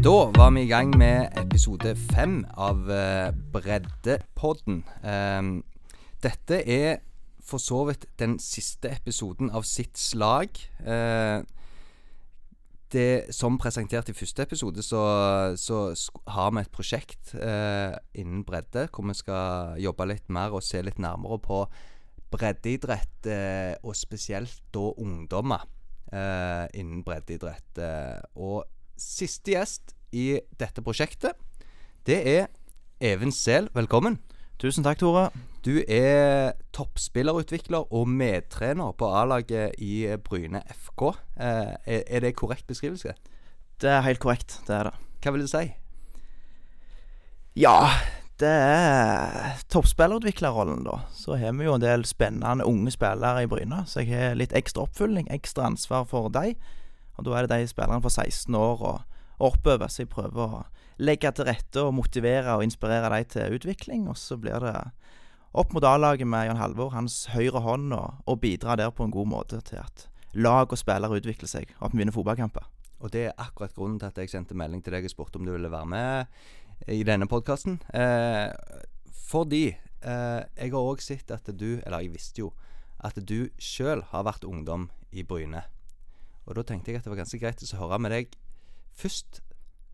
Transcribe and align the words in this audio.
Da 0.00 0.30
var 0.32 0.50
vi 0.50 0.62
i 0.62 0.68
gang 0.70 0.94
med 0.96 1.34
episode 1.36 1.90
fem 2.08 2.38
av 2.56 2.86
eh, 2.88 3.34
Breddepodden. 3.52 4.78
Ehm, 5.04 5.50
dette 6.24 6.62
er 6.64 7.02
for 7.44 7.60
så 7.60 7.82
vidt 7.84 8.06
den 8.16 8.38
siste 8.40 8.88
episoden 8.94 9.52
av 9.52 9.68
sitt 9.68 10.00
slag. 10.00 10.56
Eh, 10.80 11.44
det 12.96 13.34
Som 13.36 13.60
presentert 13.60 14.08
i 14.08 14.16
første 14.16 14.48
episode, 14.48 14.82
så, 14.82 15.04
så 15.60 15.82
har 16.32 16.50
vi 16.56 16.64
et 16.64 16.72
prosjekt 16.72 17.34
eh, 17.36 17.92
innen 18.14 18.40
bredde 18.48 18.88
hvor 18.88 19.04
vi 19.04 19.20
skal 19.20 19.76
jobbe 19.84 20.08
litt 20.08 20.32
mer 20.32 20.56
og 20.56 20.64
se 20.64 20.80
litt 20.80 20.98
nærmere 20.98 21.42
på 21.44 21.66
breddeidrett, 22.32 23.26
eh, 23.28 23.76
og 23.84 23.92
spesielt 24.00 24.62
da 24.72 24.94
ungdommer 24.96 25.68
eh, 26.08 26.66
innen 26.72 27.04
breddeidrett. 27.04 27.84
Eh, 27.84 28.20
og 28.40 28.64
siste 29.00 29.54
gjest 29.54 29.94
i 30.12 30.40
dette 30.60 30.84
prosjektet, 30.84 31.38
det 32.06 32.20
er 32.28 32.48
Even 33.00 33.32
Sel. 33.32 33.70
Velkommen. 33.74 34.18
Tusen 34.60 34.84
takk, 34.84 35.00
Tore. 35.00 35.30
Du 35.64 35.82
er 35.88 36.52
toppspillerutvikler 36.76 37.92
og 37.92 38.08
medtrener 38.08 38.92
på 38.96 39.08
A-laget 39.12 39.76
i 39.80 40.04
Bryne 40.24 40.62
FK. 40.72 41.04
Eh, 41.40 41.74
er, 41.84 42.20
det 42.20 42.34
korrekt 42.36 42.66
beskrivelse? 42.68 43.14
Det 43.80 43.88
er 43.88 44.04
helt 44.04 44.20
korrekt. 44.20 44.60
Det 44.66 44.76
er 44.76 44.90
det. 44.90 44.94
Hva 45.20 45.32
vil 45.32 45.44
du 45.44 45.48
si? 45.48 45.62
Ja, 47.56 47.88
det 48.40 48.52
er 48.52 49.60
toppspillerutviklerrollen, 49.72 50.84
da. 50.84 51.02
Så 51.12 51.36
har 51.40 51.56
vi 51.56 51.64
jo 51.64 51.76
en 51.76 51.84
del 51.84 52.04
spennende 52.08 52.64
unge 52.68 52.92
spillere 52.92 53.44
i 53.44 53.48
Bryne, 53.48 53.82
så 53.88 54.04
jeg 54.04 54.12
har 54.12 54.36
litt 54.36 54.56
ekstra 54.56 54.84
oppfølging, 54.84 55.28
ekstra 55.32 55.68
ansvar 55.68 56.04
for 56.08 56.32
dem. 56.32 56.56
Og 57.18 57.26
da 57.26 57.36
er 57.36 57.46
det 57.46 57.60
de 57.62 57.70
spillerne 57.70 58.02
fra 58.04 58.12
16 58.12 58.54
år 58.54 58.84
og, 58.92 59.16
og 59.38 59.46
oppover, 59.52 59.88
så 59.88 60.04
jeg 60.04 60.12
prøver 60.12 60.56
å 60.60 60.64
legge 61.00 61.32
til 61.32 61.48
rette 61.48 61.82
og 61.82 61.94
motivere 61.96 62.56
og 62.56 62.64
inspirere 62.64 63.10
dem 63.14 63.28
til 63.32 63.56
utvikling. 63.56 64.06
Og 64.08 64.18
så 64.20 64.38
blir 64.40 64.60
det 64.62 64.74
opp 65.52 65.74
mot 65.74 65.84
A-laget 65.84 66.28
med 66.28 66.46
Jan 66.46 66.60
Halvor, 66.60 66.92
hans 66.94 67.24
høyre 67.34 67.62
hånd, 67.64 67.92
og, 67.96 68.22
og 68.26 68.40
bidra 68.42 68.76
der 68.78 68.92
på 68.94 69.06
en 69.06 69.14
god 69.14 69.30
måte 69.32 69.62
til 69.66 69.82
at 69.82 70.06
lag 70.38 70.70
og 70.70 70.78
spillere 70.78 71.18
utvikler 71.18 71.50
seg, 71.50 71.72
og 71.80 71.88
at 71.88 71.96
vi 71.96 72.02
vinner 72.02 72.14
fotballkamper. 72.14 72.68
Og 73.00 73.12
det 73.12 73.30
er 73.30 73.38
akkurat 73.40 73.74
grunnen 73.74 73.98
til 73.98 74.10
at 74.10 74.18
jeg 74.20 74.30
sendte 74.30 74.56
melding 74.58 74.82
til 74.84 74.94
deg 74.94 75.06
og 75.08 75.12
spurte 75.12 75.40
om 75.40 75.46
du 75.48 75.54
ville 75.54 75.72
være 75.72 75.88
med 75.88 76.90
i 76.92 77.00
denne 77.06 77.28
podkasten. 77.28 77.80
Eh, 77.96 78.52
fordi 79.30 79.70
eh, 79.72 80.40
jeg 80.44 80.72
har 80.74 80.80
òg 80.80 81.02
sett 81.02 81.32
at 81.34 81.48
du, 81.48 81.80
eller 81.80 82.04
jeg 82.04 82.12
visste 82.14 82.44
jo, 82.44 82.52
at 83.00 83.16
du 83.16 83.48
sjøl 83.56 84.04
har 84.12 84.26
vært 84.28 84.44
ungdom 84.44 84.90
i 85.16 85.24
Bryne. 85.24 85.64
Og 86.50 86.58
da 86.58 86.66
tenkte 86.66 86.90
jeg 86.90 86.98
at 86.98 87.06
det 87.06 87.12
var 87.12 87.22
ganske 87.22 87.38
greit 87.38 87.62
å 87.62 87.78
høre 87.84 88.00
med 88.02 88.10
deg 88.10 88.34
først. 88.98 89.38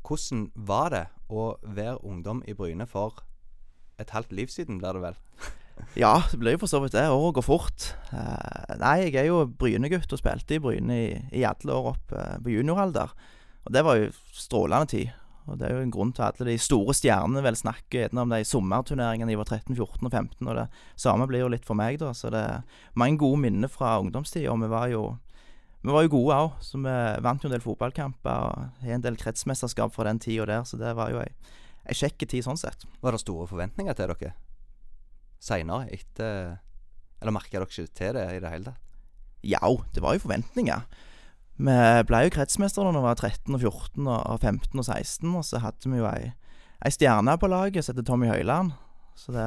Hvordan 0.07 0.47
var 0.55 0.91
det 0.95 1.05
å 1.29 1.51
være 1.61 2.01
ungdom 2.07 2.41
i 2.49 2.55
Bryne 2.57 2.87
for 2.89 3.21
et 4.01 4.13
halvt 4.15 4.33
liv 4.37 4.49
siden, 4.53 4.81
blir 4.81 4.97
det 4.97 5.05
vel? 5.05 5.23
Ja, 5.93 6.23
det 6.31 6.39
blir 6.41 6.55
jo 6.55 6.63
for 6.63 6.73
så 6.73 6.79
vidt 6.81 6.95
det. 6.97 7.03
Året 7.13 7.35
går 7.37 7.45
fort. 7.45 7.91
Eh, 8.09 8.77
nei, 8.81 8.95
jeg 9.05 9.19
er 9.21 9.27
jo 9.29 9.43
Bryne-gutt 9.61 10.09
og 10.17 10.21
spilte 10.23 10.57
i 10.57 10.61
Bryne 10.65 10.97
i, 10.97 11.11
i 11.37 11.43
alle 11.45 11.75
år 11.75 11.91
opp 11.91 12.15
eh, 12.17 12.39
på 12.41 12.55
junioralder. 12.55 13.13
Og 13.67 13.75
det 13.77 13.83
var 13.85 14.01
jo 14.01 14.07
strålende 14.33 14.89
tid. 14.95 15.13
Og 15.47 15.61
det 15.61 15.69
er 15.69 15.77
jo 15.77 15.85
en 15.85 15.93
grunn 15.93 16.15
til 16.17 16.25
at 16.27 16.41
de 16.49 16.57
store 16.59 16.95
stjernene 16.97 17.43
vel 17.45 17.59
snakker 17.59 18.15
om 18.17 18.33
de 18.33 18.41
sommerturneringene 18.49 19.31
de 19.31 19.39
var 19.39 19.51
13, 19.51 19.77
14 19.77 20.09
og 20.09 20.11
15. 20.11 20.49
Og 20.49 20.57
det 20.59 20.67
samme 20.99 21.29
blir 21.29 21.45
jo 21.45 21.53
litt 21.53 21.69
for 21.69 21.79
meg, 21.79 22.01
da. 22.01 22.15
Så 22.17 22.33
det 22.35 22.41
er 22.41 22.65
mange 22.99 23.21
gode 23.21 23.45
minner 23.45 23.71
fra 23.71 23.99
ungdomstida. 24.01 24.49
Og 24.53 24.65
vi 24.65 24.73
var 24.73 24.89
jo 24.91 25.05
vi 25.87 25.95
var 25.95 26.03
jo 26.03 26.11
gode 26.17 26.35
òg, 26.35 26.55
så 26.67 26.81
vi 26.83 26.95
vant 27.23 27.45
jo 27.45 27.47
en 27.47 27.55
del 27.55 27.63
fotballkamper 27.63 28.47
og 28.49 28.83
har 28.83 28.97
en 28.97 29.05
del 29.05 29.19
kretsmesterskap 29.21 29.95
fra 29.95 30.09
den 30.09 30.19
tida 30.23 30.49
der, 30.49 30.65
så 30.67 30.79
det 30.81 30.97
var 30.99 31.13
jo 31.13 31.21
ei, 31.23 31.29
ei 31.87 31.95
kjekk 31.95 32.27
tid 32.27 32.43
sånn 32.43 32.59
sett. 32.59 32.83
Var 33.05 33.15
det 33.15 33.23
store 33.23 33.47
forventninger 33.47 33.95
til 33.95 34.11
dere 34.11 34.33
seinere, 35.47 35.87
etter 35.95 36.57
Eller 37.21 37.33
merka 37.33 37.55
dere 37.55 37.65
ikke 37.71 37.87
til 37.97 38.17
det 38.17 38.25
i 38.35 38.41
det 38.43 38.51
hele 38.51 38.73
tatt? 38.73 38.83
Ja, 39.47 39.63
det 39.95 40.03
var 40.03 40.17
jo 40.17 40.25
forventninger. 40.27 40.83
Vi 41.57 41.77
ble 42.09 42.19
jo 42.27 42.33
kretsmestere 42.35 42.91
da 42.91 42.99
vi 42.99 43.05
var 43.07 43.17
13 43.17 43.55
og 43.55 43.63
14 43.63 44.11
og 44.11 44.19
og 44.35 44.43
15 44.43 44.83
og 44.83 44.85
16, 44.85 45.31
og 45.39 45.47
så 45.47 45.63
hadde 45.63 45.93
vi 45.93 46.03
jo 46.03 46.09
ei, 46.11 46.35
ei 46.85 46.93
stjerne 46.93 47.39
på 47.39 47.49
laget 47.49 47.87
som 47.87 47.95
heter 47.95 48.09
Tommy 48.11 48.29
Høiland. 48.29 48.75
Så 49.17 49.33
det, 49.33 49.47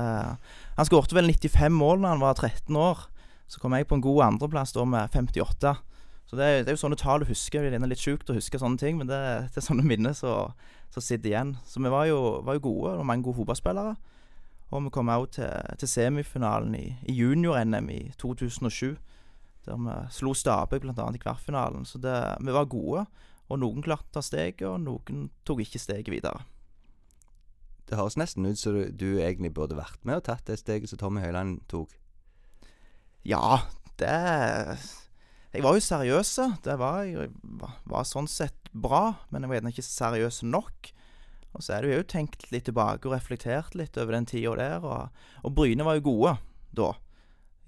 han 0.80 0.88
skårte 0.88 1.14
vel 1.14 1.30
95 1.30 1.76
mål 1.76 2.02
da 2.02 2.16
han 2.16 2.24
var 2.24 2.40
13 2.40 2.80
år. 2.80 3.06
Så 3.50 3.62
kom 3.62 3.76
jeg 3.76 3.86
på 3.90 4.00
en 4.00 4.06
god 4.08 4.24
andreplass 4.32 4.74
da 4.74 4.88
med 4.88 5.12
58. 5.14 5.76
Så 6.30 6.38
det, 6.38 6.46
er- 6.46 6.60
det 6.64 6.70
er 6.70 6.76
jo 6.78 6.84
sånne 6.84 7.00
tall 7.02 7.24
du 7.24 7.30
husker. 7.32 7.66
Det 7.66 7.74
er 7.80 7.90
litt 7.90 8.04
sjukt 8.04 8.30
å 8.30 8.36
huske 8.38 8.60
sånne 8.62 8.78
ting, 8.78 9.00
men 9.02 9.10
det, 9.10 9.18
det 9.50 9.58
er 9.64 9.66
sånne 9.66 9.86
minner 9.92 10.14
som 10.18 10.54
som 10.90 11.04
sitter 11.06 11.30
igjen. 11.30 11.52
Så 11.70 11.78
vi 11.84 11.90
var 11.94 12.08
jo, 12.10 12.16
var 12.42 12.56
jo 12.58 12.64
gode, 12.66 12.96
og 12.98 13.06
mange 13.06 13.22
gode 13.22 13.38
fotballspillere. 13.38 13.92
Og 14.74 14.84
vi 14.88 14.90
kom 14.94 15.12
òg 15.14 15.28
til, 15.36 15.52
til 15.78 15.88
semifinalen 15.92 16.74
i, 16.78 16.96
i 17.06 17.14
junior-NM 17.14 17.90
i 17.94 18.00
2007. 18.18 18.96
Der 19.68 19.78
vi 19.86 19.98
slo 20.10 20.34
Stabæk 20.34 20.82
bl.a. 20.88 21.06
i 21.14 21.22
kvartfinalen. 21.22 21.86
Så 21.86 22.02
det, 22.02 22.16
vi 22.42 22.56
var 22.58 22.66
gode. 22.74 23.04
Og 23.54 23.62
noen 23.62 23.86
klarte 23.86 24.24
steget, 24.26 24.66
og 24.66 24.82
noen 24.82 25.28
tok 25.46 25.62
ikke 25.62 25.78
steget 25.82 26.10
videre. 26.10 26.42
Det 27.86 27.98
høres 28.02 28.18
nesten 28.18 28.50
ut 28.50 28.58
som 28.58 28.74
du, 28.74 28.82
du 28.90 29.08
egentlig 29.22 29.54
burde 29.54 29.78
vært 29.78 30.02
med 30.06 30.24
og 30.24 30.26
tatt 30.26 30.50
det 30.50 30.58
steget 30.62 30.90
som 30.90 30.98
Tommy 31.02 31.22
Høiland 31.22 31.60
tok. 31.70 31.94
Ja, 33.30 33.60
det 34.02 34.18
Jeg 35.50 35.66
var 35.66 35.74
jo 35.74 35.82
seriøs. 35.82 36.32
Det 36.64 36.76
var, 36.78 37.04
jeg 37.10 37.30
var 37.90 38.06
sånn 38.06 38.30
sett 38.30 38.70
bra, 38.70 39.16
men 39.34 39.44
jeg 39.44 39.50
var 39.50 39.60
gjerne 39.60 39.74
ikke 39.74 39.86
seriøs 39.88 40.44
nok. 40.46 40.92
Og 41.58 41.66
så 41.66 41.74
er 41.76 41.86
det 41.86 41.94
jo 41.96 42.08
tenkt 42.12 42.46
litt 42.54 42.68
tilbake 42.70 43.10
og 43.10 43.16
reflektert 43.16 43.74
litt 43.78 43.98
over 43.98 44.14
den 44.14 44.28
tida 44.30 44.54
der. 44.60 44.86
Og, 44.86 45.24
og 45.42 45.56
Bryne 45.58 45.88
var 45.88 45.98
jo 45.98 46.06
gode 46.12 46.36
da. 46.78 46.92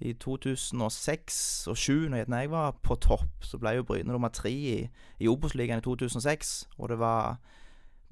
I 0.02 0.14
2006 0.18 1.68
og 1.70 1.76
2007, 1.78 2.08
når 2.10 2.38
jeg 2.38 2.50
var 2.50 2.78
på 2.82 2.96
topp, 3.02 3.44
så 3.46 3.58
ble 3.58 3.76
jo 3.76 3.86
Bryne 3.86 4.10
nummer 4.10 4.30
tre 4.34 4.50
i, 4.50 4.78
i 5.18 5.30
Obos-ligaen 5.30 5.82
i 5.82 5.86
2006. 5.86 6.54
Og 6.78 6.90
det 6.90 6.98
var 7.02 7.38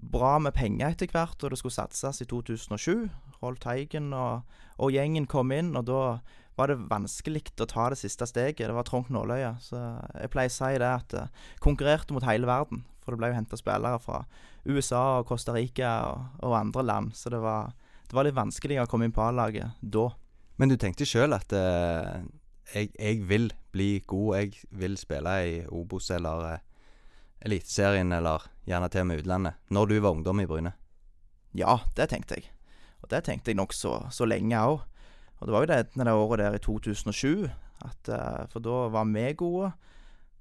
bra 0.00 0.38
med 0.42 0.54
penger 0.56 0.94
etter 0.94 1.10
hvert, 1.12 1.38
og 1.42 1.50
det 1.50 1.58
skulle 1.58 1.74
satses 1.74 2.22
i 2.22 2.28
2007. 2.30 3.08
Rolf 3.40 3.62
Teigen 3.62 4.12
og, 4.12 4.42
og 4.78 4.94
gjengen 4.94 5.26
kom 5.30 5.52
inn, 5.54 5.74
og 5.78 5.86
da 5.86 6.02
var 6.60 6.70
det 6.70 6.78
vanskelig 6.90 7.42
å 7.60 7.68
ta 7.68 7.88
det 7.92 7.98
siste 8.00 8.28
steget. 8.28 8.68
Det 8.68 8.76
var 8.76 8.86
trangt 8.88 9.10
nåløye. 9.12 9.54
Så 9.64 9.80
jeg 10.20 10.32
pleier 10.32 10.52
å 10.52 10.56
si 10.56 10.72
det 10.80 10.88
at 10.88 11.16
jeg 11.16 11.60
konkurrerte 11.64 12.16
mot 12.16 12.26
hele 12.28 12.48
verden. 12.50 12.84
For 13.00 13.14
det 13.14 13.20
ble 13.22 13.30
jo 13.32 13.38
henta 13.38 13.58
spillere 13.58 14.00
fra 14.02 14.24
USA 14.68 15.20
og 15.20 15.28
Costa 15.30 15.54
Rica 15.56 15.92
og, 16.10 16.42
og 16.44 16.56
andre 16.58 16.84
land. 16.86 17.14
Så 17.16 17.32
det 17.32 17.40
var, 17.42 17.72
det 18.08 18.16
var 18.16 18.28
litt 18.28 18.36
vanskelig 18.36 18.82
å 18.82 18.88
komme 18.90 19.08
inn 19.08 19.16
på 19.16 19.24
A-laget 19.24 19.80
da. 19.80 20.10
Men 20.60 20.68
du 20.68 20.76
tenkte 20.76 21.08
sjøl 21.08 21.32
at 21.32 21.54
eh, 21.56 22.20
jeg, 22.74 22.90
jeg 22.92 23.22
vil 23.24 23.48
bli 23.72 24.02
god, 24.06 24.42
jeg 24.42 24.68
vil 24.82 24.98
spille 25.00 25.36
i 25.48 25.54
Obos 25.72 26.10
eller 26.12 26.50
eh, 26.50 26.66
Eliteserien, 27.48 28.12
eller 28.12 28.44
gjerne 28.68 28.90
til 28.92 29.00
og 29.00 29.06
med 29.08 29.22
utlandet, 29.22 29.60
når 29.72 29.86
du 29.88 29.94
var 30.04 30.12
ungdom 30.12 30.42
i 30.42 30.44
Bryne? 30.50 30.74
Ja, 31.56 31.78
det 31.96 32.10
tenkte 32.12 32.36
jeg. 32.36 32.50
Og 33.00 33.08
det 33.08 33.22
tenkte 33.24 33.54
jeg 33.54 33.56
nokså 33.56 33.94
så 34.12 34.28
lenge 34.28 34.60
òg. 34.60 34.82
Og 35.40 35.48
det 35.48 35.54
var 35.54 35.64
jo 35.64 35.70
det, 35.72 35.80
det 35.96 36.12
året 36.12 36.42
der 36.42 36.56
i 36.56 36.62
2007, 36.62 37.48
at, 37.84 38.08
eh, 38.12 38.46
for 38.52 38.60
da 38.60 38.86
var 38.92 39.08
vi 39.08 39.32
gode. 39.32 39.72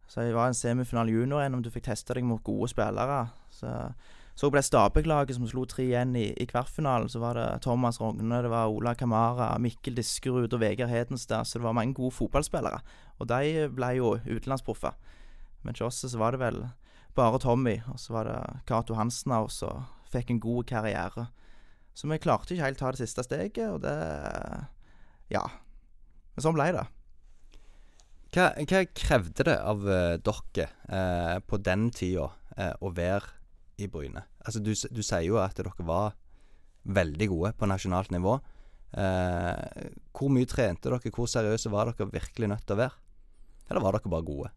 Så 0.10 0.26
jeg 0.26 0.36
var 0.36 0.48
en 0.48 0.58
semifinale 0.58 1.14
junior-NM, 1.14 1.60
om 1.60 1.64
du 1.64 1.70
fikk 1.72 1.86
testa 1.88 2.14
deg 2.18 2.26
mot 2.26 2.44
gode 2.44 2.72
spillere. 2.72 3.28
Så 3.54 3.92
så 4.40 4.48
ble 4.48 4.62
Stabæk-laget 4.64 5.36
som 5.36 5.48
slo 5.52 5.66
3-1 5.68 6.14
i, 6.16 6.28
i 6.40 6.46
kvartfinalen. 6.48 7.10
Så 7.12 7.20
var 7.20 7.36
det 7.36 7.48
Thomas 7.66 7.98
Rogne, 8.00 8.38
det 8.40 8.48
var 8.52 8.72
Ola 8.72 8.94
Kamara, 8.96 9.50
Mikkel 9.60 9.98
Diskerud 9.98 10.54
og 10.56 10.62
Vegard 10.62 10.88
Hedenstad. 10.94 11.44
Så 11.44 11.60
det 11.60 11.66
var 11.66 11.76
mange 11.76 11.98
gode 11.98 12.16
fotballspillere. 12.16 12.80
Og 13.20 13.28
de 13.28 13.66
ble 13.76 13.90
jo 13.98 14.14
utenlandsproffer. 14.24 14.96
Men 15.68 15.76
hos 15.76 16.06
oss 16.06 16.16
var 16.16 16.32
det 16.32 16.40
vel 16.40 16.62
bare 17.20 17.42
Tommy, 17.44 17.82
og 17.92 18.00
så 18.00 18.16
var 18.16 18.30
det 18.30 18.40
Cato 18.70 18.96
Hansen 18.96 19.36
og 19.36 19.52
så 19.52 19.74
fikk 20.08 20.32
en 20.32 20.40
god 20.40 20.64
karriere. 20.72 21.28
Så 21.92 22.08
vi 22.08 22.22
klarte 22.24 22.56
ikke 22.56 22.64
helt 22.64 22.80
ta 22.80 22.94
det 22.96 23.02
siste 23.02 23.26
steget, 23.28 23.66
og 23.68 23.82
det 23.84 23.98
Ja. 25.34 25.46
Men 26.36 26.46
sånn 26.46 26.58
ble 26.58 26.70
det. 26.76 26.86
Hva, 28.30 28.52
hva 28.62 28.84
krevde 28.94 29.46
det 29.48 29.58
av 29.58 29.86
eh, 29.90 30.16
dere 30.22 30.70
eh, 30.86 31.38
på 31.42 31.58
den 31.66 31.90
tida 31.96 32.28
eh, 32.56 32.76
å 32.78 32.92
være 32.94 33.38
i 33.82 33.88
Bryne? 33.90 34.26
Altså, 34.46 34.62
du, 34.62 34.74
du 34.74 35.02
sier 35.02 35.26
jo 35.26 35.40
at 35.42 35.58
dere 35.58 35.74
var 35.86 36.14
veldig 36.90 37.28
gode 37.32 37.54
på 37.58 37.70
nasjonalt 37.70 38.14
nivå. 38.14 38.38
Eh, 38.94 39.90
hvor 40.14 40.32
mye 40.34 40.50
trente 40.50 40.90
dere? 40.90 41.14
Hvor 41.14 41.30
seriøse 41.30 41.74
var 41.74 41.90
dere 41.90 42.10
virkelig 42.14 42.52
nødt 42.54 42.66
til 42.68 42.78
å 42.78 42.84
være? 42.84 43.06
Eller 43.70 43.86
var 43.86 43.98
dere 43.98 44.14
bare 44.14 44.28
gode? 44.30 44.54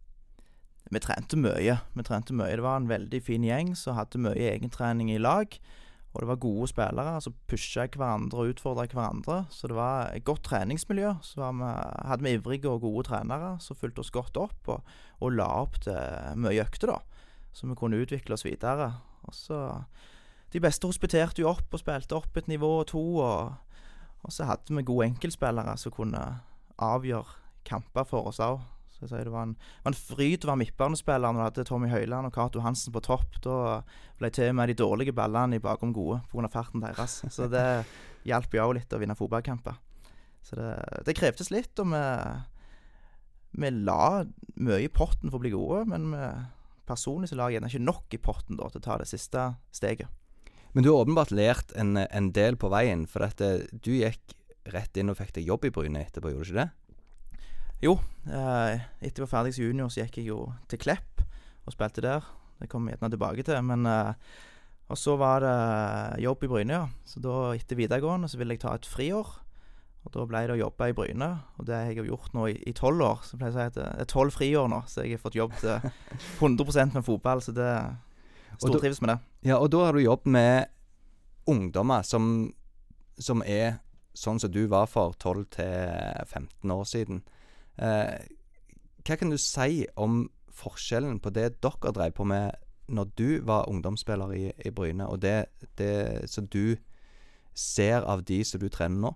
Vi 0.93 1.01
trente 1.01 1.39
mye. 1.41 1.79
Vi 1.97 2.05
trente 2.05 2.37
mye. 2.37 2.57
Det 2.57 2.65
var 2.65 2.81
en 2.81 2.91
veldig 2.91 3.23
fin 3.25 3.45
gjeng 3.47 3.73
som 3.79 3.97
hadde 3.97 4.21
mye 4.21 4.51
egentrening 4.53 5.13
i 5.15 5.21
lag. 5.21 5.57
Og 6.13 6.21
det 6.21 6.29
var 6.29 6.41
gode 6.45 6.67
spillere 6.69 7.21
som 7.25 7.35
pusha 7.49 7.87
hverandre 7.89 8.43
og 8.43 8.53
utfordra 8.53 8.85
hverandre. 8.91 9.39
Så 9.51 9.71
det 9.71 9.77
var 9.79 10.11
et 10.13 10.25
godt 10.29 10.45
treningsmiljø. 10.45 11.15
Så 11.25 11.41
vi, 11.41 11.71
hadde 12.09 12.27
vi 12.27 12.35
ivrige 12.37 12.69
og 12.69 12.85
gode 12.85 13.07
trenere 13.09 13.55
som 13.65 13.79
fulgte 13.79 14.05
oss 14.05 14.13
godt 14.13 14.37
opp 14.37 14.69
og, 14.75 14.93
og 15.25 15.33
la 15.39 15.49
opp 15.63 15.81
til 15.87 15.97
mye 16.37 16.61
økter, 16.67 16.93
da. 16.93 16.99
så 17.53 17.67
vi 17.67 17.79
kunne 17.81 18.03
utvikle 18.05 18.37
oss 18.37 18.45
videre. 18.45 18.93
Og 19.25 19.35
så 19.35 19.61
De 20.53 20.61
beste 20.61 20.85
hospiterte 20.85 21.41
jo 21.41 21.49
opp 21.49 21.73
og 21.73 21.81
spilte 21.81 22.13
opp 22.13 22.37
et 22.37 22.49
nivå 22.49 22.69
og 22.83 22.87
to, 22.91 23.03
og, 23.25 23.55
og 24.21 24.33
så 24.33 24.45
hadde 24.45 24.77
vi 24.77 24.83
gode 24.85 25.07
enkeltspillere 25.07 25.79
som 25.81 25.95
kunne 25.97 26.21
avgjøre 26.77 27.41
kamper 27.65 28.05
for 28.05 28.29
oss 28.29 28.41
òg. 28.43 28.61
Så 29.09 29.17
jeg 29.17 29.25
si. 29.25 29.27
det 29.29 29.35
var 29.35 29.49
en, 29.49 29.57
var 29.83 29.93
en 29.93 29.99
fryd 29.99 30.45
å 30.45 30.53
være 30.53 30.61
midtbanespiller 30.63 31.33
når 31.33 31.41
du 31.41 31.47
hadde 31.47 31.67
Tommy 31.69 31.91
Høiland 31.91 32.29
og 32.29 32.35
Cato 32.37 32.63
Hansen 32.63 32.95
på 32.95 33.03
topp. 33.05 33.41
Da 33.45 33.57
ble 34.21 34.31
til 34.35 34.53
og 34.53 34.59
med 34.61 34.71
de 34.71 34.79
dårlige 34.79 35.17
ballene 35.17 35.59
i 35.59 35.63
bakom 35.63 35.95
gode 35.97 36.21
pga. 36.31 36.51
farten 36.53 36.85
deres. 36.85 37.21
Så 37.35 37.51
det 37.51 37.67
hjalp 38.29 38.55
jo 38.55 38.69
òg 38.69 38.77
litt 38.79 38.95
å 38.95 39.03
vinne 39.03 39.19
fotballkamper. 39.19 39.79
Så 40.47 40.59
det, 40.59 40.73
det 41.07 41.19
krevdes 41.19 41.53
litt, 41.55 41.79
og 41.83 41.93
vi, 41.93 42.03
vi 43.63 43.71
la 43.83 44.25
mye 44.63 44.83
i 44.83 44.91
potten 44.91 45.31
for 45.31 45.39
å 45.39 45.45
bli 45.45 45.53
gode, 45.55 45.85
men 45.91 46.11
vi, 46.11 46.27
personlig 46.89 47.31
så 47.31 47.39
la 47.39 47.49
jeg 47.49 47.59
gjerne 47.59 47.71
ikke 47.71 47.87
nok 47.87 48.17
i 48.17 48.21
potten 48.23 48.59
da, 48.59 48.69
til 48.71 48.83
å 48.83 48.87
ta 48.87 48.99
det 49.01 49.09
siste 49.11 49.47
steget. 49.75 50.11
Men 50.73 50.85
du 50.85 50.91
har 50.91 51.03
åpenbart 51.03 51.35
lært 51.35 51.75
en, 51.77 51.99
en 52.01 52.31
del 52.33 52.57
på 52.57 52.71
veien, 52.73 53.05
for 53.11 53.27
at 53.27 53.43
eh, 53.45 53.67
du 53.71 53.93
gikk 53.99 54.37
rett 54.73 54.97
inn 54.97 55.11
og 55.13 55.19
fikk 55.19 55.35
deg 55.37 55.49
jobb 55.51 55.67
i 55.69 55.73
Bryne 55.75 56.05
etterpå, 56.07 56.33
gjorde 56.33 56.47
du 56.47 56.53
ikke 56.53 56.63
det? 56.63 56.71
Jo, 57.83 57.97
eh, 58.31 58.79
etter 59.03 59.23
jeg 59.23 59.27
var 59.27 59.33
ferdig 59.33 59.57
som 59.57 59.65
junior, 59.67 59.91
så 59.91 60.05
gikk 60.05 60.21
jeg 60.21 60.29
jo 60.31 60.45
til 60.71 60.79
Klepp 60.83 61.23
og 61.67 61.75
spilte 61.75 62.05
der. 62.05 62.27
Det 62.63 62.69
kommer 62.71 62.93
vi 62.93 62.97
gjerne 62.97 63.11
tilbake 63.11 63.43
til. 63.47 63.59
Men 63.67 63.87
eh, 63.91 64.15
Og 64.93 64.99
så 64.99 65.17
var 65.17 65.41
det 65.41 66.23
jobb 66.23 66.43
i 66.45 66.49
Bryne, 66.51 66.75
ja. 66.77 66.89
Så 67.09 67.21
da, 67.23 67.55
etter 67.57 67.79
videregående, 67.79 68.29
så 68.29 68.37
ville 68.39 68.55
jeg 68.55 68.61
ta 68.61 68.75
et 68.77 68.87
friår. 68.87 69.31
Og 70.03 70.13
da 70.13 70.25
ble 70.27 70.43
det 70.47 70.57
å 70.57 70.61
jobbe 70.61 70.89
i 70.91 70.95
Bryne, 70.99 71.29
og 71.59 71.67
det 71.67 71.77
har 71.79 71.91
jeg 71.91 72.09
gjort 72.11 72.35
nå 72.35 72.49
i 72.51 72.73
tolv 72.75 73.05
år. 73.07 73.21
Så 73.25 73.39
pleier 73.39 73.55
jeg 73.55 73.57
å 73.57 73.61
si 73.61 73.67
at 73.71 73.77
det 73.79 73.87
er 74.03 74.09
tolv 74.11 74.35
friår 74.35 74.67
nå, 74.69 74.81
så 74.91 75.05
jeg 75.07 75.15
har 75.15 75.23
fått 75.23 75.39
jobb 75.39 75.55
til 75.63 75.93
100% 76.43 76.99
med 76.99 77.07
fotball. 77.07 77.41
Så 77.43 77.55
det 77.57 77.71
Stortrives 78.59 79.01
med 79.01 79.15
det. 79.15 79.19
Ja, 79.49 79.57
og 79.63 79.71
da 79.73 79.87
har 79.87 79.97
du 79.97 80.03
jobb 80.03 80.27
med 80.29 80.69
ungdommer 81.49 82.03
som, 82.07 82.53
som 83.19 83.43
er 83.47 83.79
sånn 84.15 84.43
som 84.43 84.53
du 84.53 84.67
var 84.71 84.91
for 84.91 85.15
12 85.19 85.47
15 85.57 86.75
år 86.75 86.85
siden. 86.87 87.23
Eh, 87.79 88.19
hva 89.03 89.17
kan 89.19 89.33
du 89.33 89.39
si 89.41 89.87
om 89.97 90.27
forskjellen 90.53 91.21
på 91.23 91.33
det 91.35 91.57
dere 91.65 91.95
drev 91.97 92.15
på 92.17 92.27
med 92.29 92.53
når 92.93 93.11
du 93.17 93.29
var 93.47 93.71
ungdomsspiller 93.71 94.33
i, 94.37 94.45
i 94.67 94.71
Bryne, 94.75 95.07
og 95.09 95.23
det, 95.23 95.47
det 95.79 96.29
som 96.31 96.47
du 96.51 96.77
ser 97.55 98.03
av 98.03 98.25
de 98.29 98.43
som 98.45 98.61
du 98.61 98.69
trener 98.69 99.01
nå? 99.01 99.13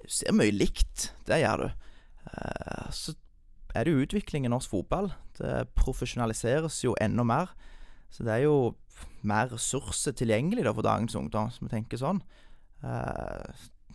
Du 0.00 0.08
ser 0.10 0.34
mye 0.34 0.52
likt, 0.54 1.10
det 1.28 1.42
gjør 1.42 1.66
du. 1.66 1.88
Eh, 2.32 2.86
så 2.90 3.14
er 3.74 3.84
det 3.84 3.94
jo 3.94 4.04
utvikling 4.04 4.46
i 4.46 4.52
norsk 4.52 4.72
fotball. 4.72 5.12
Det 5.38 5.68
profesjonaliseres 5.78 6.80
jo 6.84 6.96
enda 7.00 7.24
mer. 7.24 7.52
Så 8.10 8.24
det 8.26 8.32
er 8.34 8.46
jo 8.48 8.74
mer 9.22 9.52
ressurser 9.52 10.16
tilgjengelig 10.16 10.64
da 10.66 10.72
for 10.74 10.86
dagens 10.86 11.14
ungdom, 11.14 11.50
som 11.54 11.66
vi 11.66 11.74
tenker 11.74 12.00
sånn. 12.00 12.22
Uh, 12.82 13.46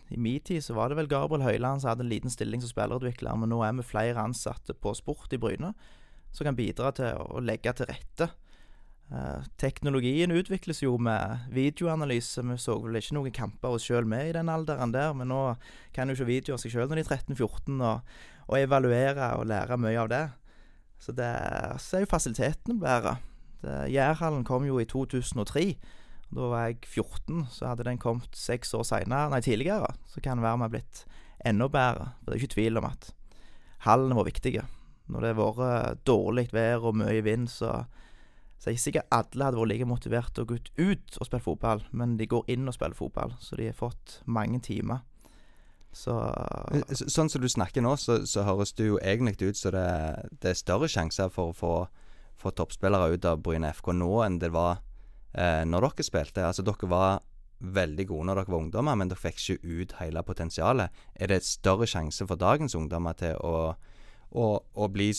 I 0.08 0.18
min 0.22 0.40
tid 0.40 0.64
så 0.64 0.76
var 0.76 0.88
det 0.88 1.00
vel 1.00 1.10
Gabriel 1.10 1.42
Høiland 1.42 1.82
som 1.82 1.90
hadde 1.90 2.04
en 2.06 2.12
liten 2.12 2.30
stilling 2.30 2.62
som 2.62 2.70
spillerutvikler, 2.70 3.38
men 3.40 3.50
nå 3.50 3.62
er 3.66 3.74
vi 3.78 3.86
flere 3.86 4.22
ansatte 4.22 4.76
på 4.78 4.94
sport 4.94 5.34
i 5.34 5.40
Bryne 5.42 5.72
som 6.36 6.46
kan 6.46 6.58
bidra 6.58 6.92
til 6.94 7.16
å 7.16 7.40
legge 7.40 7.72
til 7.76 7.88
rette. 7.88 8.28
Uh, 9.06 9.44
teknologien 9.62 10.34
utvikles 10.34 10.82
jo 10.82 10.96
med 10.98 11.46
videoanalyse. 11.54 12.42
Vi 12.42 12.56
så 12.58 12.74
vel 12.82 12.98
ikke 12.98 13.16
noen 13.16 13.34
kamper 13.34 13.76
oss 13.76 13.86
sjøl 13.86 14.08
med 14.08 14.30
i 14.30 14.34
den 14.34 14.50
alderen 14.52 14.94
der, 14.94 15.14
men 15.16 15.30
nå 15.30 15.42
kan 15.96 16.10
jo 16.10 16.16
ikke 16.16 16.28
videoer 16.28 16.60
seg 16.60 16.74
sjøl 16.74 16.90
når 16.90 17.00
de 17.00 17.06
er 17.06 17.12
13-14, 17.14 17.78
og, 17.78 18.18
og, 18.48 18.58
evaluere 18.58 19.30
og 19.38 19.46
lære 19.50 19.78
mye 19.80 20.02
av 20.02 20.10
det. 20.12 20.24
Så, 20.98 21.14
det, 21.14 21.30
så 21.82 21.98
er 21.98 22.04
jo 22.04 22.10
fasilitetene 22.10 22.80
bedre. 22.82 23.16
Jærhallen 23.90 24.44
kom 24.46 24.66
jo 24.66 24.78
i 24.80 24.88
2003. 24.88 25.70
Da 26.34 26.48
var 26.50 26.64
jeg 26.66 26.80
14, 26.84 27.44
så 27.54 27.70
hadde 27.70 27.86
den 27.86 28.00
kommet 28.02 28.34
seks 28.36 28.74
år 28.74 28.86
senere, 28.88 29.30
nei, 29.32 29.42
tidligere. 29.44 29.92
Så 30.10 30.22
kan 30.24 30.40
det 30.40 30.46
være 30.46 30.58
vi 30.58 30.66
har 30.66 30.74
blitt 30.74 31.04
enda 31.46 31.68
bedre. 31.70 32.08
Det 32.24 32.32
er 32.32 32.40
ikke 32.40 32.54
tvil 32.56 32.80
om 32.80 32.88
at 32.88 33.12
hallene 33.86 34.18
var 34.18 34.26
viktige. 34.26 34.64
Når 35.06 35.22
det 35.22 35.30
har 35.30 35.60
vært 35.60 36.02
dårlig 36.08 36.48
vær 36.52 36.88
og 36.90 36.98
mye 36.98 37.22
vind, 37.22 37.46
så 37.52 37.84
så 38.56 38.70
jeg 38.70 38.78
ikke 38.78 38.82
sikkert 38.82 39.12
alle 39.12 39.44
hadde 39.44 39.58
vært 39.60 39.70
like 39.70 39.88
motivert 39.88 40.32
til 40.34 40.46
å 40.46 40.48
gå 40.48 40.56
ut 40.56 41.18
og 41.20 41.28
spille 41.28 41.44
fotball, 41.44 41.82
men 41.92 42.16
de 42.16 42.28
går 42.30 42.48
inn 42.54 42.64
og 42.68 42.74
spiller 42.74 42.96
fotball, 42.96 43.34
så 43.38 43.58
de 43.58 43.68
har 43.68 43.76
fått 43.76 44.20
mange 44.24 44.62
timer. 44.64 45.02
Så 45.96 46.16
eh, 46.72 46.96
Sånn 46.96 47.30
som 47.32 47.44
du 47.44 47.48
snakker 47.52 47.84
nå, 47.84 47.94
så, 48.00 48.22
så 48.28 48.46
høres 48.48 48.74
det 48.76 48.88
jo 48.88 48.98
egentlig 49.00 49.52
ut 49.52 49.60
som 49.60 49.76
det, 49.76 49.86
det, 50.40 50.52
er 50.52 50.58
større 50.58 50.88
sjanser 50.92 51.32
for 51.32 51.52
å 51.52 51.56
få, 51.56 51.74
få 52.40 52.52
toppspillere 52.56 53.16
ut 53.16 53.28
av 53.28 53.42
Bryne 53.44 53.72
FK 53.76 53.92
nå 53.96 54.10
enn 54.24 54.40
det 54.40 54.52
var 54.56 54.82
eh, 55.36 55.62
når 55.68 55.88
dere 55.88 56.06
spilte. 56.06 56.44
Altså, 56.48 56.64
dere 56.66 56.90
var 56.90 57.20
veldig 57.60 58.06
gode 58.10 58.28
når 58.28 58.40
dere 58.40 58.52
var 58.52 58.62
ungdommer, 58.64 58.98
men 58.98 59.10
dere 59.12 59.20
fikk 59.20 59.40
ikke 59.40 59.76
ut 59.80 59.96
hele 60.00 60.24
potensialet. 60.26 61.04
Er 61.14 61.32
det 61.32 61.44
større 61.46 61.88
sjanse 61.88 62.26
for 62.28 62.40
dagens 62.40 62.76
ungdommer 62.78 63.16
til 63.16 63.36
å, 63.40 63.74
å, 64.32 64.46
å 64.60 64.88
bli 64.92 65.10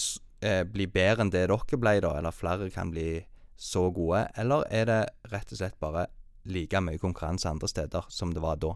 eh, 0.42 0.64
bli 0.68 0.88
bedre 0.92 1.26
enn 1.26 1.34
det 1.34 1.48
dere 1.48 1.80
ble, 1.82 1.98
da, 2.04 2.18
eller 2.20 2.36
flere 2.36 2.70
kan 2.74 2.92
bli 2.94 3.24
så 3.58 3.88
gode? 3.94 4.28
Eller 4.38 4.68
er 4.70 4.90
det 4.90 5.02
rett 5.32 5.54
og 5.54 5.62
slett 5.62 5.80
bare 5.82 6.08
like 6.48 6.80
mye 6.82 7.02
konkurranse 7.02 7.50
andre 7.50 7.70
steder 7.70 8.06
som 8.14 8.34
det 8.34 8.44
var 8.44 8.60
da? 8.62 8.76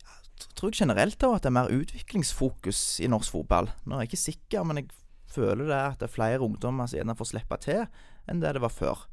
Jeg 0.00 0.56
tror 0.56 0.72
generelt 0.72 1.20
at 1.20 1.44
det 1.44 1.50
er 1.50 1.56
mer 1.56 1.72
utviklingsfokus 1.72 3.00
i 3.04 3.08
norsk 3.12 3.34
fotball. 3.34 3.68
Nå 3.84 3.96
er 3.96 4.06
jeg 4.06 4.10
ikke 4.10 4.24
sikker, 4.24 4.64
men 4.64 4.80
jeg 4.80 4.90
føler 5.30 5.68
det 5.68 5.78
at 5.78 6.00
det 6.00 6.08
er 6.08 6.14
flere 6.14 6.44
ungdommer 6.44 6.88
som 6.88 6.98
gjerne 6.98 7.16
får 7.16 7.30
slippe 7.30 7.58
til 7.62 7.84
enn 8.28 8.40
det 8.42 8.54
det 8.56 8.62
var 8.64 8.72
før. 8.72 9.04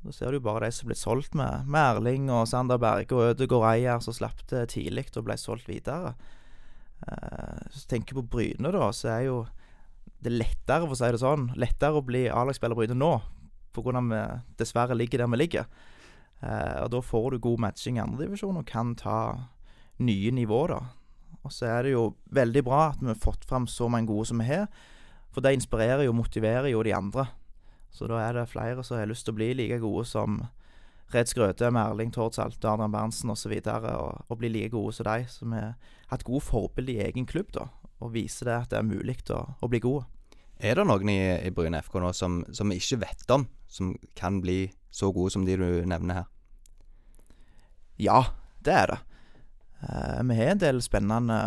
Da 0.00 0.12
ser 0.16 0.32
du 0.32 0.40
bare 0.40 0.64
de 0.64 0.72
som 0.72 0.88
ble 0.88 0.96
solgt 0.96 1.34
med, 1.36 1.66
Merling 1.68 2.30
og 2.32 2.46
Sander 2.48 2.80
Berge 2.80 3.12
og 3.16 3.34
Ødegaard 3.34 3.66
Eier, 3.74 4.00
som 4.00 4.16
slapp 4.16 4.40
det 4.48 4.70
tidlig 4.72 5.10
og 5.12 5.26
ble 5.26 5.36
solgt 5.36 5.68
videre. 5.68 6.14
Eh, 7.04 7.66
hvis 7.68 7.84
du 7.84 7.90
tenker 7.92 8.16
på 8.16 8.24
Bryne, 8.32 8.72
da, 8.72 8.88
så 8.96 9.12
er 9.12 9.26
jo 9.28 9.40
det 10.20 10.32
er 10.32 10.40
lettere, 10.40 10.84
for 10.84 10.96
å 10.96 11.00
si 11.00 11.08
det 11.12 11.20
sånn, 11.20 11.46
lettere 11.60 12.00
å 12.00 12.04
bli 12.04 12.26
A-lagsspiller 12.28 12.76
Bryne 12.76 12.96
nå, 12.96 13.12
pga. 13.76 14.02
vi 14.04 14.20
dessverre 14.60 14.96
ligger 14.96 15.22
der 15.22 15.30
vi 15.32 15.40
ligger. 15.40 15.68
Eh, 16.40 16.80
og 16.84 16.90
Da 16.90 17.00
får 17.00 17.30
du 17.30 17.38
god 17.38 17.60
matching 17.60 17.96
i 17.96 18.04
andredivisjon 18.04 18.56
og 18.56 18.66
kan 18.66 18.94
ta 18.94 19.48
nye 20.00 20.32
nivåer, 20.32 20.68
da. 20.68 20.80
Og 21.44 21.52
så 21.52 21.68
er 21.68 21.82
det 21.84 21.92
jo 21.92 22.14
veldig 22.32 22.64
bra 22.64 22.90
at 22.90 23.00
vi 23.00 23.08
har 23.08 23.20
fått 23.20 23.44
fram 23.48 23.66
så 23.66 23.88
mange 23.88 24.08
gode 24.08 24.28
som 24.28 24.40
vi 24.40 24.48
har, 24.48 24.68
for 25.30 25.40
det 25.40 25.54
inspirerer 25.54 26.04
jo 26.04 26.12
og 26.12 26.20
motiverer 26.24 26.68
jo 26.72 26.82
de 26.82 26.92
andre. 26.92 27.28
Så 27.90 28.06
da 28.10 28.20
er 28.22 28.36
det 28.36 28.48
flere 28.50 28.84
som 28.86 28.98
har 28.98 29.10
lyst 29.10 29.26
til 29.26 29.34
å 29.34 29.40
bli 29.40 29.52
like 29.58 29.80
gode 29.82 30.06
som 30.08 30.40
Red 31.10 31.26
Skrøte, 31.26 31.72
Merling 31.74 32.12
Tordsaldt, 32.14 32.62
Adrian 32.62 32.92
Berntsen 32.94 33.32
osv., 33.32 33.56
og, 33.58 33.66
så 33.66 33.94
og, 33.96 34.24
og 34.30 34.38
bli 34.38 34.52
like 34.52 34.70
gode 34.76 34.94
som 34.94 35.08
de, 35.10 35.26
som 35.28 35.56
har 35.56 35.74
hatt 36.12 36.26
gode 36.26 36.44
forbilder 36.46 36.94
i 36.94 37.06
egen 37.08 37.26
klubb, 37.26 37.50
da 37.56 37.66
og 38.00 38.14
vise 38.14 38.46
det 38.48 38.56
at 38.56 38.72
det 38.72 38.80
er 38.80 38.88
mulig 38.88 39.18
å, 39.34 39.42
å, 39.60 39.68
bli 39.70 39.80
gode. 39.82 40.06
Er 40.60 40.76
det 40.76 40.86
noen 40.88 41.12
i, 41.12 41.20
i 41.44 41.52
Bryne 41.54 41.80
FK 41.84 42.00
nå 42.02 42.12
som, 42.16 42.40
som, 42.56 42.72
vi 42.72 42.80
ikke 42.80 43.00
vet 43.04 43.32
om, 43.32 43.46
som 43.68 43.92
kan 44.18 44.40
bli 44.44 44.70
så 44.92 45.12
gode 45.14 45.32
som 45.34 45.44
de 45.46 45.56
du 45.60 45.68
nevner 45.88 46.22
her? 46.22 46.30
Ja, 48.00 48.20
det 48.64 48.76
er 48.76 48.94
det. 48.94 49.00
Eh, 49.84 50.20
vi 50.30 50.38
har 50.38 50.54
en 50.54 50.62
del 50.62 50.80
spennende 50.84 51.40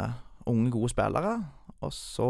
unge, 0.50 0.70
gode 0.74 0.92
spillere. 0.94 1.40
Og 1.84 1.94
så 1.94 2.30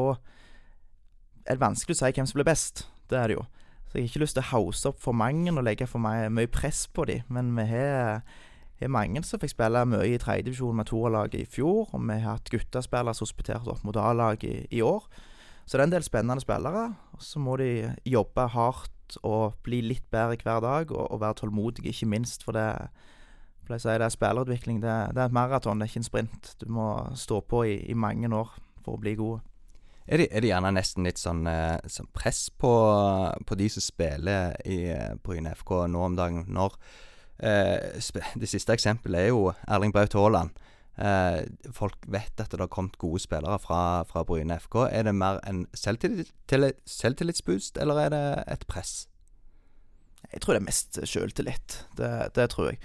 er 1.44 1.58
det 1.58 1.64
vanskelig 1.64 1.98
å 1.98 2.02
si 2.02 2.14
hvem 2.16 2.30
som 2.30 2.40
blir 2.40 2.48
best. 2.48 2.86
Det 3.12 3.20
er 3.20 3.32
det 3.32 3.38
jo. 3.38 3.46
Så 3.94 4.00
jeg 4.00 4.08
har 4.08 4.10
ikke 4.10 4.24
lyst 4.24 4.34
til 4.40 4.42
å 4.42 4.50
hause 4.50 4.90
opp 4.90 4.98
for 4.98 5.14
mange 5.14 5.52
og 5.54 5.62
legge 5.68 5.86
for 5.86 6.02
meg 6.02 6.32
mye 6.34 6.50
press 6.50 6.88
på 6.90 7.06
dem. 7.06 7.22
Men 7.30 7.52
vi 7.54 7.68
har 7.70 8.24
har 8.82 8.90
mange 8.90 9.22
som 9.24 9.38
fikk 9.38 9.54
spille 9.54 9.84
mye 9.86 10.16
i 10.16 10.18
tredjedivisjon 10.18 10.80
med 10.80 10.90
toerlaget 10.90 11.44
i 11.44 11.46
fjor, 11.46 11.92
og 11.94 12.02
vi 12.02 12.18
har 12.18 12.40
hatt 12.40 12.50
guttespillere 12.50 13.14
som 13.14 13.28
hospiterte 13.28 13.70
opp 13.70 13.84
mot 13.86 14.00
A-laget 14.02 14.50
i, 14.50 14.56
i, 14.80 14.82
år. 14.82 15.06
Så 15.66 15.78
det 15.78 15.84
er 15.84 15.88
en 15.88 15.94
del 15.94 16.08
spennende 16.08 16.42
spillere. 16.42 16.88
Og 17.14 17.22
så 17.22 17.40
må 17.40 17.56
de 17.62 17.94
jobbe 18.10 18.48
hardt 18.56 19.20
og 19.22 19.60
bli 19.64 19.84
litt 19.86 20.10
bedre 20.12 20.42
hver 20.42 20.66
dag, 20.66 20.92
og, 20.92 21.06
og 21.14 21.22
være 21.22 21.44
tålmodige, 21.44 21.94
ikke 21.94 22.10
minst. 22.10 22.44
For 22.44 22.58
det, 22.58 22.66
jeg 23.70 23.86
sier, 23.86 24.02
det 24.02 24.10
er 24.10 24.18
spillerutvikling. 24.18 24.82
Det, 24.82 24.98
det 25.14 25.22
er 25.22 25.30
et 25.30 25.38
maraton, 25.38 25.78
det 25.78 25.86
er 25.88 25.94
ikke 25.94 26.04
en 26.04 26.10
sprint. 26.10 26.54
Du 26.58 26.66
må 26.74 26.90
stå 27.16 27.44
på 27.46 27.64
i, 27.70 27.78
i 27.88 27.94
mange 27.94 28.32
år 28.34 28.58
for 28.82 28.98
å 28.98 29.04
bli 29.06 29.16
god. 29.22 29.46
Er 30.08 30.20
det, 30.20 30.28
er 30.32 30.44
det 30.44 30.50
gjerne 30.50 30.74
nesten 30.76 31.08
litt 31.08 31.22
sånn, 31.22 31.46
eh, 31.48 31.80
sånn 31.88 32.10
press 32.12 32.50
på, 32.50 32.74
på, 33.48 33.56
de 33.56 33.70
som 33.72 33.84
spiller 33.86 34.58
i 34.68 34.86
Bryne 35.24 35.56
FK 35.56 35.86
nå 35.88 36.02
om 36.10 36.18
dagen? 36.20 36.44
Når 36.52 36.76
Eh, 37.44 38.02
det 38.40 38.50
siste 38.50 38.74
eksempelet 38.74 39.20
er 39.20 39.32
jo 39.34 39.54
Erling 39.68 39.94
Braut 39.94 40.14
Haaland. 40.14 40.50
Eh, 40.98 41.44
folk 41.74 41.96
vet 42.08 42.40
at 42.40 42.52
det 42.52 42.62
har 42.62 42.72
kommet 42.72 42.98
gode 43.02 43.20
spillere 43.20 43.58
fra, 43.60 44.04
fra 44.04 44.24
Bryne 44.24 44.60
FK. 44.60 44.76
Er 44.92 45.04
det 45.04 45.16
mer 45.16 45.40
en 45.48 45.66
selvtillit, 45.74 46.32
selvtillitsboost, 46.86 47.78
eller 47.78 48.00
er 48.00 48.10
det 48.14 48.44
et 48.48 48.68
press? 48.68 49.08
Jeg 50.32 50.42
tror 50.42 50.54
det 50.54 50.62
er 50.62 50.70
mest 50.70 51.00
selvtillit. 51.10 51.80
Det, 51.98 52.12
det 52.36 52.50
tror 52.50 52.72
jeg. 52.72 52.80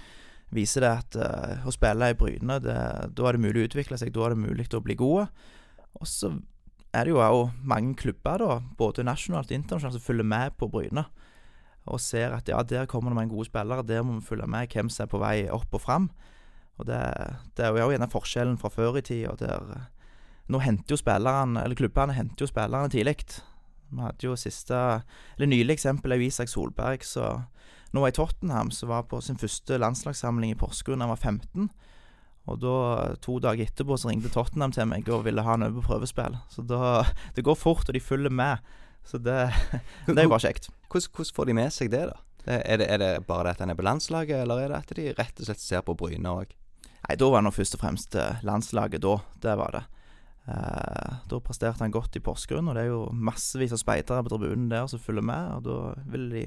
Viser 0.51 0.81
det 0.81 0.89
at 0.89 1.15
uh, 1.15 1.67
å 1.69 1.71
spille 1.71 2.07
i 2.09 2.15
Bryne, 2.17 2.55
da 2.59 2.77
er 3.05 3.35
det 3.37 3.41
mulig 3.41 3.61
å 3.61 3.67
utvikle 3.67 3.99
seg, 4.01 4.09
da 4.13 4.23
er 4.25 4.33
det 4.33 4.41
mulig 4.41 4.65
å 4.73 4.81
bli 4.81 4.95
gode. 4.97 5.27
Og 6.01 6.09
så 6.09 6.31
er 6.93 7.05
det 7.05 7.13
jo 7.13 7.21
òg 7.21 7.51
mange 7.67 7.93
klubber, 7.99 8.41
da, 8.41 8.59
både 8.77 9.05
nasjonalt 9.05 9.51
og 9.51 9.57
internasjonalt, 9.57 9.99
som 9.99 10.05
følger 10.05 10.25
med 10.25 10.55
på 10.57 10.69
Bryne. 10.71 11.05
Og 11.89 12.01
ser 12.01 12.33
at 12.35 12.49
ja, 12.49 12.61
der 12.63 12.89
kommer 12.89 13.11
det 13.11 13.19
mange 13.19 13.33
gode 13.33 13.47
spillere, 13.49 13.85
der 13.85 14.03
må 14.03 14.19
vi 14.19 14.25
følge 14.25 14.47
med 14.49 14.73
hvem 14.73 14.89
som 14.89 15.05
er 15.05 15.11
på 15.11 15.21
vei 15.21 15.35
opp 15.53 15.73
og 15.73 15.81
fram. 15.81 16.09
Og 16.79 16.87
det, 16.87 16.99
det 17.57 17.65
er 17.65 17.75
jo 17.75 17.91
gjerne 17.91 18.09
forskjellen 18.09 18.57
fra 18.57 18.71
før 18.73 18.99
i 18.99 19.05
tida, 19.05 19.35
der 19.39 19.87
Nå 20.49 20.57
henter 20.63 20.95
jo 20.95 20.97
spillerne, 20.97 21.61
eller 21.61 21.77
klubbene 21.77 22.15
henter 22.17 22.41
jo 22.41 22.49
spillerne 22.49 22.89
tidlig. 22.89 23.19
Vi 23.89 24.01
hadde 24.01 24.25
jo 24.25 24.35
siste 24.37 24.73
Eller 25.37 25.49
nylig 25.49 25.75
eksempel 25.75 26.11
er 26.11 26.17
jo 26.17 26.25
Isak 26.25 26.49
Solberg, 26.49 27.05
så 27.05 27.43
nå 27.93 28.01
var 28.01 28.09
i 28.09 28.17
Tottenham, 28.17 28.71
som 28.71 28.89
var 28.89 29.05
på 29.09 29.21
sin 29.21 29.37
første 29.37 29.77
landslagssamling 29.77 30.53
i 30.53 30.57
Porsgrunn 30.57 31.01
da 31.01 31.07
han 31.07 31.13
var 31.13 31.21
15. 31.21 31.69
Og 32.49 32.59
da, 32.63 32.75
to 33.21 33.37
dager 33.43 33.67
etterpå, 33.67 33.97
så 33.99 34.09
ringte 34.09 34.31
Tottenham 34.33 34.73
til 34.73 34.87
meg 34.89 35.09
og 35.11 35.25
ville 35.27 35.43
ha 35.45 35.55
han 35.57 35.65
over 35.67 35.81
på 35.81 35.91
prøvespill. 35.91 36.37
Så 36.49 36.63
da 36.65 37.03
Det 37.35 37.45
går 37.45 37.59
fort, 37.59 37.89
og 37.89 37.93
de 37.93 38.01
følger 38.01 38.33
med. 38.33 38.63
Så 39.05 39.17
det, 39.17 39.51
det 40.07 40.17
er 40.17 40.27
jo 40.27 40.33
bare 40.33 40.47
kjekt. 40.47 40.71
Hvordan, 40.89 41.11
hvordan, 41.15 41.35
får 41.35 41.49
de 41.49 41.57
med 41.59 41.75
seg 41.75 41.93
det, 41.93 42.07
da? 42.09 42.17
Er 42.49 42.79
det, 42.81 42.87
er 42.89 42.97
det 42.97 43.11
bare 43.27 43.45
det 43.45 43.57
at 43.57 43.61
han 43.65 43.73
er 43.73 43.77
på 43.77 43.85
landslaget, 43.85 44.41
eller 44.41 44.63
er 44.63 44.71
det 44.71 44.79
at 44.79 44.95
de 44.97 45.11
rett 45.17 45.41
og 45.41 45.49
slett 45.49 45.61
ser 45.61 45.85
på 45.85 45.93
Bryne 45.99 46.31
òg? 46.31 46.55
Nei, 47.05 47.15
da 47.19 47.29
var 47.29 47.43
det 47.45 47.53
først 47.55 47.75
og 47.77 47.81
fremst 47.83 48.15
eh, 48.17 48.41
landslaget, 48.47 49.03
da. 49.03 49.15
Det 49.43 49.55
var 49.59 49.75
det. 49.75 49.83
Eh, 50.49 51.17
da 51.29 51.39
presterte 51.43 51.83
han 51.83 51.93
godt 51.93 52.17
i 52.17 52.23
Porsgrunn, 52.23 52.69
og 52.71 52.77
det 52.77 52.87
er 52.87 52.93
jo 52.93 53.03
massevis 53.13 53.75
av 53.75 53.81
speidere 53.81 54.23
på 54.25 54.33
tribunen 54.33 54.69
der 54.71 54.87
som 54.89 55.01
følger 55.01 55.25
med. 55.29 55.59
Og 55.59 55.67
da 55.67 56.09
ville 56.09 56.29
de 56.33 56.45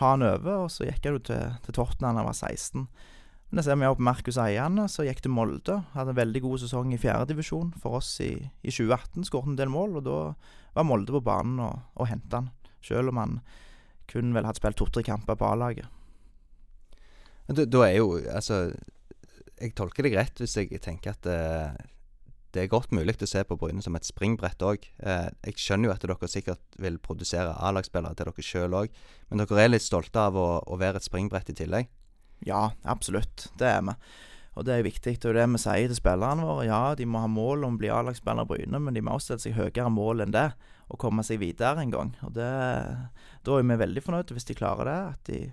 ha 0.00 0.12
han 0.14 0.26
over, 0.26 0.66
og 0.66 0.70
så 0.72 0.88
gikk 0.88 1.08
han 1.08 1.18
jo 1.18 1.24
til, 1.30 1.56
til 1.64 1.76
Tottenham 1.76 2.18
da 2.18 2.24
han 2.24 2.30
var 2.30 2.36
16. 2.36 2.86
Men 3.50 3.58
da 3.58 3.64
ser 3.66 3.78
vi 3.80 3.88
opp 3.90 4.02
Markus 4.06 4.38
Eiane, 4.38 4.84
så 4.86 5.02
gikk 5.02 5.24
til 5.24 5.32
Molde. 5.34 5.80
Hadde 5.96 6.14
en 6.14 6.20
veldig 6.20 6.42
god 6.44 6.62
sesong 6.62 6.92
i 6.94 7.00
fjerdedivisjon 7.02 7.72
for 7.82 7.98
oss 7.98 8.12
i, 8.22 8.30
i 8.62 8.70
2018. 8.70 9.26
Skåret 9.26 9.50
en 9.50 9.58
del 9.58 9.72
mål, 9.72 9.98
og 9.98 10.06
da 10.06 10.18
var 10.76 10.86
Molde 10.86 11.16
på 11.16 11.22
banen 11.26 11.58
og, 11.66 11.80
og 11.98 12.06
henta 12.12 12.44
han. 12.44 12.52
Selv 12.86 13.10
om 13.10 13.18
han 13.18 13.40
kun 14.10 14.30
vel 14.36 14.46
hadde 14.46 14.62
spilt 14.62 14.78
to-tre 14.78 15.02
kamper 15.06 15.38
på 15.38 15.50
A-laget. 15.50 15.90
Da, 17.50 17.82
er 17.82 17.96
jo 17.96 18.20
Altså, 18.30 18.68
jeg 19.58 19.74
tolker 19.74 20.06
deg 20.06 20.14
rett 20.14 20.38
hvis 20.38 20.54
jeg 20.60 20.78
tenker 20.82 21.16
at 21.16 21.26
uh, 21.26 21.74
det 22.54 22.64
er 22.64 22.70
godt 22.70 22.94
mulig 22.94 23.16
å 23.18 23.28
se 23.28 23.42
på 23.46 23.58
Bryne 23.58 23.82
som 23.82 23.94
et 23.98 24.06
springbrett 24.06 24.62
òg. 24.66 24.86
Eh, 24.98 25.28
jeg 25.46 25.60
skjønner 25.62 25.86
jo 25.86 25.92
at 25.94 26.02
dere 26.02 26.30
sikkert 26.30 26.78
vil 26.82 26.96
produsere 26.98 27.52
A-lagsspillere 27.54 28.18
til 28.18 28.26
dere 28.26 28.44
sjøl 28.46 28.74
òg, 28.74 28.96
men 29.30 29.42
dere 29.42 29.62
er 29.62 29.70
litt 29.70 29.86
stolte 29.86 30.18
av 30.18 30.38
å, 30.38 30.48
å 30.66 30.78
være 30.80 30.98
et 30.98 31.06
springbrett 31.06 31.52
i 31.52 31.56
tillegg? 31.60 31.90
Ja, 32.46 32.70
absolutt. 32.88 33.50
Det 33.58 33.68
er 33.68 33.82
vi. 33.84 33.94
Og 34.58 34.66
det 34.66 34.74
er 34.74 34.84
viktig. 34.84 35.14
Det 35.22 35.30
er 35.30 35.38
det 35.38 35.46
vi 35.52 35.60
sier 35.62 35.88
til 35.88 35.98
spillerne 35.98 36.44
våre. 36.44 36.66
Ja, 36.66 36.82
de 36.98 37.06
må 37.08 37.22
ha 37.22 37.30
mål 37.30 37.64
om 37.68 37.76
å 37.76 37.80
bli 37.80 37.90
A-lagsspiller 37.92 38.48
Bryne, 38.48 38.80
men 38.82 38.96
de 38.96 39.02
må 39.04 39.14
også 39.14 39.34
sette 39.34 39.46
seg 39.48 39.58
høyere 39.58 39.92
mål 39.94 40.24
enn 40.26 40.34
det, 40.34 40.48
og 40.90 40.98
komme 41.00 41.24
seg 41.26 41.40
videre 41.42 41.84
en 41.84 41.94
gang. 41.94 42.14
Og 42.26 42.34
det, 42.34 42.50
Da 43.46 43.56
er 43.56 43.64
vi 43.64 43.82
veldig 43.84 44.02
fornøyde 44.04 44.34
hvis 44.36 44.48
de 44.50 44.58
klarer 44.58 44.90
det. 44.90 45.00
At 45.14 45.24
de 45.30 45.52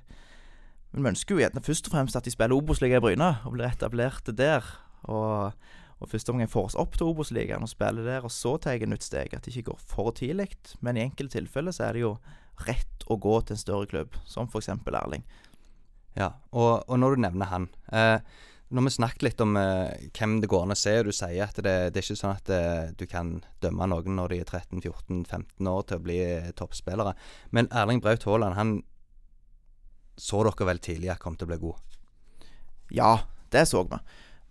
Men 0.91 1.03
vi 1.03 1.09
ønsker 1.09 1.35
jo 1.35 1.41
gjerne 1.43 1.61
først 1.61 1.87
og 1.87 1.93
fremst 1.93 2.15
at 2.15 2.23
de 2.23 2.31
spiller 2.31 2.55
Obos-ligaen 2.55 3.03
i 3.03 3.05
Bryne, 3.05 3.37
og 3.45 3.53
blir 3.53 3.67
etablerte 3.67 4.33
der. 4.33 4.63
Og, 5.03 5.53
og 5.99 6.09
første 6.09 6.31
omgang 6.31 6.49
får 6.49 6.71
oss 6.71 6.79
opp 6.79 6.97
til 6.97 7.11
Obos-ligaen 7.11 7.61
og 7.61 7.69
spiller 7.69 8.03
der, 8.07 8.23
og 8.23 8.31
så 8.31 8.57
tar 8.57 8.75
jeg 8.75 8.89
nytt 8.89 9.03
steg. 9.03 9.33
At 9.35 9.45
det 9.45 9.53
ikke 9.55 9.73
går 9.73 9.83
for 9.85 10.11
tidlig. 10.11 10.55
Men 10.81 10.97
i 10.97 11.05
enkelte 11.05 11.37
tilfeller 11.37 11.75
så 11.75 11.89
er 11.89 11.93
det 11.93 12.01
jo 12.07 12.17
rett 12.65 13.05
å 13.07 13.19
gå 13.21 13.35
til 13.45 13.53
en 13.53 13.61
større 13.61 13.85
klubb, 13.85 14.17
som 14.25 14.49
f.eks. 14.49 14.71
Erling. 14.73 15.27
Ja, 16.17 16.31
og, 16.49 16.83
og, 16.87 16.97
når 16.97 17.13
du 17.13 17.23
nevner 17.27 17.49
han 17.51 17.67
eh, 17.93 18.17
Når 18.73 18.87
vi 18.87 18.93
snakket 18.95 19.25
litt 19.27 19.41
om 19.43 19.53
eh, 19.59 20.09
hvem 20.17 20.39
det 20.41 20.49
går 20.49 20.65
an 20.65 20.73
å 20.73 20.77
se, 20.79 20.95
og 20.99 21.11
du 21.11 21.15
sier 21.15 21.45
at 21.45 21.59
det, 21.61 21.75
det 21.93 22.01
er 22.01 22.05
ikke 22.05 22.19
sånn 22.19 22.33
at 22.33 22.51
eh, 22.53 22.89
du 22.97 23.05
kan 23.09 23.35
dømme 23.63 23.87
noen 23.91 24.17
når 24.17 24.33
de 24.33 24.41
er 24.41 24.49
13-14-15 24.49 25.71
år 25.71 25.85
til 25.87 25.99
å 25.99 26.05
bli 26.07 26.17
eh, 26.25 26.51
toppspillere. 26.57 27.13
Men 27.55 27.69
Erling 27.69 28.01
Braut 28.03 28.25
Haaland, 28.27 28.57
han 28.57 28.77
så 30.17 30.41
dere 30.47 30.67
vel 30.71 30.81
tidlig 30.81 31.13
at 31.13 31.21
kom 31.21 31.37
til 31.37 31.45
å 31.45 31.53
bli 31.53 31.61
god? 31.61 31.97
Ja, 32.97 33.11
det 33.53 33.67
så 33.69 33.83
vi. 33.85 34.01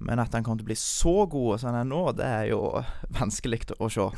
Men 0.06 0.20
at 0.20 0.35
han 0.37 0.44
kom 0.44 0.58
til 0.58 0.66
å 0.66 0.70
bli 0.70 0.78
så 0.78 1.25
god 1.30 1.61
som 1.61 1.73
han 1.73 1.80
er 1.80 1.88
nå, 1.88 2.02
det 2.16 2.26
er 2.28 2.50
jo 2.52 2.61
vanskelig 3.20 3.64
å 3.80 3.90
se. 3.92 4.11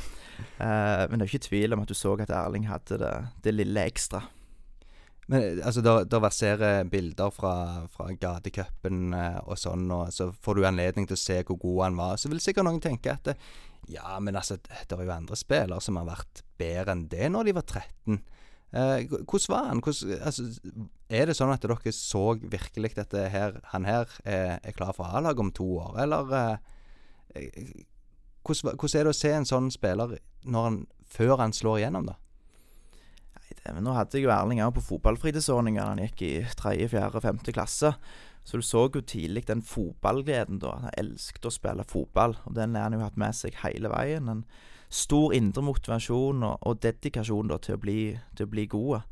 Eh, 0.59 1.05
men 1.09 1.17
det 1.17 1.25
er 1.25 1.31
ikke 1.31 1.49
tvil 1.49 1.75
om 1.75 1.85
at 1.85 1.91
du 1.91 1.97
så 1.97 2.15
at 2.21 2.35
Erling 2.35 2.69
hadde 2.69 3.01
det, 3.01 3.15
det 3.47 3.57
lille 3.57 3.87
ekstra. 3.89 4.27
Men 5.29 5.61
altså, 5.61 5.83
da 5.85 6.21
verserer 6.25 6.89
bilder 6.89 7.33
fra, 7.35 7.55
fra 7.93 8.09
gatecupen 8.17 9.13
eh, 9.13 9.41
og 9.45 9.61
sånn, 9.61 9.85
og 9.93 10.09
så 10.15 10.31
får 10.33 10.57
du 10.57 10.65
anledning 10.65 11.09
til 11.09 11.19
å 11.19 11.21
se 11.21 11.43
hvor 11.43 11.59
god 11.61 11.83
han 11.85 11.99
var. 12.01 12.17
Så 12.17 12.31
vil 12.33 12.41
sikkert 12.41 12.65
noen 12.69 12.81
tenke 12.81 13.13
at 13.13 13.35
ja, 13.93 14.17
men 14.21 14.37
altså, 14.37 14.57
det 14.65 14.97
er 14.97 15.05
jo 15.05 15.13
andre 15.13 15.37
spillere 15.37 15.85
som 15.85 16.01
har 16.01 16.09
vært 16.09 16.43
bedre 16.61 16.95
enn 16.95 17.07
det 17.13 17.29
når 17.33 17.49
de 17.49 17.57
var 17.59 17.67
13. 17.69 18.19
Eh, 18.69 19.05
hvordan 19.29 19.53
var 19.53 19.69
han? 19.69 19.83
Hvordan, 19.85 20.17
altså, 20.29 20.49
er 21.09 21.29
det 21.29 21.37
sånn 21.37 21.53
at 21.53 21.65
dere 21.65 21.93
så 21.97 22.25
virkelig 22.41 22.97
at 23.01 23.17
her, 23.33 23.61
han 23.73 23.89
her 23.89 24.09
er, 24.25 24.59
er 24.63 24.77
klar 24.77 24.97
for 24.97 25.09
A-lag 25.09 25.41
om 25.41 25.53
to 25.57 25.69
år, 25.81 25.95
eller 26.05 26.35
eh, 26.39 27.85
hvordan, 28.45 28.77
hvordan, 28.77 28.97
er 28.97 29.09
det 29.09 29.13
å 29.13 29.21
se 29.21 29.35
en 29.35 29.49
sånn 29.49 29.69
spiller 29.73 30.17
han, 30.57 30.83
før 31.09 31.37
han 31.41 31.53
slår 31.57 31.83
igjennom, 31.83 32.09
da? 32.09 32.17
Men 33.67 33.85
nå 33.85 33.95
hadde 33.97 34.19
jeg 34.19 34.27
jo 34.27 34.33
Erling 34.33 34.63
òg 34.65 34.77
på 34.79 34.87
fotballfritidsordninga 34.93 35.83
da 35.83 35.93
han 35.93 36.03
gikk 36.07 36.25
i 36.27 36.33
tredje, 36.59 36.91
fjerde, 36.95 37.23
femte 37.25 37.55
klasse. 37.55 37.93
Så 38.49 38.57
du 38.57 38.65
så 38.65 38.87
jo 38.89 39.03
tidlig 39.05 39.45
den 39.49 39.61
fotballgleden, 39.67 40.61
da. 40.63 40.79
Han 40.85 40.95
elsket 40.97 41.45
å 41.45 41.53
spille 41.53 41.85
fotball. 41.85 42.39
Og 42.49 42.55
den 42.57 42.79
har 42.79 42.87
han 42.87 42.97
jo 42.97 43.03
hatt 43.05 43.19
med 43.21 43.37
seg 43.37 43.59
hele 43.61 43.91
veien. 43.93 44.31
En 44.33 44.45
stor 44.89 45.35
indre 45.37 45.65
motivasjon 45.67 46.47
og, 46.47 46.65
og 46.65 46.81
dedikasjon 46.81 47.53
da, 47.53 47.59
til 47.61 47.77
å 47.77 47.83
bli, 47.83 48.01
til 48.39 48.49
å 48.49 48.53
bli 48.55 48.65
gode. 48.73 49.03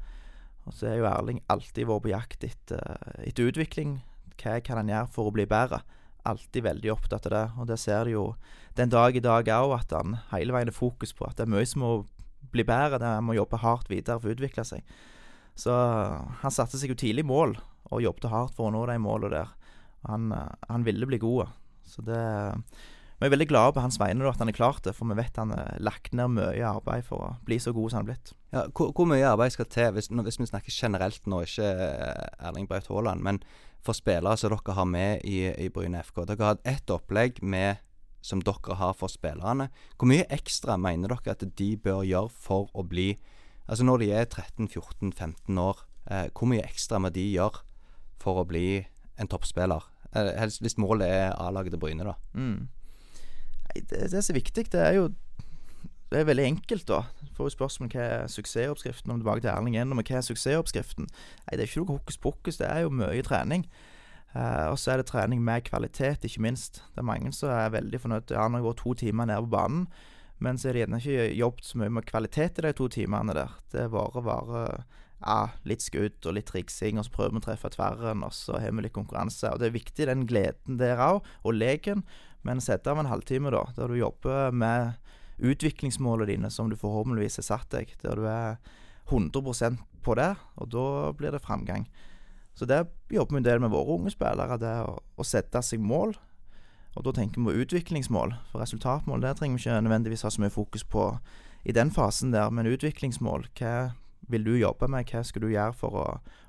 Og 0.67 0.75
så 0.75 0.89
er 0.91 0.99
jo 1.03 1.11
Erling 1.11 1.43
alltid 1.53 1.87
vært 1.91 2.07
på 2.07 2.15
jakt 2.15 2.49
etter, 2.49 2.97
etter 3.27 3.53
utvikling. 3.53 3.99
Hva 4.41 4.59
kan 4.65 4.81
han 4.81 4.91
gjøre 4.91 5.13
for 5.13 5.29
å 5.29 5.37
bli 5.37 5.47
bedre? 5.49 5.83
Alltid 6.27 6.65
veldig 6.67 6.91
opptatt 6.97 7.29
av 7.29 7.37
det. 7.37 7.45
Og 7.61 7.69
det 7.69 7.79
ser 7.83 8.09
du 8.09 8.17
jo 8.17 8.25
den 8.79 8.91
dag 8.93 9.17
i 9.17 9.23
dag 9.23 9.53
òg, 9.61 9.77
at 9.79 9.93
han 9.95 10.17
hele 10.33 10.57
veien 10.57 10.73
er 10.73 10.77
fokus 10.77 11.15
på 11.17 11.29
at 11.29 11.37
det 11.39 11.47
er 11.47 11.53
mye 11.53 11.69
som 11.69 11.85
må 11.85 11.93
bli 12.53 12.65
bedre. 12.67 13.01
Der 13.03 13.23
må 13.25 13.37
jobbe 13.37 13.61
hardt 13.63 13.91
videre 13.93 14.21
for 14.21 14.31
å 14.31 14.37
utvikle 14.37 14.65
seg. 14.67 14.97
Så 15.57 15.73
han 16.43 16.53
satte 16.53 16.79
seg 16.79 16.93
jo 16.93 16.99
tidlig 17.01 17.25
mål, 17.27 17.57
og 17.89 18.03
jobbet 18.05 18.29
hardt 18.33 18.57
for 18.57 18.69
å 18.69 18.75
nå 18.75 18.85
de 18.91 18.99
målene 19.01 19.39
der. 19.39 19.55
Han, 20.07 20.29
han, 20.69 20.85
ville 20.87 21.09
bli 21.09 21.19
god. 21.19 21.55
Så 21.87 22.05
det 22.07 22.21
Vi 23.17 23.25
er 23.25 23.33
veldig 23.33 23.49
glade 23.49 23.73
på 23.73 23.81
hans 23.81 23.97
vegne 23.97 24.29
at 24.29 24.43
han 24.43 24.51
har 24.51 24.59
klart 24.59 24.85
det, 24.85 24.93
for 24.93 25.09
vi 25.09 25.17
vet 25.17 25.39
han 25.41 25.55
har 25.55 25.79
lagt 25.81 26.13
ned 26.13 26.35
mye 26.37 26.67
arbeid 26.69 27.07
for 27.07 27.23
å 27.25 27.31
bli 27.49 27.57
så 27.63 27.73
god 27.73 27.91
som 27.91 27.99
han 27.99 28.05
har 28.05 28.11
blitt. 28.11 28.33
Ja, 28.53 28.67
hvor, 28.69 28.91
hvor, 28.93 29.09
mye 29.09 29.31
arbeid 29.31 29.55
skal 29.55 29.71
til, 29.73 29.95
hvis, 29.97 30.11
hvis, 30.13 30.39
vi 30.43 30.51
snakker 30.51 30.75
generelt 30.75 31.25
nå, 31.25 31.41
ikke 31.49 31.71
Erling 32.45 32.69
Braut 32.69 32.91
Haaland, 32.93 33.25
men 33.25 33.41
for 33.87 33.97
spillere 33.97 34.37
som 34.37 34.53
dere 34.53 34.77
har 34.77 34.89
med 34.91 35.25
i, 35.25 35.47
i 35.49 35.71
Bryne 35.73 36.05
FK? 36.05 36.27
Dere 36.29 36.45
har 36.45 36.55
hatt 36.59 36.69
ett 36.69 36.93
opplegg 36.93 37.41
med 37.41 37.81
som 38.27 38.43
dere 38.43 38.77
har 38.81 38.95
for 38.99 39.13
spillerne. 39.13 39.69
Hvor 39.97 40.11
mye 40.11 40.27
ekstra 40.35 40.77
mener 40.81 41.15
dere 41.15 41.37
at 41.37 41.45
de 41.59 41.71
bør 41.79 42.03
gjøre 42.07 42.33
for 42.35 42.71
å 42.75 42.87
bli 42.87 43.15
Altså 43.67 43.83
når 43.83 43.99
de 43.99 44.11
er 44.15 44.29
13-14-15 44.31 45.57
år, 45.59 45.81
eh, 46.07 46.29
hvor 46.31 46.47
mye 46.47 46.63
ekstra 46.63 47.01
må 47.03 47.11
de 47.11 47.25
gjøre 47.33 47.65
for 48.23 48.39
å 48.39 48.45
bli 48.47 48.85
en 49.19 49.27
toppspiller? 49.27 49.83
Eh, 50.13 50.29
helst 50.39 50.63
hvis 50.63 50.79
målet 50.79 51.11
er 51.11 51.33
A-laget 51.35 51.75
til 51.75 51.83
Bryne, 51.83 52.07
da. 52.07 52.15
Mm. 52.39 52.69
Det, 53.75 54.05
det 54.13 54.21
er 54.21 54.37
viktig, 54.39 54.69
det 54.71 54.85
er 54.85 54.95
jo 55.01 55.09
det 56.13 56.21
er 56.21 56.29
veldig 56.29 56.45
enkelt, 56.47 56.87
da. 56.87 57.01
Får 57.35 57.49
jo 57.49 57.57
spørsmål 57.57 57.91
hva 57.91 58.05
er 58.05 58.29
suksessoppskriften. 58.31 59.11
Om 59.11 59.19
tilbake 59.21 59.43
til 59.43 59.51
Erling 59.51 59.75
igjen, 59.75 59.91
hva 59.99 60.05
er 60.07 60.23
suksessoppskriften? 60.23 61.09
Nei, 61.11 61.57
det 61.57 61.65
er 61.65 61.67
ikke 61.67 61.83
noe 61.83 61.97
hokus 61.97 62.21
pokus, 62.23 62.61
det 62.63 62.69
er 62.71 62.85
jo 62.85 62.93
mye 62.95 63.27
trening. 63.27 63.67
Uh, 64.35 64.73
og 64.73 64.77
så 64.81 64.93
er 64.93 65.01
det 65.01 65.09
trening 65.09 65.41
med 65.45 65.65
kvalitet, 65.69 66.27
ikke 66.27 66.43
minst. 66.45 66.83
Det 66.93 67.01
er 67.01 67.09
mange 67.09 67.33
som 67.33 67.53
er 67.55 67.73
veldig 67.73 68.01
fornøyd. 68.03 68.35
Ja, 68.35 68.49
når 68.49 68.61
jeg 68.61 68.69
gått 68.69 68.83
to 68.83 68.95
timer 69.07 69.29
nede 69.31 69.47
på 69.47 69.55
banen, 69.55 69.87
men 70.45 70.59
så 70.59 70.69
har 70.69 70.77
de 70.77 70.83
gjerne 70.85 71.01
ikke 71.01 71.31
jobbet 71.39 71.65
så 71.65 71.81
mye 71.81 71.95
med 71.97 72.09
kvalitet 72.09 72.61
i 72.61 72.67
de 72.67 72.73
to 72.77 72.91
timene 72.93 73.37
der. 73.37 73.55
Det 73.73 73.87
er 73.87 73.93
bare 73.93 74.23
bare 74.25 74.63
ja, 75.23 75.39
litt 75.69 75.85
skudd 75.85 76.29
og 76.29 76.37
litt 76.37 76.49
triksing, 76.51 77.01
og 77.01 77.07
så 77.07 77.15
prøver 77.15 77.37
vi 77.37 77.41
å 77.41 77.47
treffe 77.47 77.71
tverren, 77.73 78.25
og 78.27 78.35
så 78.37 78.61
har 78.61 78.75
vi 78.75 78.85
litt 78.85 78.97
konkurranse. 78.97 79.49
Og 79.53 79.63
det 79.63 79.71
er 79.71 79.79
viktig, 79.79 80.09
den 80.11 80.27
gleden 80.29 80.81
der 80.81 81.01
òg, 81.01 81.23
og 81.43 81.57
leken, 81.57 82.05
men 82.47 82.61
sett 82.63 82.87
av 82.87 83.01
en 83.01 83.11
halvtime, 83.11 83.51
da, 83.55 83.65
der 83.79 83.91
du 83.91 83.99
jobber 83.99 84.53
med 84.53 84.99
utviklingsmålene 85.37 86.29
dine, 86.31 86.51
som 86.53 86.69
du 86.71 86.77
forhåpentligvis 86.81 87.41
har 87.41 87.49
satt 87.49 87.73
deg, 87.73 87.97
der 88.05 88.21
du 88.21 88.29
er 88.31 88.61
100% 89.09 89.81
på 90.05 90.19
det, 90.19 90.35
og 90.61 90.71
da 90.73 90.87
blir 91.17 91.35
det 91.35 91.43
framgang. 91.45 91.89
Så 92.57 92.65
det 92.69 92.87
jobber 93.13 93.37
vi 93.37 93.43
en 93.43 93.49
del 93.51 93.61
med 93.61 93.75
våre 93.75 93.99
unge 93.99 94.15
spillere, 94.15 94.57
det 94.61 94.73
å, 94.87 94.97
å 94.97 95.27
sette 95.27 95.61
seg 95.63 95.83
mål. 95.85 96.15
Og 96.97 97.05
da 97.05 97.13
tenker 97.13 97.43
vi 97.43 97.51
på 97.51 97.65
utviklingsmål. 97.67 98.33
For 98.51 98.65
resultatmål 98.65 99.25
det 99.25 99.35
trenger 99.37 99.59
vi 99.59 99.67
ikke 99.67 99.83
nødvendigvis 99.85 100.25
ha 100.25 100.33
så 100.33 100.41
mye 100.41 100.55
fokus 100.55 100.87
på 100.89 101.11
i 101.69 101.75
den 101.77 101.91
fasen 101.93 102.33
der, 102.33 102.49
men 102.55 102.69
utviklingsmål, 102.71 103.49
hva 103.59 103.75
vil 104.31 104.47
du 104.47 104.55
jobbe 104.57 104.89
med, 104.91 105.11
hva 105.11 105.23
skal 105.27 105.45
du 105.45 105.51
gjøre 105.51 105.77
for 105.77 105.99
å, 106.01 106.07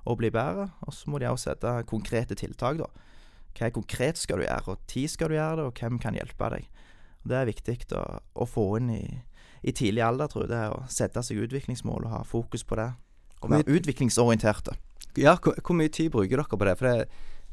å 0.08 0.16
bli 0.18 0.30
bedre? 0.34 0.70
Og 0.86 0.96
så 0.96 1.12
må 1.12 1.20
de 1.20 1.28
også 1.30 1.52
sette 1.52 1.74
konkrete 1.90 2.38
tiltak, 2.38 2.80
da. 2.80 2.88
Hva 3.58 3.72
konkret 3.74 4.22
skal 4.22 4.40
du 4.40 4.46
gjøre, 4.46 4.76
og 4.76 4.88
tid 4.90 5.12
skal 5.12 5.34
du 5.34 5.38
gjøre 5.38 5.60
det, 5.60 5.66
og 5.68 5.82
hvem 5.82 6.00
kan 6.02 6.16
hjelpe 6.16 6.52
deg? 6.54 6.70
Og 7.24 7.32
Det 7.34 7.40
er 7.40 7.50
viktig 7.50 7.78
å, 7.98 8.06
å 8.38 8.48
få 8.48 8.68
inn 8.80 8.94
i, 8.94 9.04
i 9.66 9.74
tidlig 9.76 10.06
alder, 10.06 10.30
tror 10.32 10.46
jeg, 10.46 10.54
det 10.54 10.62
er 10.62 10.76
å 10.78 10.84
sette 10.88 11.26
seg 11.26 11.44
utviklingsmål 11.48 12.08
og 12.08 12.14
ha 12.14 12.22
fokus 12.24 12.64
på 12.64 12.78
det. 12.80 12.92
Og 13.42 13.52
være 13.52 13.80
utviklingsorienterte. 13.80 14.78
Ja, 15.18 15.34
hvor, 15.42 15.56
hvor 15.66 15.74
mye 15.78 15.90
tid 15.90 16.12
bruker 16.14 16.38
dere 16.38 16.46
på 16.46 16.66
det? 16.68 16.78
For 16.78 16.88
det, 16.88 17.08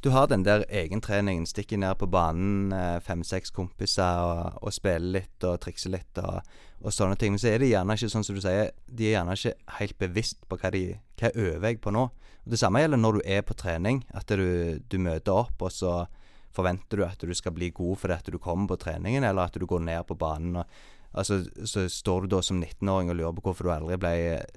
du 0.04 0.11
har 0.12 0.26
den 0.28 0.42
der 0.44 0.66
egentreningen, 0.68 1.47
stikker 1.49 1.78
ned 1.80 1.94
på 1.97 2.06
banen, 2.12 2.73
eh, 2.76 2.99
fem-seks 3.00 3.54
kompiser, 3.56 4.21
og, 4.21 4.59
og 4.61 4.75
spiller 4.76 5.14
litt 5.21 5.47
og 5.49 5.62
trikser 5.64 5.94
litt 5.94 6.21
og, 6.21 6.42
og 6.85 6.92
sånne 6.92 7.16
ting. 7.16 7.33
Men 7.33 7.40
så 7.40 7.54
er 7.54 7.62
de 7.62 7.71
gjerne 7.71 7.97
ikke 7.97 8.11
sånn 8.12 8.26
som 8.26 8.37
du 8.37 8.42
sier, 8.44 8.75
de 8.85 9.09
er 9.09 9.16
gjerne 9.16 9.38
ikke 9.38 9.78
helt 9.78 9.97
bevisst 10.02 10.44
på 10.49 10.61
hva 10.61 10.73
de 10.75 10.85
Hva 11.14 11.30
øver 11.30 11.68
jeg 11.71 11.80
på 11.80 11.94
nå? 11.94 12.04
Og 12.44 12.52
Det 12.52 12.59
samme 12.61 12.83
gjelder 12.83 13.00
når 13.00 13.16
du 13.16 13.21
er 13.25 13.42
på 13.49 13.56
trening. 13.56 14.02
At 14.12 14.28
du, 14.28 14.76
du 14.85 14.99
møter 15.00 15.33
opp, 15.33 15.56
og 15.62 15.73
så 15.73 16.02
forventer 16.54 17.00
du 17.00 17.04
at 17.06 17.25
du 17.25 17.33
skal 17.35 17.54
bli 17.56 17.71
god 17.75 17.97
fordi 17.99 18.14
at 18.14 18.28
du 18.28 18.38
kommer 18.38 18.68
på 18.75 18.83
treningen, 18.85 19.25
eller 19.25 19.49
at 19.49 19.56
du 19.56 19.64
går 19.66 19.80
ned 19.88 20.04
på 20.04 20.18
banen. 20.21 20.61
og 20.61 20.66
Altså, 21.14 21.44
Så 21.64 21.87
står 21.88 22.25
du 22.25 22.35
da 22.35 22.42
som 22.42 22.59
19-åring 22.62 23.11
og 23.12 23.16
lurer 23.16 23.37
på 23.37 23.44
hvorfor 23.47 23.68
du 23.68 23.73
aldri 23.75 23.99
ble, 24.02 24.14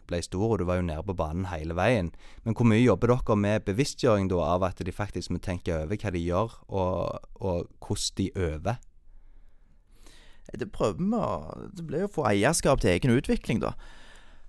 ble 0.10 0.22
stor, 0.26 0.56
og 0.56 0.60
du 0.60 0.66
var 0.66 0.80
jo 0.80 0.88
nede 0.88 1.06
på 1.06 1.16
banen 1.18 1.46
hele 1.52 1.78
veien. 1.78 2.12
Men 2.44 2.58
hvor 2.58 2.66
mye 2.66 2.82
jobber 2.82 3.14
dere 3.14 3.38
med 3.38 3.66
bevisstgjøring 3.68 4.32
da 4.32 4.42
av 4.56 4.66
at 4.66 4.82
de 4.82 4.94
faktisk 4.94 5.34
må 5.34 5.42
tenke 5.44 5.76
over 5.76 5.94
hva 6.02 6.14
de 6.14 6.24
gjør, 6.24 6.58
og, 6.68 7.30
og 7.38 7.70
hvordan 7.78 8.18
de 8.18 8.30
øver? 8.36 8.82
Det 10.58 10.70
prøver 10.72 10.98
vi 10.98 11.18
å 11.18 11.30
Det 11.76 11.86
blir 11.86 12.06
jo 12.06 12.10
å 12.10 12.16
få 12.18 12.28
eierskap 12.30 12.82
til 12.82 12.96
egen 12.96 13.14
utvikling, 13.14 13.62
da. 13.62 13.76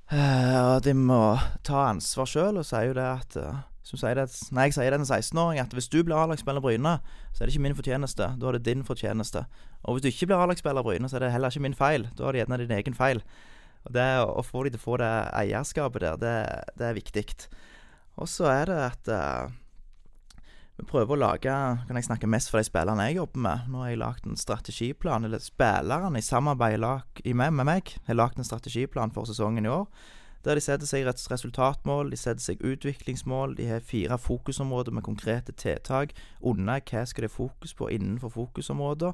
Uh, 0.08 0.78
de 0.80 0.94
må 0.96 1.36
ta 1.66 1.90
ansvar 1.90 2.28
sjøl, 2.30 2.60
og 2.60 2.64
sier 2.64 2.88
jo 2.88 2.94
det 2.96 3.04
at 3.04 3.34
eh, 3.36 3.58
som 3.88 3.96
sier 3.96 4.18
det, 4.18 4.26
nei, 4.52 4.66
jeg 4.68 4.76
sier 4.76 4.92
det 4.92 4.98
til 4.98 5.06
en 5.06 5.22
16-åring, 5.22 5.58
at 5.62 5.72
hvis 5.72 5.88
du 5.88 6.02
blir 6.04 6.18
A-lagsspiller 6.18 6.60
Bryne, 6.60 6.98
så 7.32 7.40
er 7.40 7.48
det 7.48 7.54
ikke 7.54 7.64
min 7.64 7.76
fortjeneste. 7.78 8.26
Da 8.36 8.50
er 8.50 8.58
det 8.58 8.66
din 8.66 8.82
fortjeneste. 8.84 9.46
Og 9.82 9.96
hvis 9.96 10.04
du 10.04 10.08
ikke 10.10 10.28
blir 10.28 10.42
A-lagsspiller 10.42 10.84
Bryne, 10.84 11.08
så 11.08 11.16
er 11.16 11.24
det 11.24 11.30
heller 11.32 11.54
ikke 11.54 11.64
min 11.64 11.76
feil. 11.78 12.04
Da 12.18 12.26
er 12.28 12.36
det 12.36 12.42
gjerne 12.42 12.58
din 12.60 12.74
egen 12.76 12.98
feil. 12.98 13.22
Og 13.88 13.94
det 13.96 14.04
å, 14.26 14.42
få 14.44 14.66
de 14.66 14.74
til 14.74 14.82
å 14.82 14.84
få 14.84 14.98
det 15.00 15.14
eierskapet 15.40 16.04
der, 16.04 16.20
det, 16.20 16.34
det 16.76 16.90
er 16.90 16.98
viktig. 16.98 17.24
Og 18.20 18.28
så 18.28 18.50
er 18.52 18.68
det 18.68 18.78
at 18.90 19.10
uh, 19.14 19.56
vi 20.78 20.86
prøver 20.86 21.16
å 21.16 21.20
lage 21.22 21.54
Kan 21.88 21.98
jeg 21.98 22.06
snakke 22.06 22.30
mest 22.30 22.52
for 22.52 22.60
de 22.60 22.68
spillerne 22.68 23.08
jeg 23.08 23.18
jobber 23.22 23.44
med? 23.46 23.72
Nå 23.72 23.86
har 23.86 23.94
jeg 23.94 24.02
lagd 24.02 24.28
en 24.28 24.38
strategiplan, 24.38 25.24
eller 25.24 25.40
spillerne 25.40 26.20
i 26.20 26.28
samarbeid 26.28 26.82
lag, 26.84 27.24
med, 27.24 27.56
med 27.56 27.70
meg 27.72 27.96
har 28.04 28.20
lagd 28.20 28.36
en 28.36 28.46
strategiplan 28.46 29.16
for 29.16 29.30
sesongen 29.30 29.64
i 29.64 29.72
år. 29.72 29.88
Der 30.44 30.54
de 30.54 30.62
setter 30.62 30.86
seg 30.86 31.06
resultatmål, 31.06 32.12
de 32.12 32.16
setter 32.16 32.42
seg 32.44 32.62
utviklingsmål, 32.62 33.56
de 33.58 33.66
har 33.66 33.84
fire 33.84 34.18
fokusområder 34.18 34.94
med 34.94 35.02
konkrete 35.02 35.52
tiltak 35.52 36.14
under 36.40 36.80
hva 36.80 37.04
skal 37.06 37.26
de 37.26 37.30
ha 37.30 37.34
fokus 37.34 37.74
på 37.74 37.90
innenfor 37.90 38.30
fokusområder. 38.36 39.12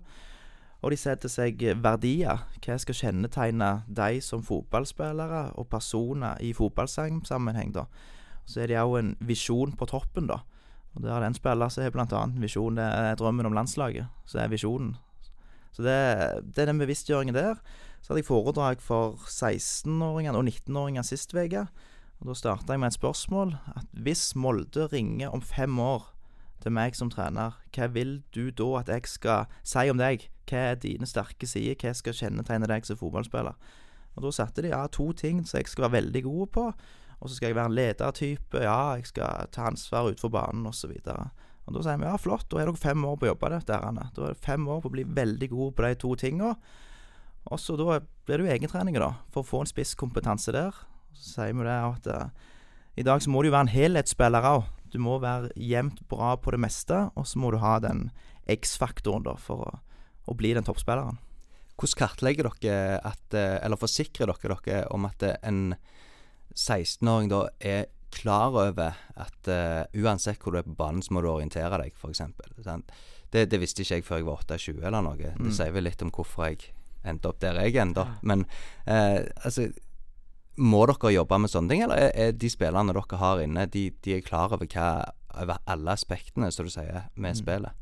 Og 0.84 0.92
de 0.92 0.98
setter 1.00 1.32
seg 1.32 1.62
verdier. 1.80 2.42
Hva 2.60 2.76
skal 2.78 2.98
kjennetegne 2.98 3.70
de 3.88 4.20
som 4.20 4.42
fotballspillere 4.44 5.54
og 5.56 5.70
personer 5.72 6.36
i 6.44 6.52
fotballsammenheng, 6.52 7.72
da. 7.72 7.86
Så 8.44 8.60
er 8.60 8.68
det 8.68 8.82
òg 8.82 8.98
en 8.98 9.14
visjon 9.24 9.72
på 9.72 9.88
toppen, 9.88 10.28
da. 10.28 10.42
Og 10.94 11.02
der 11.02 11.14
er 11.14 11.24
det 11.24 11.32
en 11.32 11.38
spiller 11.38 11.72
som 11.72 11.82
har 11.82 11.96
annet 11.96 12.36
en 12.36 12.42
visjon, 12.42 12.76
det 12.76 12.84
er 12.84 13.16
drømmen 13.16 13.48
om 13.48 13.56
landslaget. 13.56 14.12
Så 14.28 14.38
er 14.38 14.52
visjonen. 14.52 14.92
Så 15.72 15.82
det, 15.82 15.96
det 16.54 16.62
er 16.62 16.70
den 16.70 16.78
bevisstgjøringen 16.78 17.34
der. 17.34 17.58
Så 18.04 18.12
hadde 18.12 18.20
jeg 18.20 18.28
foredrag 18.28 18.82
for 18.84 19.16
16-åringene 19.32 20.36
og 20.36 20.44
19-åringene 20.44 21.06
sist 21.08 21.30
uke. 21.32 21.62
Og 22.20 22.26
da 22.28 22.34
starta 22.36 22.74
jeg 22.74 22.82
med 22.82 22.92
et 22.92 22.98
spørsmål. 22.98 23.54
At 23.80 23.86
hvis 23.96 24.34
Molde 24.36 24.90
ringer 24.92 25.32
om 25.32 25.40
fem 25.40 25.78
år 25.80 26.10
til 26.60 26.74
meg 26.76 26.98
som 26.98 27.08
trener, 27.08 27.56
hva 27.72 27.88
vil 27.94 28.18
du 28.36 28.50
da 28.52 28.68
at 28.82 28.92
jeg 28.92 29.08
skal 29.08 29.48
si 29.64 29.86
om 29.88 29.96
deg? 29.96 30.28
Hva 30.44 30.60
er 30.74 30.82
dine 30.82 31.08
sterke 31.08 31.48
sider? 31.48 31.80
Hva 31.80 31.94
skal 31.96 32.18
kjennetegne 32.20 32.68
deg 32.68 32.84
som 32.84 33.00
fotballspiller? 33.00 33.56
Og 34.14 34.28
da 34.28 34.36
satte 34.36 34.60
de 34.60 34.74
ja, 34.74 34.84
to 34.92 35.08
ting 35.16 35.40
som 35.48 35.62
jeg 35.62 35.72
skal 35.72 35.88
være 35.88 36.02
veldig 36.02 36.26
god 36.28 36.54
på. 36.60 36.68
Og 37.24 37.30
så 37.30 37.38
skal 37.38 37.54
jeg 37.54 37.56
være 37.56 37.72
en 37.72 37.80
ledertype. 37.80 38.64
Ja, 38.68 38.78
jeg 38.98 39.08
skal 39.14 39.48
ta 39.48 39.70
ansvar 39.72 40.12
utenfor 40.12 40.36
banen, 40.36 40.68
osv. 40.68 40.92
Og 41.00 41.72
da 41.72 41.80
sier 41.80 41.96
vi 41.96 42.12
ja, 42.12 42.16
flott, 42.20 42.50
da 42.52 42.60
er 42.60 42.68
dere 42.68 42.84
fem 42.84 43.08
år 43.08 43.16
på 43.16 43.30
å 43.30 43.32
jobbe 43.32 43.56
det, 43.56 43.66
derene. 43.72 44.10
Da 44.12 44.28
er 44.28 44.36
det 44.36 44.44
fem 44.44 44.68
år 44.68 44.84
på 44.84 44.92
å 44.92 45.00
bli 45.00 45.08
veldig 45.08 45.54
god 45.56 45.72
på 45.72 45.88
de 45.88 46.02
to 46.04 46.18
tinga. 46.20 46.58
Og 47.52 47.60
så 47.60 47.76
da 47.76 47.98
blir 48.24 48.40
det 48.40 48.46
jo 48.46 48.52
egentrening, 48.54 48.96
da, 48.96 49.10
for 49.32 49.42
å 49.44 49.48
få 49.48 49.60
en 49.64 49.68
spisskompetanse 49.70 50.54
der. 50.54 50.76
Så 51.12 51.34
sier 51.36 51.52
vi 51.56 51.66
det 51.66 51.74
at 51.76 52.06
eh, 52.08 52.52
i 52.96 53.04
dag 53.06 53.20
så 53.22 53.30
må 53.30 53.42
du 53.42 53.50
jo 53.50 53.56
være 53.56 53.68
en 53.68 53.74
helhetsspiller 53.74 54.46
òg. 54.48 54.70
Du 54.94 55.00
må 55.02 55.18
være 55.20 55.50
jevnt 55.58 56.00
bra 56.08 56.36
på 56.38 56.54
det 56.54 56.60
meste, 56.62 57.08
og 57.18 57.26
så 57.26 57.40
må 57.42 57.50
du 57.52 57.58
ha 57.60 57.76
den 57.82 58.08
X-faktoren, 58.48 59.24
da, 59.26 59.34
for 59.40 59.66
å, 59.66 59.72
å 60.30 60.36
bli 60.38 60.52
den 60.56 60.64
toppspilleren. 60.66 61.18
Hvordan 61.74 61.98
kartlegger 62.04 62.48
dere 62.62 63.00
at, 63.02 63.34
eh, 63.34 63.58
eller 63.66 63.80
forsikrer 63.80 64.30
dere 64.30 64.58
dere 64.64 64.84
om 64.94 65.04
at 65.08 65.22
eh, 65.26 65.36
en 65.42 65.74
16-åring 66.54 67.28
da 67.32 67.48
er 67.58 67.88
klar 68.14 68.54
over 68.54 68.94
at 69.18 69.48
uh, 69.50 69.82
uansett 69.98 70.38
hvor 70.38 70.54
du 70.54 70.60
er 70.60 70.66
på 70.68 70.76
banen, 70.78 71.02
så 71.02 71.10
må 71.16 71.22
du 71.24 71.26
orientere 71.32 71.80
deg, 71.82 71.96
f.eks. 71.98 72.20
Det, 73.34 73.42
det 73.50 73.58
visste 73.58 73.82
ikke 73.82 73.98
jeg 73.98 74.04
før 74.06 74.20
jeg 74.20 74.26
var 74.28 74.44
28 74.44 74.84
eller 74.86 75.02
noe. 75.02 75.16
Det 75.18 75.32
Mm. 75.34 75.50
sier 75.50 75.72
vel 75.74 75.88
litt 75.88 76.02
om 76.06 76.12
hvorfor 76.14 76.46
jeg 76.46 76.68
endte 77.04 77.28
opp 77.28 77.40
der 77.40 77.58
jeg 77.62 77.76
opp. 77.96 78.08
Men 78.22 78.46
eh, 78.86 79.24
altså 79.44 79.70
Må 80.56 80.84
dere 80.86 81.10
jobbe 81.10 81.38
med 81.42 81.50
sånne 81.50 81.68
ting, 81.72 81.82
eller 81.82 81.96
er, 81.98 82.12
er 82.14 82.32
de 82.32 82.48
spillerne 82.50 82.92
dere 82.94 83.18
har 83.18 83.40
inne, 83.42 83.66
de, 83.66 83.88
de 84.04 84.12
er 84.14 84.20
klar 84.22 84.52
over 84.54 84.66
hva 84.70 85.10
over 85.34 85.58
alle 85.66 85.90
aspektene, 85.90 86.46
som 86.54 86.64
du 86.64 86.70
sier, 86.70 87.08
med 87.16 87.34
Mm. 87.34 87.40
spillet? 87.40 87.72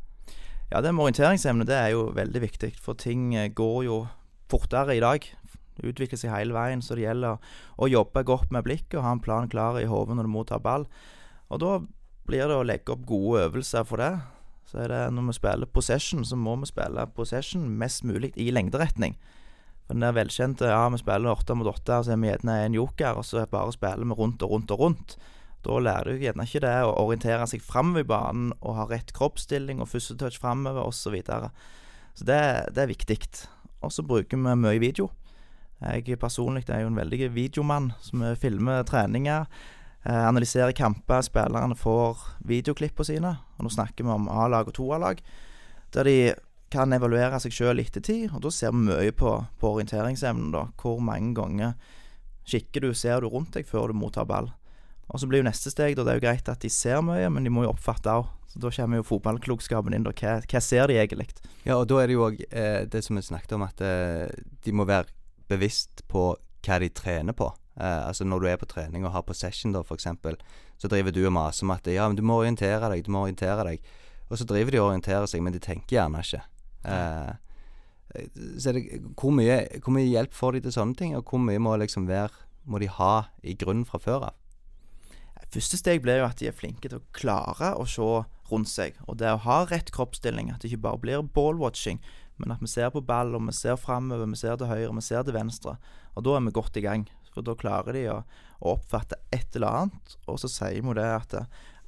Ja, 0.72 0.80
det 0.80 0.94
med 0.94 1.04
orienteringsevne 1.04 1.66
det 1.68 1.76
er 1.76 1.90
jo 1.92 2.06
veldig 2.16 2.40
viktig, 2.40 2.70
for 2.80 2.94
ting 2.94 3.35
eh, 3.37 3.50
går 3.52 3.85
jo 3.85 4.08
fortere 4.48 4.96
i 4.96 5.00
dag. 5.04 5.20
Det 5.76 5.85
utvikler 5.92 6.16
seg 6.16 6.32
hele 6.32 6.54
veien, 6.56 6.80
så 6.80 6.94
det 6.96 7.04
gjelder 7.04 7.37
å 7.78 7.88
jobbe 7.92 8.24
godt 8.24 8.50
med 8.52 8.64
blikket 8.64 8.96
og 8.98 9.04
ha 9.04 9.12
en 9.12 9.20
plan 9.20 9.48
klar 9.52 9.76
i 9.80 9.85
hodet 9.85 10.16
når 10.16 10.24
du 10.24 10.32
mottar 10.32 10.61
ball. 10.64 10.87
Og 11.50 11.61
da 11.61 11.78
blir 12.24 12.48
det 12.48 12.56
å 12.56 12.64
legge 12.64 12.92
opp 12.92 13.04
gode 13.04 13.50
øvelser 13.50 13.85
for 13.85 14.00
det. 14.00 14.14
Så 14.72 14.80
er 14.80 14.88
det 14.88 15.02
når 15.12 15.28
vi 15.28 15.37
spiller 15.37 15.68
possession, 15.68 16.24
så 16.24 16.38
må 16.40 16.56
vi 16.62 16.70
spille 16.70 17.04
possession 17.12 17.68
mest 17.78 18.06
mulig 18.08 18.32
i 18.40 18.48
lengderetning. 18.54 19.18
For 19.85 19.92
den 19.92 20.06
der 20.06 20.16
velkjente 20.16 20.70
ja, 20.70 20.87
vi 20.88 21.00
spiller 21.02 21.35
åtte 21.35 21.56
mot 21.58 21.68
åtte, 21.68 21.98
så 22.06 22.14
er 22.14 22.20
vi 22.22 22.30
gjerne 22.30 22.56
en 22.64 22.78
joker, 22.78 23.20
og 23.20 23.26
så 23.28 23.44
bare 23.50 23.74
spiller 23.76 24.08
vi 24.08 24.16
rundt 24.16 24.42
og 24.46 24.54
rundt 24.56 24.72
og 24.72 24.85
rundt. 24.87 25.16
Da 25.62 25.78
lærer 25.78 26.08
du 26.16 26.24
gjerne 26.24 26.46
ikke 26.48 26.62
det 26.64 26.74
å 26.82 26.94
orientere 27.04 27.46
seg 27.50 27.62
framover 27.62 28.02
i 28.02 28.08
banen 28.08 28.54
og 28.62 28.78
ha 28.80 28.87
rett 28.90 29.12
kroppsstilling 29.14 29.82
og 29.82 29.90
første 29.92 30.16
touch 30.18 30.40
framover 30.42 30.88
osv. 30.88 31.02
Så, 31.02 31.12
videre. 31.14 31.52
så 32.18 32.26
det, 32.26 32.40
det 32.74 32.82
er 32.82 32.90
viktig. 32.90 33.18
Og 33.82 33.92
så 33.92 34.02
bruker 34.06 34.40
vi 34.40 34.56
mye 34.56 34.80
video. 34.82 35.11
Jeg 35.82 36.18
personlig 36.18 36.64
er 36.70 36.85
jo 36.85 36.90
en 36.92 36.98
veldig 36.98 37.28
videomann, 37.35 37.92
som 38.00 38.24
filmer 38.38 38.85
treninger. 38.87 39.46
Eh, 40.04 40.28
analyserer 40.28 40.72
kamper. 40.72 41.22
Spillerne 41.22 41.76
får 41.78 42.18
videoklippene 42.48 43.06
sine. 43.06 43.34
Og 43.58 43.66
nå 43.66 43.70
snakker 43.70 44.06
vi 44.06 44.14
om 44.14 44.28
A-lag 44.28 44.70
og 44.70 44.74
2A-lag. 44.78 45.22
Der 45.94 46.08
de 46.08 46.16
kan 46.72 46.92
evaluere 46.96 47.38
seg 47.42 47.54
sjøl 47.54 47.78
i 47.78 47.86
ettertid. 47.86 48.32
Og 48.32 48.42
da 48.42 48.50
ser 48.50 48.74
vi 48.74 48.88
mye 48.88 49.12
på, 49.14 49.36
på 49.60 49.74
orienteringsevnen. 49.76 50.50
da 50.54 50.66
Hvor 50.80 50.98
mange 51.04 51.34
ganger 51.38 51.76
kikker 52.48 52.88
du, 52.88 52.90
ser 52.94 53.22
du 53.22 53.30
rundt 53.30 53.54
deg 53.54 53.68
før 53.68 53.92
du 53.92 53.98
mottar 53.98 54.26
ball. 54.26 54.50
Og 55.12 55.20
så 55.20 55.28
blir 55.28 55.42
jo 55.42 55.46
neste 55.46 55.70
steg 55.70 55.94
da, 55.94 56.04
Det 56.04 56.12
er 56.12 56.18
jo 56.18 56.26
greit 56.26 56.48
at 56.48 56.62
de 56.64 56.70
ser 56.72 57.02
mye, 57.04 57.28
men 57.30 57.44
de 57.44 57.52
må 57.52 57.66
jo 57.66 57.74
oppfatte 57.74 58.10
òg. 58.10 58.30
Så 58.52 58.60
da 58.60 58.70
kommer 58.74 59.00
jo 59.00 59.06
fotballklokskapen 59.08 59.94
inn. 59.94 60.04
da 60.04 60.12
Hva, 60.12 60.40
hva 60.42 60.60
ser 60.60 60.90
de 60.90 60.98
egentlig? 60.98 61.28
Ja, 61.64 61.78
og 61.78 61.86
da 61.88 62.02
er 62.02 62.10
det 62.10 62.18
jo 62.18 62.26
òg 62.26 62.42
eh, 62.50 62.84
det 62.90 63.04
som 63.04 63.16
vi 63.16 63.22
snakket 63.24 63.54
om, 63.56 63.64
at 63.64 63.80
eh, 63.80 64.28
de 64.64 64.74
må 64.74 64.88
være 64.88 65.12
bevisst 65.48 66.02
på 66.10 66.32
hva 66.62 66.78
de 66.82 66.90
trener 66.92 67.36
på. 67.36 67.48
Eh, 67.76 68.06
altså 68.06 68.24
Når 68.24 68.40
du 68.40 68.46
er 68.50 68.61
på 68.61 68.68
trening 68.68 69.06
og 69.06 69.12
har 69.12 69.24
possession, 69.26 69.72
da, 69.72 69.82
eksempel, 69.94 70.37
så 70.78 70.88
driver 70.88 71.14
du 71.14 71.24
og 71.26 71.32
maser 71.32 71.66
om 71.66 71.74
at 71.74 71.87
ja, 71.87 72.08
men 72.08 72.16
du 72.16 72.22
må 72.22 72.40
orientere 72.42 72.90
deg, 72.92 73.04
du 73.04 73.12
må 73.14 73.24
orientere 73.24 73.64
deg. 73.68 73.92
Og 74.28 74.38
så 74.38 74.48
driver 74.48 74.72
de 74.72 74.80
og 74.80 74.90
orienterer 74.90 75.28
seg, 75.28 75.42
men 75.44 75.54
de 75.54 75.62
tenker 75.62 75.98
gjerne 75.98 76.22
ikke. 76.24 76.42
Eh, 76.88 77.32
så 78.61 78.74
det, 78.76 78.85
hvor, 79.16 79.32
mye, 79.32 79.62
hvor 79.80 79.94
mye 79.96 80.08
hjelp 80.08 80.35
får 80.37 80.56
de 80.56 80.66
til 80.66 80.74
sånne 80.74 80.98
ting, 80.98 81.16
og 81.16 81.24
hvor 81.28 81.40
mye 81.40 81.62
må 81.62 81.76
liksom 81.80 82.08
være 82.11 82.48
Må 82.64 82.78
de 82.78 82.87
ha 82.87 83.24
i 83.42 83.56
grunnen 83.58 83.82
fra 83.82 83.98
før 83.98 84.28
av? 84.28 84.35
Første 85.50 85.76
steg 85.80 85.98
blir 86.04 86.20
jo 86.20 86.28
at 86.28 86.38
de 86.38 86.46
er 86.46 86.54
flinke 86.54 86.87
til 86.87 87.00
å 87.00 87.06
klare 87.12 87.72
å 87.74 87.82
se 87.90 88.04
rundt 88.52 88.70
seg. 88.70 88.94
Og 89.11 89.18
det 89.18 89.32
å 89.32 89.40
ha 89.42 89.56
rett 89.66 89.90
kroppsstilling, 89.92 90.52
at 90.52 90.62
det 90.62 90.70
ikke 90.70 90.85
bare 90.85 91.00
blir 91.02 91.24
ballwatching, 91.35 91.98
men 92.38 92.54
at 92.54 92.62
vi 92.62 92.70
ser 92.70 92.92
på 92.94 93.02
ball, 93.04 93.35
og 93.35 93.42
vi 93.48 93.54
ser 93.56 93.76
framover, 93.80 94.30
vi 94.30 94.38
ser 94.38 94.56
til 94.61 94.70
høyre, 94.70 94.94
vi 94.94 95.04
ser 95.04 95.26
til 95.26 95.37
venstre. 95.37 95.74
Og 96.14 96.24
da 96.24 96.37
er 96.38 96.46
vi 96.46 96.54
godt 96.54 96.78
i 96.78 96.85
gang. 96.87 97.04
For 97.32 97.44
da 97.44 97.56
klarer 97.58 97.96
de 97.96 98.06
å, 98.12 98.18
å 98.60 98.76
oppfatte 98.76 99.18
et 99.32 99.56
eller 99.56 99.82
annet. 99.82 100.16
Og 100.28 100.40
så 100.42 100.50
sier 100.50 100.84
vi 100.84 100.96
det 100.98 101.08
at 101.08 101.36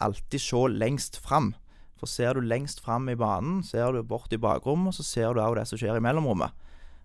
alltid 0.05 0.41
se 0.43 0.65
lengst 0.73 1.21
fram. 1.23 1.53
For 2.01 2.11
ser 2.11 2.35
du 2.35 2.45
lengst 2.45 2.83
fram 2.85 3.09
i 3.09 3.17
banen, 3.17 3.63
ser 3.65 3.93
du 3.93 4.03
bort 4.03 4.33
i 4.33 4.41
bakrommet, 4.41 4.97
så 4.97 5.07
ser 5.07 5.35
du 5.35 5.43
òg 5.43 5.59
det 5.59 5.69
som 5.71 5.81
skjer 5.81 6.01
i 6.01 6.05
mellomrommet. 6.05 6.53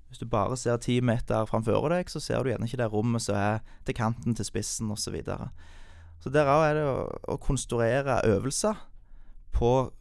Hvis 0.10 0.24
du 0.24 0.26
bare 0.26 0.58
ser 0.58 0.80
ti 0.82 0.98
meter 1.06 1.46
framfor 1.46 1.92
deg, 1.94 2.10
så 2.10 2.20
ser 2.20 2.42
du 2.42 2.50
gjerne 2.50 2.66
ikke 2.66 2.80
det 2.82 2.90
rommet 2.90 3.22
som 3.22 3.38
er 3.38 3.60
til 3.86 3.96
kanten 3.98 4.34
til 4.36 4.48
spissen 4.48 4.90
osv. 4.90 5.04
Så, 5.04 5.14
videre. 5.14 5.52
så 6.24 6.34
der 6.34 6.50
òg 6.50 6.66
er 6.66 6.80
det 6.80 6.88
å, 6.90 6.96
å 7.36 7.38
konstruere 7.38 8.18
øvelser 8.26 8.82
på 9.54 9.92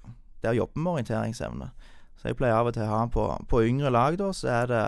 det 0.40 0.54
å 0.54 0.56
jobbe 0.62 0.80
med 0.80 0.92
orienteringsevne. 0.94 1.68
Så 2.18 2.30
jeg 2.30 2.38
pleier 2.38 2.56
av 2.56 2.70
og 2.70 2.74
til 2.74 2.86
å 2.86 2.94
ha 2.94 3.04
på, 3.12 3.28
på 3.50 3.62
yngre 3.68 3.92
lag, 3.92 4.16
da, 4.18 4.32
så 4.34 4.48
er 4.62 4.70
det 4.72 4.84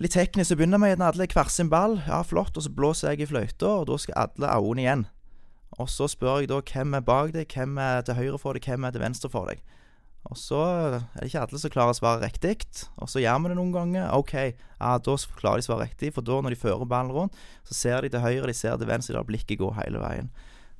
litt 0.00 0.16
teknisk. 0.16 0.50
Så 0.50 0.58
begynner 0.58 0.80
vi 0.82 0.90
gjerne 0.92 1.08
alle 1.10 1.28
hver 1.30 1.50
sin 1.52 1.70
ball. 1.72 1.98
Ja, 2.08 2.22
flott. 2.26 2.56
Og 2.56 2.66
så 2.66 2.72
blåser 2.72 3.12
jeg 3.12 3.24
i 3.24 3.30
fløyta, 3.30 3.80
og 3.80 3.88
da 3.90 3.98
skal 4.00 4.18
alle 4.24 4.52
auene 4.56 4.84
igjen. 4.84 5.08
Og 5.78 5.88
så 5.88 6.08
spør 6.10 6.42
jeg 6.42 6.50
da 6.50 6.60
hvem 6.66 6.96
er 6.98 7.04
bak 7.06 7.34
deg, 7.36 7.50
hvem 7.52 7.78
er 7.80 8.02
til 8.04 8.18
høyre 8.18 8.40
for 8.40 8.56
deg, 8.56 8.66
hvem 8.66 8.88
er 8.88 8.96
til 8.96 9.04
venstre 9.04 9.30
for 9.32 9.52
deg. 9.52 9.62
Og 10.28 10.36
så 10.36 10.58
er 10.60 10.94
det 10.98 11.30
ikke 11.30 11.42
alle 11.46 11.58
som 11.62 11.72
klarer 11.72 11.94
å 11.94 11.96
svare 11.96 12.20
riktig. 12.26 12.58
Og 13.00 13.08
så 13.08 13.22
gjør 13.22 13.40
vi 13.40 13.52
det 13.52 13.56
noen 13.56 13.72
ganger. 13.72 14.10
OK, 14.18 14.34
ja, 14.36 14.92
da 15.00 15.16
klarer 15.40 15.62
de 15.62 15.64
å 15.64 15.68
svare 15.70 15.86
riktig, 15.86 16.12
for 16.16 16.26
da 16.26 16.40
når 16.42 16.54
de 16.54 16.60
fører 16.60 16.90
ballen 16.90 17.14
rundt, 17.14 17.38
så 17.64 17.76
ser 17.78 18.04
de 18.04 18.12
til 18.12 18.24
høyre, 18.24 18.50
de 18.50 18.56
ser 18.56 18.76
til 18.76 18.90
venstre, 18.90 19.16
der 19.16 19.28
blikket 19.28 19.62
går 19.62 19.78
hele 19.80 20.02
veien. 20.02 20.30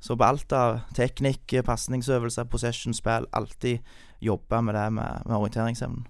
Så 0.01 0.17
på 0.17 0.25
alt 0.25 0.53
av 0.57 0.81
teknikk, 0.97 1.59
pasningsøvelser, 1.65 2.49
possession-spill, 2.49 3.27
alltid 3.37 3.85
jobbe 4.21 4.61
med 4.65 4.77
det 4.77 4.87
med, 4.97 5.27
med 5.29 5.37
orienteringsevnen. 5.37 6.05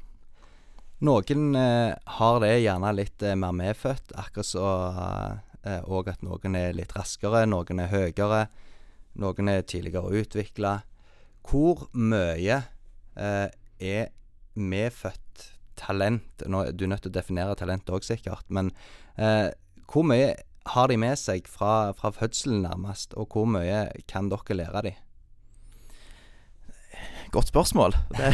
Noen 1.02 1.56
eh, 1.58 1.94
har 2.18 2.36
det 2.44 2.52
gjerne 2.62 2.92
litt 2.94 3.24
eh, 3.26 3.38
mer 3.40 3.56
medfødt, 3.58 4.14
akkurat 4.22 4.46
så 4.46 4.66
eh, 5.66 5.82
og 5.90 6.12
at 6.12 6.22
noen 6.22 6.58
er 6.60 6.76
litt 6.78 6.94
raskere, 6.94 7.48
noen 7.50 7.82
er 7.82 7.90
høyere, 7.90 8.44
noen 9.22 9.50
er 9.50 9.66
tidligere 9.66 10.22
utvikla. 10.22 10.76
Hvor 11.48 11.88
mye 11.98 12.60
eh, 13.18 13.48
er 13.82 14.14
medfødt 14.54 15.48
talent? 15.82 16.46
Nå, 16.46 16.68
du 16.78 16.86
er 16.86 16.94
nødt 16.94 17.08
til 17.08 17.14
å 17.14 17.18
definere 17.18 17.58
talent 17.58 17.90
òg, 17.90 18.06
sikkert. 18.06 18.46
Men 18.54 18.70
eh, 19.18 19.50
hvor 19.90 20.06
mye 20.06 20.36
har 20.70 20.92
de 20.92 21.02
med 21.02 21.18
seg 21.18 21.50
fra, 21.50 21.96
fra 21.98 22.14
fødselen, 22.14 22.62
nærmest? 22.68 23.18
Og 23.18 23.34
hvor 23.34 23.50
mye 23.50 23.88
kan 24.06 24.30
dere 24.30 24.62
lære 24.62 24.86
dem? 24.92 25.02
Godt 27.32 27.48
spørsmål. 27.48 27.94
Det 28.12 28.30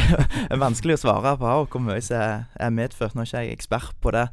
er 0.50 0.58
vanskelig 0.66 0.96
å 0.96 1.02
svare 1.04 1.36
på 1.38 1.50
hvor 1.70 1.82
mye 1.82 2.02
som 2.02 2.46
er 2.58 2.72
medført. 2.74 3.14
Nå 3.14 3.22
er 3.22 3.28
ikke 3.28 3.42
jeg 3.44 3.54
ekspert 3.54 3.98
på 4.02 4.10
det. 4.16 4.24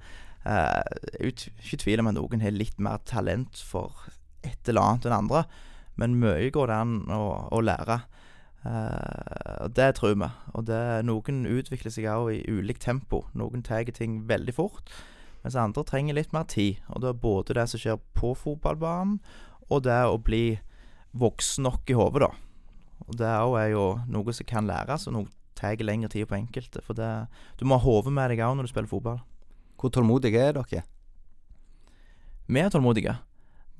Uh, 0.41 0.81
ikke 1.21 1.77
tvil 1.83 2.01
om 2.01 2.09
at 2.09 2.17
noen 2.17 2.41
har 2.41 2.53
litt 2.53 2.79
mer 2.81 3.03
talent 3.05 3.61
for 3.61 3.93
et 4.45 4.69
eller 4.69 4.81
annet 4.81 5.05
enn 5.05 5.17
andre, 5.19 5.43
men 6.01 6.17
mye 6.21 6.49
går 6.53 6.69
det 6.69 6.77
an 6.81 6.95
å, 7.13 7.21
å 7.53 7.61
lære. 7.61 7.99
Og 8.65 9.73
det 9.77 9.91
tror 9.99 10.15
vi. 10.17 10.29
Og 10.57 10.65
det, 10.65 10.81
noen 11.05 11.43
utvikler 11.45 11.93
seg 11.93 12.09
også 12.09 12.33
i 12.33 12.57
ulikt 12.57 12.81
tempo. 12.85 13.21
Noen 13.37 13.61
tar 13.65 13.85
ting 13.93 14.23
veldig 14.25 14.55
fort, 14.57 14.89
mens 15.43 15.57
andre 15.61 15.85
trenger 15.85 16.17
litt 16.17 16.33
mer 16.33 16.47
tid. 16.49 16.81
Og 16.89 17.03
det 17.03 17.11
er 17.11 17.21
både 17.21 17.57
det 17.57 17.67
som 17.69 17.81
skjer 17.81 18.01
på 18.17 18.33
fotballbanen, 18.33 19.19
og 19.69 19.85
det 19.85 20.01
å 20.09 20.17
bli 20.21 20.57
voksen 21.13 21.69
nok 21.69 21.93
i 21.93 21.97
hodet, 21.97 22.25
da. 22.25 22.44
Og 23.05 23.17
det 23.19 23.29
òg 23.29 23.57
er 23.59 23.69
jo 23.73 23.85
noe 24.09 24.33
som 24.33 24.47
kan 24.49 24.67
læres, 24.69 25.07
og 25.07 25.15
noe 25.17 25.31
tar 25.55 25.79
lengre 25.83 26.09
tid 26.11 26.27
på 26.29 26.37
enkelte. 26.37 26.81
For 26.85 26.97
det, 26.97 27.27
du 27.59 27.65
må 27.67 27.77
ha 27.79 27.85
hodet 27.85 28.13
med 28.13 28.33
deg 28.33 28.43
òg 28.45 28.57
når 28.57 28.67
du 28.67 28.73
spiller 28.73 28.91
fotball. 28.91 29.21
Hvor 29.79 29.93
tålmodige 29.93 30.41
er 30.41 30.57
dere? 30.57 30.83
Vi 32.47 32.61
er 32.61 32.69
tålmodige. 32.73 33.15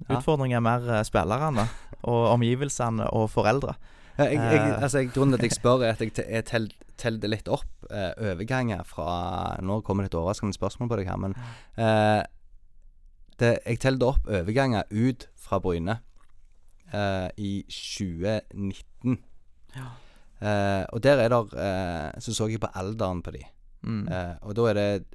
Ja. 0.06 0.17
Utfordringen 0.17 0.58
er 0.60 0.63
mer 0.65 0.88
eh, 0.91 1.04
spillerne 1.08 1.67
og 2.04 2.32
omgivelsene 2.34 3.08
og 3.15 3.30
foreldre. 3.32 3.78
Ja, 4.17 4.23
jeg, 4.23 4.39
jeg, 4.39 4.60
eh. 4.60 4.84
altså, 4.84 5.04
grunnen 5.13 5.36
til 5.36 5.41
at 5.43 5.43
jeg 5.49 5.56
spør, 5.56 5.84
er 5.84 5.95
at 5.95 6.01
jeg, 6.01 6.12
jeg 6.19 6.69
teller 6.99 7.32
litt 7.32 7.49
opp 7.51 7.88
eh, 7.91 8.12
overganger 8.32 8.84
fra 8.88 9.08
Nå 9.63 9.82
kommer 9.88 10.06
det 10.06 10.13
et 10.13 10.19
overraskende 10.19 10.56
spørsmål 10.56 10.91
på 10.91 10.99
deg 10.99 11.12
her, 11.12 11.19
men 11.19 11.36
eh, 11.75 12.23
det, 13.39 13.58
jeg 13.65 13.82
teller 13.84 14.13
opp 14.13 14.30
overganger 14.32 14.88
ut 14.91 15.28
fra 15.36 15.60
Bryne 15.63 15.99
eh, 16.93 17.30
i 17.38 17.52
2019. 17.69 19.17
Ja. 19.76 19.88
Eh, 20.41 20.84
og 20.91 21.04
der 21.04 21.21
er 21.24 21.30
der 21.32 21.54
eh, 21.56 22.21
Så 22.21 22.34
så 22.36 22.48
jeg 22.48 22.60
på 22.60 22.67
alderen 22.74 23.21
på 23.24 23.32
de. 23.32 23.43
Mm. 23.84 24.08
Eh, 24.08 24.36
og 24.41 24.56
da 24.56 24.69
er 24.69 24.74
det 24.74 25.06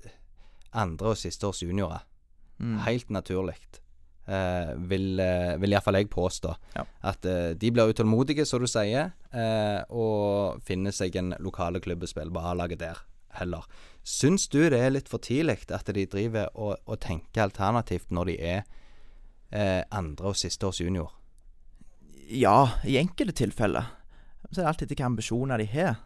andre 0.72 1.12
og 1.12 1.16
siste 1.16 1.46
års 1.46 1.62
juniorer. 1.62 2.06
Mm. 2.58 2.78
Helt 2.86 3.10
naturlig. 3.10 3.56
Eh, 4.30 4.74
vil, 4.86 5.18
uh, 5.18 5.56
vil 5.58 5.72
iallfall 5.72 5.96
jeg 5.98 6.10
påstå. 6.10 6.54
Ja. 6.76 6.84
At 7.02 7.24
uh, 7.26 7.50
de 7.58 7.70
blir 7.72 7.90
utålmodige, 7.90 8.44
som 8.46 8.60
du 8.62 8.68
sier, 8.70 9.10
og 9.90 10.60
finner 10.66 10.94
seg 10.94 11.16
en 11.16 11.34
lokale 11.38 11.80
klubb 11.82 12.04
å 12.04 12.10
spille 12.10 12.34
på 12.34 12.42
A-laget 12.42 12.80
der 12.82 12.98
heller. 13.38 13.66
Syns 14.06 14.48
du 14.50 14.58
det 14.70 14.78
er 14.78 14.90
litt 14.90 15.10
for 15.10 15.22
tidlig 15.22 15.70
at 15.70 15.90
de 15.94 16.06
driver 16.06 16.50
og, 16.54 16.76
og 16.86 16.98
tenker 17.00 17.44
alternativt 17.44 18.10
når 18.10 18.30
de 18.32 18.34
er 18.42 19.86
andre 19.94 20.32
og 20.32 20.38
siste 20.38 20.66
års 20.66 20.80
junior? 20.82 21.12
Ja, 22.30 22.78
i 22.86 22.94
enkelte 23.00 23.34
tilfeller. 23.34 23.88
Så 24.50 24.60
er 24.60 24.62
det 24.62 24.68
alltid 24.70 24.90
hvilke 24.92 25.06
ambisjoner 25.08 25.58
de 25.58 25.66
har. 25.66 25.96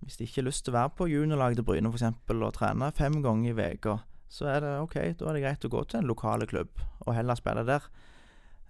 Hvis 0.00 0.16
de 0.16 0.24
ikke 0.24 0.40
har 0.40 0.46
lyst 0.46 0.64
til 0.64 0.72
å 0.72 0.78
være 0.78 0.94
på 0.96 1.08
juniorlaget 1.10 1.58
til 1.60 1.66
Bryne 1.66 1.90
f.eks. 1.92 2.06
og 2.32 2.54
trene 2.56 2.88
fem 2.96 3.18
ganger 3.20 3.50
i 3.52 3.66
uka, 3.76 3.98
så 4.32 4.48
er 4.48 4.62
det 4.64 4.70
OK, 4.80 4.96
da 5.18 5.28
er 5.28 5.36
det 5.36 5.42
greit 5.42 5.66
å 5.66 5.72
gå 5.72 5.82
til 5.84 6.00
en 6.00 6.08
lokale 6.08 6.46
klubb 6.48 6.80
og 7.04 7.12
heller 7.16 7.36
spille 7.36 7.66
der. 7.68 7.84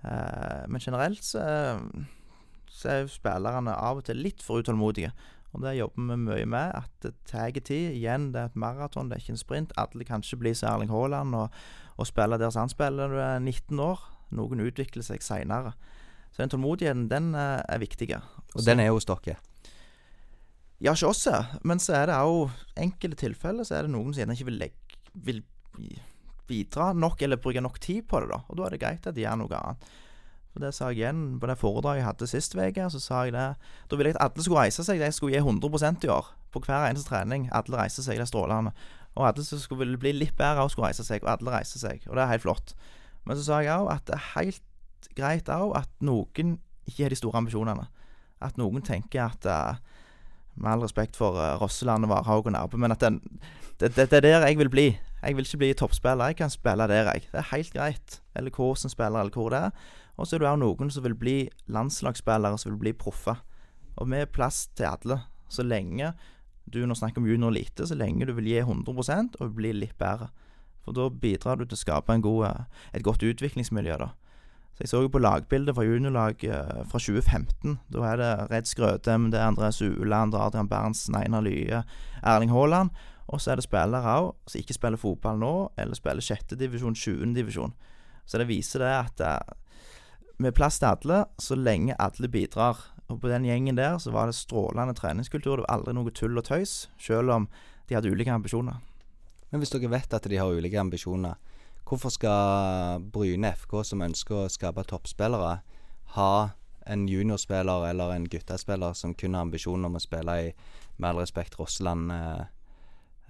Eh, 0.02 0.64
men 0.66 0.82
generelt 0.82 1.22
så, 1.22 1.42
så 2.66 2.90
er 2.94 3.11
spillerne 3.12 3.76
av 3.76 4.00
og 4.00 4.08
til 4.08 4.18
litt 4.24 4.42
for 4.42 4.62
utålmodige. 4.62 5.12
Og 5.54 5.62
det 5.62 5.76
jobber 5.78 6.02
vi 6.11 6.18
mye 6.24 6.48
med. 6.50 6.74
At 6.82 6.90
det 7.04 7.14
tar 7.30 7.54
tid. 7.54 7.94
Igjen, 7.94 8.32
det 8.34 8.42
er 8.42 8.50
et 8.50 8.58
maraton, 8.58 9.06
det 9.06 9.18
er 9.18 9.22
ikke 9.22 9.37
en 9.37 9.44
sprint. 9.44 9.76
Alle 9.78 10.08
kan 10.08 10.24
ikke 10.24 10.42
bli 10.42 10.54
som 10.54 10.72
Erling 10.72 10.90
Haaland 10.90 11.38
og, 11.38 11.62
og 11.94 12.11
spille 12.11 12.38
der 12.42 12.58
han 12.58 12.74
spiller 12.74 13.06
når 13.06 13.14
du 13.14 13.22
er 13.22 13.38
19 13.38 13.87
år. 13.87 14.04
Noen 14.34 14.66
utvikler 14.66 15.06
seg 15.06 15.22
seinere. 15.24 15.76
Så 16.33 16.43
den 16.43 16.53
tålmodigheten, 16.53 17.07
den 17.11 17.33
eh, 17.35 17.61
er 17.62 17.83
viktig. 17.83 18.11
Og 18.55 18.64
den 18.67 18.83
er 18.83 18.93
hos 18.95 19.09
dere? 19.09 19.38
Ja, 20.79 20.93
ikke 20.95 21.11
oss, 21.11 21.27
men 21.67 21.81
så 21.83 21.97
er 21.99 22.11
det 22.11 22.19
òg 22.23 22.53
enkelte 22.79 23.19
tilfeller 23.25 23.67
så 23.67 23.81
er 23.81 23.88
det 23.88 23.91
noen 23.91 24.12
som 24.12 24.23
gjerne 24.23 24.37
ikke 24.37 24.47
vil, 24.47 24.61
legge, 24.61 25.01
vil 25.27 25.41
bidra 26.47 26.93
nok, 26.95 27.23
eller 27.27 27.41
bruke 27.43 27.62
nok 27.64 27.81
tid 27.83 28.05
på 28.07 28.21
det, 28.23 28.31
da. 28.31 28.45
Og 28.47 28.61
da 28.61 28.69
er 28.69 28.77
det 28.77 28.83
greit 28.85 29.09
at 29.11 29.17
de 29.17 29.25
gjør 29.25 29.41
noe 29.41 29.59
annet. 29.59 29.88
For 30.53 30.64
det 30.64 30.71
sa 30.75 30.88
jeg 30.91 31.03
igjen 31.03 31.25
på 31.41 31.49
det 31.51 31.59
foredraget 31.61 32.01
jeg 32.01 32.09
hadde 32.09 32.29
sist 32.31 32.57
uke. 32.57 32.87
Så 32.91 33.01
sa 33.03 33.25
jeg 33.27 33.35
det 33.37 33.49
Da 33.91 33.97
ville 33.97 34.11
jeg 34.11 34.17
at 34.17 34.25
alle 34.25 34.45
skulle 34.45 34.64
reise 34.64 34.85
seg. 34.85 35.03
De 35.03 35.11
skulle 35.12 35.37
gi 35.37 35.43
100% 35.43 36.07
i 36.07 36.12
år. 36.12 36.31
På 36.51 36.62
hver 36.64 36.88
eneste 36.88 37.11
trening. 37.11 37.49
Alle 37.53 37.79
reiser 37.79 38.07
seg. 38.07 38.17
Det 38.19 38.25
er 38.25 38.31
strålende. 38.31 38.73
Og 39.14 39.27
alle 39.29 39.45
som 39.45 39.61
skulle 39.61 39.99
bli 40.01 40.14
litt 40.17 40.37
bedre, 40.38 40.64
også 40.64 40.75
skulle 40.79 40.91
reise 40.91 41.05
seg. 41.05 41.23
Og 41.23 41.35
alle 41.35 41.55
reiser 41.59 41.83
seg. 41.83 42.03
Og 42.09 42.17
det 42.17 42.25
er 42.25 42.33
helt 42.33 42.47
flott. 42.47 42.75
Men 43.27 43.37
så 43.37 43.45
sa 43.45 43.61
jeg 43.62 43.77
òg 43.77 43.93
at 43.93 44.07
det 44.09 44.17
er 44.17 44.27
helt 44.33 44.64
greit 45.16 45.49
òg 45.53 45.77
at 45.79 45.90
noen 46.05 46.59
ikke 46.88 47.05
har 47.05 47.12
de 47.12 47.21
store 47.21 47.40
ambisjonene. 47.40 47.87
At 48.44 48.59
noen 48.61 48.85
tenker 48.87 49.25
at 49.29 49.47
uh, 49.49 49.79
Med 50.59 50.73
all 50.73 50.83
respekt 50.83 51.14
for 51.16 51.38
uh, 51.38 51.55
Rosseland, 51.61 52.07
Varhaug 52.11 52.47
og 52.47 52.53
Nærbø, 52.53 52.77
men 52.83 52.90
at 52.90 53.01
den, 53.01 53.21
det, 53.79 53.94
det, 53.94 54.11
det, 54.11 54.16
er 54.16 54.21
der 54.21 54.47
jeg 54.47 54.59
vil 54.59 54.71
bli. 54.71 54.87
Jeg 55.23 55.37
vil 55.37 55.47
ikke 55.47 55.59
bli 55.59 55.73
toppspiller. 55.75 56.33
Jeg 56.33 56.37
kan 56.37 56.51
spille 56.51 56.88
der, 56.90 57.12
jeg. 57.12 57.29
Det 57.31 57.38
er 57.38 57.55
helt 57.55 57.73
greit. 57.73 58.23
Eller 58.35 58.51
hvordan 58.51 58.90
spiller, 58.90 59.21
eller 59.21 59.33
hvor 59.33 59.49
det 59.49 59.59
er. 59.59 59.71
Og 60.16 60.27
så 60.27 60.37
er 60.37 60.42
det 60.42 60.51
òg 60.51 60.59
noen 60.59 60.90
som 60.90 61.05
vil 61.05 61.14
bli 61.14 61.37
landslagsspillere, 61.71 62.59
som 62.59 62.73
vil 62.73 62.81
bli 62.83 62.92
proffer. 62.92 63.38
Og 63.97 64.11
vi 64.11 64.18
har 64.18 64.27
plass 64.35 64.66
til 64.75 64.90
alle. 64.90 65.21
Så 65.49 65.62
lenge 65.62 66.12
du 66.73 66.83
nå 66.87 66.94
snakker 66.94 67.23
om 67.23 67.29
junior 67.29 67.53
lite, 67.55 67.87
så 67.87 67.97
lenge 67.97 68.27
du 68.27 68.35
vil 68.37 68.51
gi 68.51 68.61
100% 68.61 69.38
og 69.40 69.55
bli 69.57 69.73
litt 69.73 69.97
bedre. 70.01 70.29
For 70.85 70.97
da 70.97 71.09
bidrar 71.09 71.59
du 71.59 71.64
til 71.64 71.79
å 71.79 71.81
skape 71.81 72.18
god, 72.25 72.47
eh, 72.49 72.83
et 72.99 73.05
godt 73.05 73.25
utviklingsmiljø, 73.25 73.97
da. 74.01 74.11
Så 74.74 74.85
Jeg 74.85 74.88
så 74.88 75.02
jo 75.02 75.11
på 75.11 75.18
lagbildet 75.18 75.74
fra 75.74 75.85
juniorlag 75.85 76.44
uh, 76.44 76.83
fra 76.87 76.98
2015. 77.02 77.78
Da 77.92 78.04
er 78.07 78.16
det 78.20 78.33
Redd 78.52 78.68
Skrødem, 78.70 79.31
det 79.31 79.40
er 79.40 79.48
Andreas 79.50 79.83
Uland, 79.83 80.35
Adrian 80.35 80.68
Berntsen, 80.68 81.16
Einar 81.18 81.42
Lye, 81.42 81.83
Erling 82.22 82.52
Haaland. 82.52 82.90
Og 83.28 83.40
så 83.40 83.52
er 83.52 83.61
det 83.61 83.66
spillere 83.66 84.14
òg 84.20 84.31
som 84.48 84.61
ikke 84.61 84.76
spiller 84.76 85.00
fotball 85.00 85.40
nå, 85.40 85.54
eller 85.76 85.98
spiller 85.98 86.24
sjettedivisjon, 86.24 86.96
sjuendedivisjon. 86.96 87.74
Så 88.24 88.38
det 88.38 88.48
viser 88.48 88.85
det 88.85 88.92
at 88.94 89.24
uh, 89.24 89.57
med 90.38 90.54
plass 90.54 90.78
til 90.78 90.92
alle, 90.92 91.24
så 91.38 91.59
lenge 91.59 91.96
alle 91.98 92.31
bidrar. 92.31 92.78
Og 93.09 93.20
på 93.20 93.28
den 93.28 93.46
gjengen 93.48 93.76
der 93.76 93.98
så 93.98 94.12
var 94.12 94.28
det 94.28 94.37
strålende 94.37 94.94
treningskultur. 94.94 95.57
Det 95.57 95.64
var 95.66 95.74
aldri 95.78 95.94
noe 95.96 96.12
tull 96.14 96.38
og 96.38 96.44
tøys, 96.44 96.88
selv 97.00 97.33
om 97.35 97.48
de 97.88 97.96
hadde 97.96 98.12
ulike 98.12 98.33
ambisjoner. 98.33 98.78
Men 99.50 99.62
hvis 99.62 99.72
dere 99.72 99.90
vet 99.90 100.14
at 100.14 100.28
de 100.28 100.37
har 100.37 100.52
ulike 100.52 100.81
ambisjoner, 100.81 101.38
Hvorfor 101.88 102.12
skal 102.12 103.05
Bryne 103.12 103.55
FK, 103.57 103.81
som 103.85 104.05
ønsker 104.05 104.42
å 104.42 104.53
skape 104.53 104.85
toppspillere, 104.85 105.59
ha 106.18 106.33
en 106.88 107.07
juniorspiller 107.09 107.87
eller 107.88 108.12
en 108.12 108.27
guttespiller 108.29 108.92
som 108.96 109.14
kun 109.14 109.37
har 109.37 109.46
ambisjoner 109.46 109.88
om 109.88 109.96
å 109.96 110.03
spille 110.03 110.35
i, 110.42 110.51
med 110.96 111.11
all 111.11 111.20
respekt, 111.22 111.59
Rossland 111.61 112.12
eh, 112.12 112.42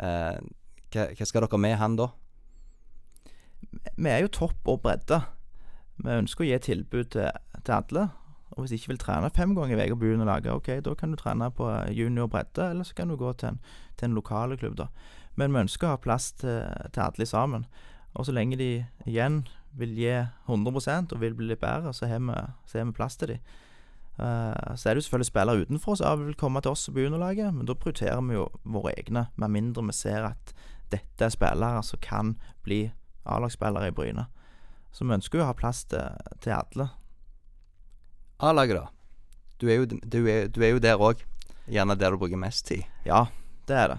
eh, 0.02 0.38
hva, 0.90 1.04
hva, 1.12 1.26
skal 1.26 1.44
dere 1.44 1.60
med 1.60 1.76
han 1.78 1.98
da? 1.98 2.08
Vi 3.98 4.10
er 4.10 4.22
jo 4.24 4.32
topp 4.32 4.70
og 4.70 4.80
bredde. 4.86 5.20
Vi 5.98 6.14
ønsker 6.14 6.46
å 6.46 6.48
gi 6.48 6.58
tilbud 6.70 7.12
til, 7.14 7.28
til 7.60 7.74
alle. 7.76 8.08
Og 8.54 8.62
hvis 8.62 8.72
du 8.72 8.78
ikke 8.78 8.92
vil 8.94 9.02
trene 9.02 9.30
fem 9.34 9.52
ganger 9.54 9.78
i 9.78 9.90
uka 9.90 10.00
på 10.00 10.10
juniorlaget, 10.10 10.50
ok, 10.54 10.70
da 10.86 10.94
kan 10.98 11.12
du 11.12 11.18
trene 11.20 11.50
på 11.54 11.68
junior 11.94 12.30
bredde, 12.32 12.70
eller 12.72 12.86
så 12.86 12.96
kan 12.96 13.10
du 13.12 13.18
gå 13.20 13.34
til 13.38 13.52
en, 13.52 13.60
til 13.98 14.08
en 14.08 14.18
lokale 14.18 14.58
klubb, 14.58 14.78
da. 14.80 14.88
Men 15.38 15.54
vi 15.54 15.62
ønsker 15.66 15.86
å 15.86 15.94
ha 15.94 16.02
plass 16.02 16.32
til, 16.40 16.64
til 16.94 17.04
alle 17.04 17.26
sammen. 17.28 17.68
Og 18.14 18.26
så 18.26 18.32
lenge 18.32 18.58
de 18.58 18.70
igjen 19.06 19.42
vil 19.78 19.94
gi 19.98 20.12
100% 20.48 21.14
og 21.14 21.20
vil 21.20 21.36
bli 21.38 21.56
bedre, 21.56 21.92
så 21.94 22.08
har 22.08 22.22
vi, 22.24 22.36
så 22.66 22.78
har 22.78 22.88
vi 22.88 22.96
plass 22.96 23.16
til 23.16 23.34
de. 23.34 23.38
Uh, 24.18 24.74
så 24.74 24.88
er 24.88 24.94
det 24.96 25.02
jo 25.02 25.06
selvfølgelig 25.06 25.28
spillere 25.28 25.62
utenfor 25.62 25.94
som 25.94 26.24
vil 26.26 26.34
komme 26.34 26.60
til 26.60 26.74
oss 26.74 26.88
på 26.90 27.04
juniorlaget, 27.04 27.52
men 27.54 27.68
da 27.68 27.76
prioriterer 27.78 28.20
vi 28.26 28.34
jo 28.34 28.48
våre 28.64 28.96
egne, 28.98 29.28
med 29.36 29.54
mindre 29.54 29.84
vi 29.86 29.94
ser 29.94 30.26
at 30.32 30.54
dette 30.90 31.24
er 31.24 31.30
spillere 31.30 31.82
som 31.86 32.00
kan 32.02 32.34
bli 32.66 32.88
A-lagsspillere 33.28 33.92
i 33.92 33.94
Bryne. 33.94 34.26
Så 34.90 35.04
vi 35.04 35.14
ønsker 35.14 35.38
jo 35.38 35.44
å 35.44 35.50
ha 35.50 35.54
plass 35.54 35.84
til, 35.84 36.16
til 36.42 36.56
alle. 36.56 36.88
A-laget, 38.40 38.80
da. 38.80 38.88
Du 39.60 39.68
er, 39.68 39.82
jo, 39.82 39.86
du, 39.86 40.18
er, 40.26 40.48
du 40.48 40.62
er 40.62 40.72
jo 40.72 40.82
der 40.82 41.02
òg. 41.02 41.22
Gjerne 41.68 41.98
der 41.98 42.14
du 42.14 42.18
bruker 42.18 42.40
mest 42.40 42.66
tid. 42.70 42.86
Ja, 43.04 43.26
det 43.68 43.76
er 43.76 43.92
det. 43.92 43.98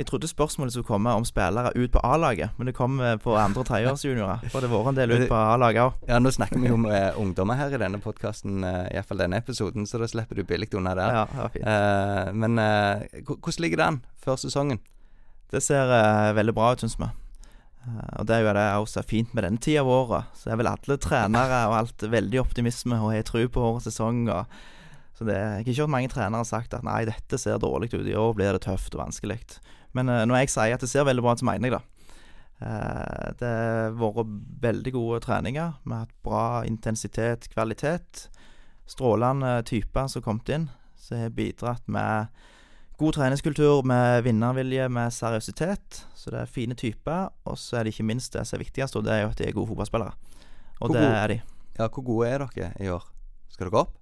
Jeg 0.00 0.08
trodde 0.08 0.28
spørsmålet 0.30 0.72
skulle 0.72 0.88
komme 0.88 1.12
om 1.12 1.26
spillere 1.28 1.74
ut 1.76 1.92
på 1.92 2.00
A-laget, 2.06 2.54
men 2.56 2.70
det 2.70 2.74
kom 2.76 3.00
eh, 3.04 3.18
på 3.20 3.34
andre- 3.36 3.60
og 3.60 3.68
tredjeårsjuniorer. 3.68 4.46
For 4.52 4.64
det 4.64 4.70
har 4.72 4.78
vært 4.78 4.94
en 4.94 5.00
del 5.02 5.12
ut 5.12 5.26
på 5.28 5.36
A-laget 5.36 5.82
òg. 5.84 6.06
Ja, 6.08 6.20
nå 6.22 6.32
snakker 6.32 6.62
vi 6.62 6.70
jo 6.70 6.78
om 6.78 6.86
eh, 6.94 7.10
ungdommer 7.20 7.60
her 7.60 7.74
i 7.76 7.80
denne 7.82 8.00
podkasten, 8.00 8.64
uh, 8.64 8.86
iallfall 8.88 9.20
denne 9.20 9.42
episoden, 9.42 9.84
så 9.84 10.00
da 10.00 10.08
slipper 10.08 10.40
du 10.40 10.46
billig 10.48 10.70
unna 10.78 10.96
der. 10.96 11.18
Ja, 11.18 11.26
var 11.36 11.52
fint. 11.52 11.68
Eh, 11.68 12.32
men 12.32 12.56
eh, 12.64 13.20
hvordan 13.28 13.66
ligger 13.66 13.82
det 13.82 13.90
an 13.90 14.00
før 14.24 14.40
sesongen? 14.40 14.80
Det 15.50 15.60
ser 15.64 15.90
eh, 15.90 16.32
veldig 16.38 16.54
bra 16.56 16.72
ut, 16.72 16.84
syns 16.84 16.96
vi. 17.00 17.08
Eh, 17.84 18.10
og 18.20 18.28
det 18.28 18.36
er 18.36 18.44
jo 18.44 18.52
det 18.54 18.66
også 18.84 19.00
er 19.02 19.08
fint 19.10 19.32
med 19.34 19.46
denne 19.46 19.62
tida 19.62 19.82
av 19.82 19.90
året. 19.90 20.36
Så 20.38 20.52
er 20.52 20.60
vel 20.60 20.70
alle 20.70 20.98
trenere 21.02 21.64
og 21.70 21.78
alt 21.80 22.06
veldig 22.12 22.42
optimisme 22.42 23.00
og 23.00 23.12
har 23.14 23.26
tro 23.26 23.42
på 23.50 23.64
årets 23.72 23.90
sesong. 23.90 24.22
Og, 24.30 24.60
så 25.18 25.26
det, 25.26 25.36
jeg 25.36 25.50
har 25.56 25.66
ikke 25.66 25.82
hørt 25.82 25.94
mange 25.96 26.12
trenere 26.12 26.48
sagt 26.48 26.76
at 26.76 26.86
nei, 26.86 27.02
dette 27.08 27.40
ser 27.40 27.60
dårlig 27.62 27.90
ut, 27.92 28.06
i 28.06 28.16
år 28.16 28.32
blir 28.38 28.54
det 28.56 28.64
tøft 28.68 28.94
og 28.96 29.04
vanskelig. 29.04 29.40
Men 29.96 30.08
eh, 30.08 30.26
når 30.28 30.42
jeg 30.44 30.52
sier 30.54 30.76
at 30.76 30.84
det 30.84 30.90
ser 30.90 31.08
veldig 31.08 31.24
bra 31.24 31.34
ut, 31.34 31.42
så 31.42 31.48
mener 31.48 31.68
jeg 31.70 31.76
det. 31.78 31.82
Eh, 32.60 33.32
det 33.40 33.50
har 33.50 33.96
vært 33.96 34.34
veldig 34.66 34.92
gode 34.96 35.20
treninger. 35.24 35.74
Vi 35.84 35.94
har 35.94 36.04
hatt 36.06 36.16
bra 36.26 36.44
intensitet, 36.68 37.48
kvalitet. 37.54 38.28
Strålende 38.90 39.60
typer 39.68 40.08
som 40.10 40.20
har 40.20 40.26
kommet 40.26 40.50
inn, 40.54 40.70
som 40.98 41.22
har 41.24 41.34
bidratt 41.34 41.86
med 41.88 42.26
god 43.00 43.16
treningskultur, 43.16 43.84
med 43.88 44.24
vinnervilje, 44.26 44.88
med 44.92 45.14
seriøsitet. 45.14 46.02
Så 46.14 46.32
det 46.34 46.42
er 46.42 46.50
fine 46.50 46.76
typer. 46.76 47.30
Og 47.48 47.56
så 47.58 47.78
er 47.80 47.86
det 47.86 47.94
ikke 47.94 48.08
minst 48.10 48.34
det 48.36 48.44
som 48.46 48.58
er 48.58 48.64
viktigst, 48.66 48.98
og 48.98 49.06
det 49.06 49.14
er 49.14 49.22
jo 49.24 49.30
at 49.32 49.38
de 49.40 49.46
er 49.48 49.56
gode 49.56 49.70
fotballspillere. 49.72 50.12
Og 50.80 50.88
Hvor 50.88 50.96
det 50.96 51.06
gode? 51.06 51.16
er 51.22 51.32
de. 51.32 51.40
Ja, 51.78 51.88
hvor 51.88 52.04
gode 52.04 52.28
er 52.28 52.44
dere 52.44 52.72
i 52.80 52.90
år? 52.92 53.06
Skal 53.48 53.70
dere 53.70 53.80
opp? 53.86 53.96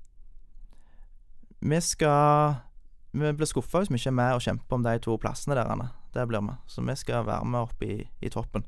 Vi 1.61 1.81
skal 1.83 2.59
Vi 3.13 3.33
blir 3.33 3.49
skuffa 3.49 3.83
hvis 3.83 3.91
vi 3.91 4.01
ikke 4.01 4.13
er 4.13 4.19
med 4.19 4.37
og 4.37 4.45
kjemper 4.45 4.77
om 4.77 4.85
de 4.85 4.95
to 5.03 5.17
plassene 5.21 5.57
der. 5.57 5.71
Anne. 5.73 5.91
Det 6.15 6.27
blir 6.29 6.45
vi. 6.45 6.55
Så 6.67 6.85
vi 6.85 6.97
skal 6.97 7.27
være 7.27 7.49
med 7.49 7.61
opp 7.61 7.83
i, 7.83 8.03
i 8.21 8.33
toppen. 8.33 8.67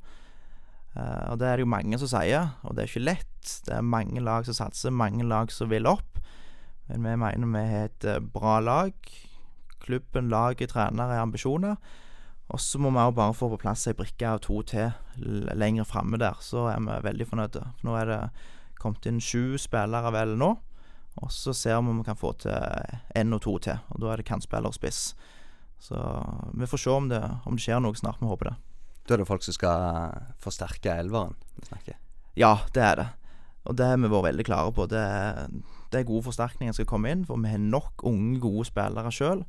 Uh, 0.97 1.31
og 1.31 1.39
det 1.39 1.47
er 1.47 1.59
det 1.59 1.65
jo 1.67 1.71
mange 1.71 1.99
som 2.03 2.11
sier, 2.11 2.49
og 2.67 2.75
det 2.75 2.83
er 2.83 2.91
ikke 2.91 3.05
lett. 3.05 3.51
Det 3.67 3.77
er 3.77 3.87
mange 3.87 4.23
lag 4.25 4.47
som 4.49 4.57
satser, 4.57 4.91
mange 4.91 5.27
lag 5.27 5.53
som 5.55 5.71
vil 5.71 5.87
opp. 5.87 6.19
Men 6.91 7.07
vi 7.07 7.17
mener 7.23 7.53
vi 7.55 7.67
har 7.71 7.85
et 7.87 8.05
eh, 8.05 8.19
bra 8.19 8.59
lag. 8.61 8.95
Klubben, 9.81 10.29
laget, 10.29 10.73
trenere 10.73 11.15
har 11.15 11.23
ambisjoner. 11.23 11.77
Og 12.51 12.61
så 12.61 12.81
må 12.83 12.91
vi 12.91 12.99
også 12.99 13.15
bare 13.15 13.35
få 13.35 13.49
på 13.53 13.61
plass 13.63 13.87
ei 13.87 13.95
brikke 13.95 14.27
av 14.27 14.41
to 14.43 14.59
til 14.67 14.91
lenger 15.55 15.87
framme 15.87 16.19
der. 16.19 16.35
Så 16.43 16.67
er 16.73 16.83
vi 16.83 16.99
veldig 17.07 17.29
fornøyde. 17.31 17.63
For 17.79 17.87
nå 17.87 17.95
er 18.01 18.11
det 18.11 18.19
kommet 18.83 19.07
inn 19.07 19.23
sju 19.23 19.55
spillere 19.61 20.11
vel 20.17 20.35
nå. 20.41 20.57
Og 21.21 21.33
så 21.33 21.53
ser 21.57 21.77
vi 21.79 21.93
om 21.93 22.01
vi 22.01 22.07
kan 22.07 22.19
få 22.19 22.33
til 22.41 22.55
én 23.17 23.35
og 23.37 23.43
to 23.45 23.59
til, 23.61 23.81
og 23.93 24.01
da 24.03 24.13
er 24.13 24.21
det 24.21 24.29
kantspiller 24.31 24.73
og 24.73 24.77
spiss. 24.77 25.15
Så 25.81 25.97
vi 26.57 26.69
får 26.69 26.81
se 26.83 26.93
om 26.93 27.09
det, 27.09 27.21
om 27.49 27.57
det 27.57 27.65
skjer 27.65 27.81
noe 27.81 27.97
snart. 27.97 28.21
Vi 28.21 28.29
håper 28.29 28.51
det. 28.51 28.57
Da 29.09 29.15
er 29.17 29.23
det 29.23 29.29
folk 29.29 29.45
som 29.45 29.57
skal 29.57 30.13
forsterke 30.41 30.93
elveren 31.01 31.37
vi 31.57 31.69
snakker. 31.69 31.97
Ja, 32.39 32.59
det 32.75 32.85
er 32.85 33.01
det. 33.01 33.09
Og 33.69 33.77
det 33.77 33.89
har 33.89 33.99
vi 34.01 34.09
vært 34.09 34.29
veldig 34.31 34.47
klare 34.49 34.73
på. 34.77 34.87
Det 34.89 35.01
er, 35.01 35.51
det 35.93 36.01
er 36.01 36.09
gode 36.09 36.25
forsterkninger 36.29 36.73
som 36.73 36.83
skal 36.83 36.93
komme 36.95 37.13
inn, 37.13 37.27
for 37.29 37.41
vi 37.41 37.53
har 37.53 37.61
nok 37.61 38.05
unge, 38.09 38.39
gode 38.41 38.69
spillere 38.69 39.13
sjøl. 39.13 39.45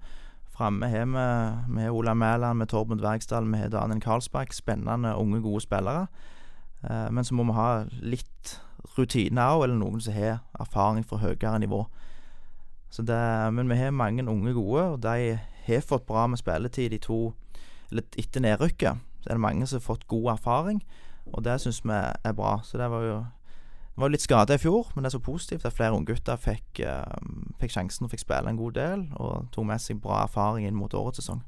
Framme 0.51 0.89
har 0.91 1.07
vi, 1.07 1.25
med 1.71 1.91
Ola 1.91 2.13
Mæland, 2.13 2.59
med 2.59 2.71
Torben 2.71 2.99
Dvergsdal, 2.99 3.47
vi 3.51 3.61
har 3.61 3.71
Daniel 3.71 4.01
Karlsbakk. 4.03 4.51
Spennende, 4.55 5.15
unge, 5.15 5.39
gode 5.43 5.63
spillere. 5.63 6.07
Eh, 6.83 7.09
men 7.11 7.23
så 7.23 7.35
må 7.35 7.45
vi 7.49 7.57
ha 7.57 7.83
litt 8.01 8.55
rutine 8.97 9.47
òg, 9.53 9.65
eller 9.65 9.77
noen 9.79 10.01
som 10.01 10.15
har 10.15 10.41
erfaring 10.59 11.05
fra 11.07 11.21
høyere 11.21 11.59
nivå. 11.61 11.85
Så 12.91 13.05
det, 13.07 13.21
men 13.55 13.69
vi 13.69 13.79
har 13.79 13.93
mange 13.95 14.27
unge 14.27 14.53
gode, 14.53 14.83
og 14.95 15.03
de 15.03 15.37
har 15.65 15.85
fått 15.87 16.07
bra 16.09 16.25
med 16.27 16.41
spilletid 16.41 16.91
de 16.91 16.97
to 16.99 17.33
Eller 17.91 18.05
etter 18.15 18.39
nedrykket. 18.39 18.99
Så 19.19 19.29
er 19.29 19.35
det 19.35 19.43
mange 19.43 19.65
som 19.67 19.75
har 19.75 19.83
fått 19.83 20.07
god 20.07 20.29
erfaring, 20.31 20.77
og 21.33 21.43
det 21.43 21.57
syns 21.59 21.81
vi 21.83 21.91
er 22.23 22.33
bra. 22.33 22.61
Så 22.63 22.77
det 22.77 22.87
var 22.89 23.03
jo 23.03 23.17
det 23.91 24.01
var 24.01 24.09
litt 24.13 24.23
skade 24.23 24.55
i 24.55 24.57
fjor, 24.57 24.87
men 24.95 25.03
det 25.03 25.09
er 25.09 25.17
så 25.17 25.19
positivt 25.19 25.65
at 25.67 25.75
flere 25.75 25.91
unggutter 25.91 26.39
fikk, 26.39 26.79
eh, 26.79 27.17
fikk 27.59 27.73
sjansen 27.75 28.07
og 28.07 28.13
fikk 28.13 28.23
spille 28.23 28.49
en 28.49 28.57
god 28.57 28.71
del, 28.71 29.03
og 29.19 29.49
tok 29.51 29.67
med 29.67 29.83
seg 29.83 29.99
bra 30.01 30.23
erfaring 30.23 30.65
inn 30.65 30.79
mot 30.79 30.93
årets 30.95 31.19
sesong. 31.19 31.43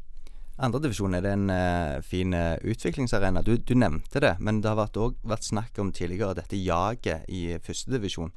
Andredivisjon, 0.63 1.15
er 1.17 1.23
det 1.25 1.31
en 1.35 1.49
uh, 1.51 2.01
fin 2.07 2.33
eh, 2.37 2.55
utviklingsarena? 2.63 3.41
Du, 3.43 3.57
du 3.57 3.73
nevnte 3.75 4.21
det, 4.23 4.37
men 4.39 4.61
det 4.63 4.69
har 4.71 4.79
vært, 4.79 4.95
også 4.95 5.27
vært 5.27 5.47
snakk 5.49 5.79
om 5.83 5.91
tidligere 5.91 6.37
dette 6.37 6.55
jaget 6.55 7.25
i 7.27 7.57
førstedivisjon, 7.65 8.31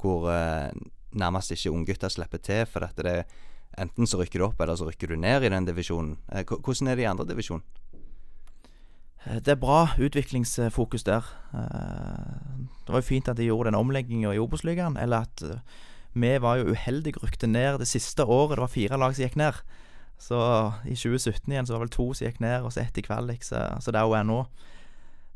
hvor 0.00 0.30
uh, 0.32 0.70
nærmest 1.12 1.52
ikke 1.52 1.74
unggutter 1.74 2.12
slipper 2.12 2.40
til, 2.40 2.64
for 2.70 2.86
at 2.86 2.96
det 3.04 3.18
enten 3.76 4.08
så 4.08 4.20
rykker 4.20 4.40
du 4.40 4.46
opp, 4.48 4.60
eller 4.60 4.78
så 4.78 4.88
rykker 4.88 5.12
du 5.12 5.18
ned 5.20 5.44
i 5.44 5.50
den 5.52 5.66
divisjonen. 5.68 6.16
Eh, 6.32 6.44
hvordan 6.46 6.88
er 6.88 6.96
det 6.96 7.04
i 7.04 7.10
andredivisjon? 7.10 7.62
Eh, 9.26 9.40
Det 9.40 9.48
er 9.52 9.60
bra 9.60 9.88
utviklingsfokus 9.98 11.04
der. 11.04 11.24
Eh, 11.54 12.64
Det 12.86 12.92
var 12.92 13.02
jo 13.02 13.10
fint 13.10 13.28
at 13.28 13.36
de 13.36 13.48
gjorde 13.48 13.70
den 13.70 13.80
omlegginga 13.80 14.32
i 14.32 14.38
Obos-ligaen. 14.38 14.96
Eller 14.96 15.26
at 15.26 15.42
eh, 15.42 15.58
vi 16.14 16.38
var 16.38 16.56
jo 16.56 16.72
uheldige 16.72 17.20
rykte 17.22 17.46
ned 17.46 17.78
det 17.78 17.88
siste 17.88 18.24
året. 18.24 18.56
Det 18.56 18.64
var 18.64 18.68
fire 18.68 18.96
lag 18.98 19.14
som 19.14 19.24
gikk 19.24 19.36
ned. 19.36 19.54
Så 20.18 20.38
i 20.84 20.94
2017 20.96 21.52
igjen 21.52 21.66
så 21.66 21.74
var 21.74 21.82
det 21.82 21.86
vel 21.86 21.96
to 21.96 22.06
som 22.14 22.26
gikk 22.26 22.40
ned, 22.40 22.64
og 22.64 22.72
så 22.72 22.80
ett 22.80 22.98
i 22.98 23.04
kvalik. 23.04 23.44
Så, 23.44 23.60
så 23.80 23.92
det 23.92 24.00
er 24.00 24.08
jo 24.08 24.16
er 24.16 24.24
nå. 24.24 24.40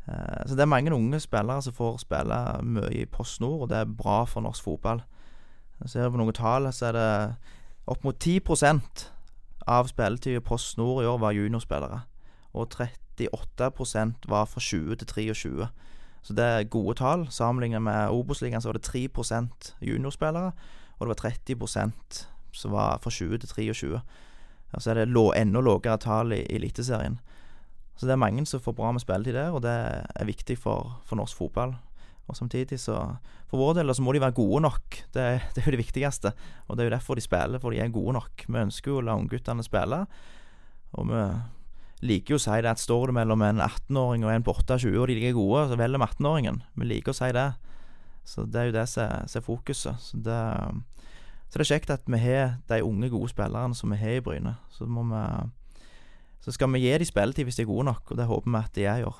Eh, 0.07 0.47
Så 0.47 0.55
det 0.55 0.65
er 0.65 0.73
mange 0.73 0.93
unge 0.93 1.19
spillere 1.19 1.61
som 1.61 1.73
får 1.73 2.01
spille 2.05 2.39
mye 2.63 2.91
i 3.03 3.05
Post 3.05 3.41
Nord, 3.41 3.61
og 3.61 3.69
det 3.69 3.77
er 3.77 3.85
bra 3.97 4.23
for 4.25 4.41
norsk 4.41 4.63
fotball. 4.63 5.03
Ser 5.85 6.05
vi 6.05 6.13
på 6.13 6.21
noen 6.21 6.33
tall, 6.33 6.69
så 6.73 6.89
er 6.89 6.97
det 6.97 7.35
opp 7.87 8.03
mot 8.03 8.17
10% 8.17 9.07
av 9.67 9.87
spilletida 9.89 10.37
i 10.37 10.45
Post 10.45 10.77
Nord 10.77 11.03
i 11.03 11.07
år 11.07 11.17
var 11.21 11.31
juniorspillere. 11.33 12.01
Og 12.53 12.67
38% 12.73 14.27
var 14.27 14.45
fra 14.45 14.59
20 14.59 14.95
til 14.95 15.07
23. 15.07 15.67
Så 16.21 16.33
det 16.37 16.43
er 16.45 16.69
gode 16.69 16.95
tall. 16.99 17.27
Sammenlignet 17.33 17.81
med 17.81 18.09
Obos-ligaen 18.09 18.61
så 18.61 18.69
var 18.69 18.77
det 18.77 18.85
3% 18.85 19.73
juniorspillere, 19.81 20.51
og 20.99 21.07
det 21.07 21.15
var 21.15 21.29
30% 21.29 22.27
som 22.51 22.71
var 22.71 22.99
fra 23.01 23.09
20 23.09 23.37
til 23.37 23.49
23. 23.49 24.01
Og 24.71 24.81
så 24.81 24.91
er 24.91 25.01
det 25.01 25.11
enda 25.11 25.61
lavere 25.61 25.97
tall 25.97 26.33
i 26.33 26.45
Eliteserien. 26.49 27.19
Så 27.95 28.07
det 28.07 28.15
er 28.15 28.23
mange 28.23 28.45
som 28.49 28.61
får 28.63 28.73
bra 28.73 28.91
med 28.91 29.03
spilletid 29.03 29.35
der, 29.35 29.51
og 29.53 29.61
det 29.61 29.71
er 29.71 30.25
viktig 30.25 30.57
for, 30.57 31.01
for 31.05 31.19
norsk 31.19 31.37
fotball. 31.37 31.75
Og 32.27 32.37
samtidig 32.37 32.79
så 32.79 32.95
For 33.51 33.59
vår 33.59 33.73
del 33.81 33.91
så 33.91 34.01
må 34.01 34.13
de 34.15 34.21
være 34.23 34.37
gode 34.37 34.61
nok. 34.63 35.01
Det, 35.11 35.23
det 35.53 35.61
er 35.61 35.65
jo 35.67 35.75
det 35.75 35.83
viktigste. 35.83 36.31
Og 36.67 36.77
det 36.77 36.83
er 36.83 36.89
jo 36.89 36.95
derfor 36.95 37.15
de 37.15 37.21
spiller, 37.21 37.59
for 37.59 37.71
de 37.71 37.81
er 37.83 37.91
gode 37.91 38.13
nok. 38.15 38.45
Vi 38.47 38.61
ønsker 38.61 38.91
jo 38.91 39.01
å 39.01 39.03
la 39.03 39.17
ungguttene 39.19 39.63
spille. 39.65 40.05
Og 40.95 41.09
vi 41.09 41.25
liker 42.07 42.33
jo 42.33 42.39
å 42.39 42.43
si 42.45 42.61
det 42.63 42.71
at 42.71 42.81
står 42.81 43.11
det 43.11 43.17
mellom 43.19 43.43
en 43.45 43.59
18-åring 43.59 44.23
og 44.25 44.31
en 44.31 44.45
på 44.47 44.55
28, 44.55 44.95
og 44.97 45.11
de 45.11 45.17
er 45.27 45.35
gode, 45.35 45.67
så 45.69 45.77
velger 45.77 45.99
vi 45.99 46.07
18-åringen. 46.07 46.61
Vi 46.79 46.87
liker 46.87 47.13
å 47.13 47.19
si 47.19 47.29
det. 47.35 47.49
Så 48.31 48.45
det 48.47 48.61
er 48.61 48.69
jo 48.69 48.77
det 48.79 48.87
som 48.89 49.27
er 49.27 49.45
fokuset. 49.45 49.99
Så 49.99 50.23
det, 50.23 50.39
så 51.51 51.59
det 51.59 51.65
er 51.65 51.73
kjekt 51.73 51.91
at 51.91 52.05
vi 52.07 52.15
har 52.21 52.53
de 52.71 52.77
unge, 52.87 53.09
gode 53.11 53.27
spillerne 53.27 53.75
som 53.75 53.91
vi 53.91 53.97
har 53.99 54.21
i 54.21 54.23
Bryne. 54.23 54.55
Så 54.71 54.85
vi 54.87 55.49
Så 56.39 56.51
skal 56.51 56.71
vi 56.71 56.79
gi 56.79 56.97
dem 56.97 57.05
spilletid 57.05 57.43
hvis 57.43 57.55
de 57.55 57.61
er 57.61 57.69
gode 57.69 57.85
nok, 57.85 58.11
og 58.11 58.17
det 58.17 58.25
håper 58.25 58.51
vi 58.51 58.57
at 58.57 58.75
de 58.75 58.85
er 58.85 58.97
i 58.97 59.03
år. 59.03 59.19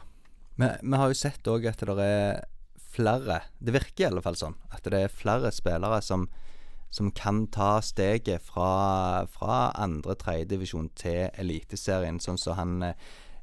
Vi, 0.56 0.96
har 0.96 1.08
jo 1.08 1.14
sett 1.14 1.48
òg 1.48 1.66
at 1.68 1.80
det 1.80 2.00
er 2.00 2.44
flere 2.92 3.42
Det 3.60 3.74
virker 3.74 4.04
i 4.04 4.08
alle 4.08 4.22
fall 4.22 4.36
sånn. 4.36 4.56
At 4.72 4.84
det 4.84 5.04
er 5.04 5.12
flere 5.12 5.52
spillere 5.52 6.02
som, 6.02 6.30
som 6.90 7.12
kan 7.12 7.48
ta 7.48 7.82
steget 7.82 8.42
fra, 8.42 9.28
fra 9.28 9.72
andre 9.76 10.16
tredjedivisjon 10.16 10.90
til 10.96 11.30
Eliteserien, 11.36 12.20
sånn 12.20 12.40
som 12.40 12.56
han 12.56 12.82
eh, 12.82 12.96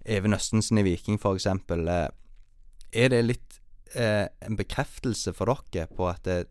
Even 0.05 0.33
Østensen 0.33 0.79
i 0.79 0.83
Viking, 0.83 1.21
eksempel. 1.21 1.89
Eh, 1.89 2.09
Er 2.93 3.09
det 3.09 3.25
litt 3.25 3.61
eh, 3.95 4.29
en 4.41 4.57
bekreftelse 4.57 5.35
for 5.37 5.53
dere 5.73 5.87
på 5.93 6.09
at 6.09 6.25
det, 6.25 6.47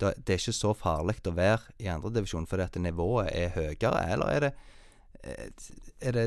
det, 0.00 0.12
er 0.28 0.40
ikke 0.40 0.54
så 0.56 0.74
farlig 0.76 1.18
å 1.26 1.34
være 1.36 1.74
i 1.82 1.88
andredivisjon 1.92 2.48
fordi 2.48 2.66
at 2.66 2.78
nivået 2.80 3.30
er 3.32 3.54
høyere, 3.56 4.02
eller 4.12 4.32
er 4.32 4.46
det 4.46 4.52
eh, 5.22 5.48
er 6.00 6.16
det 6.16 6.26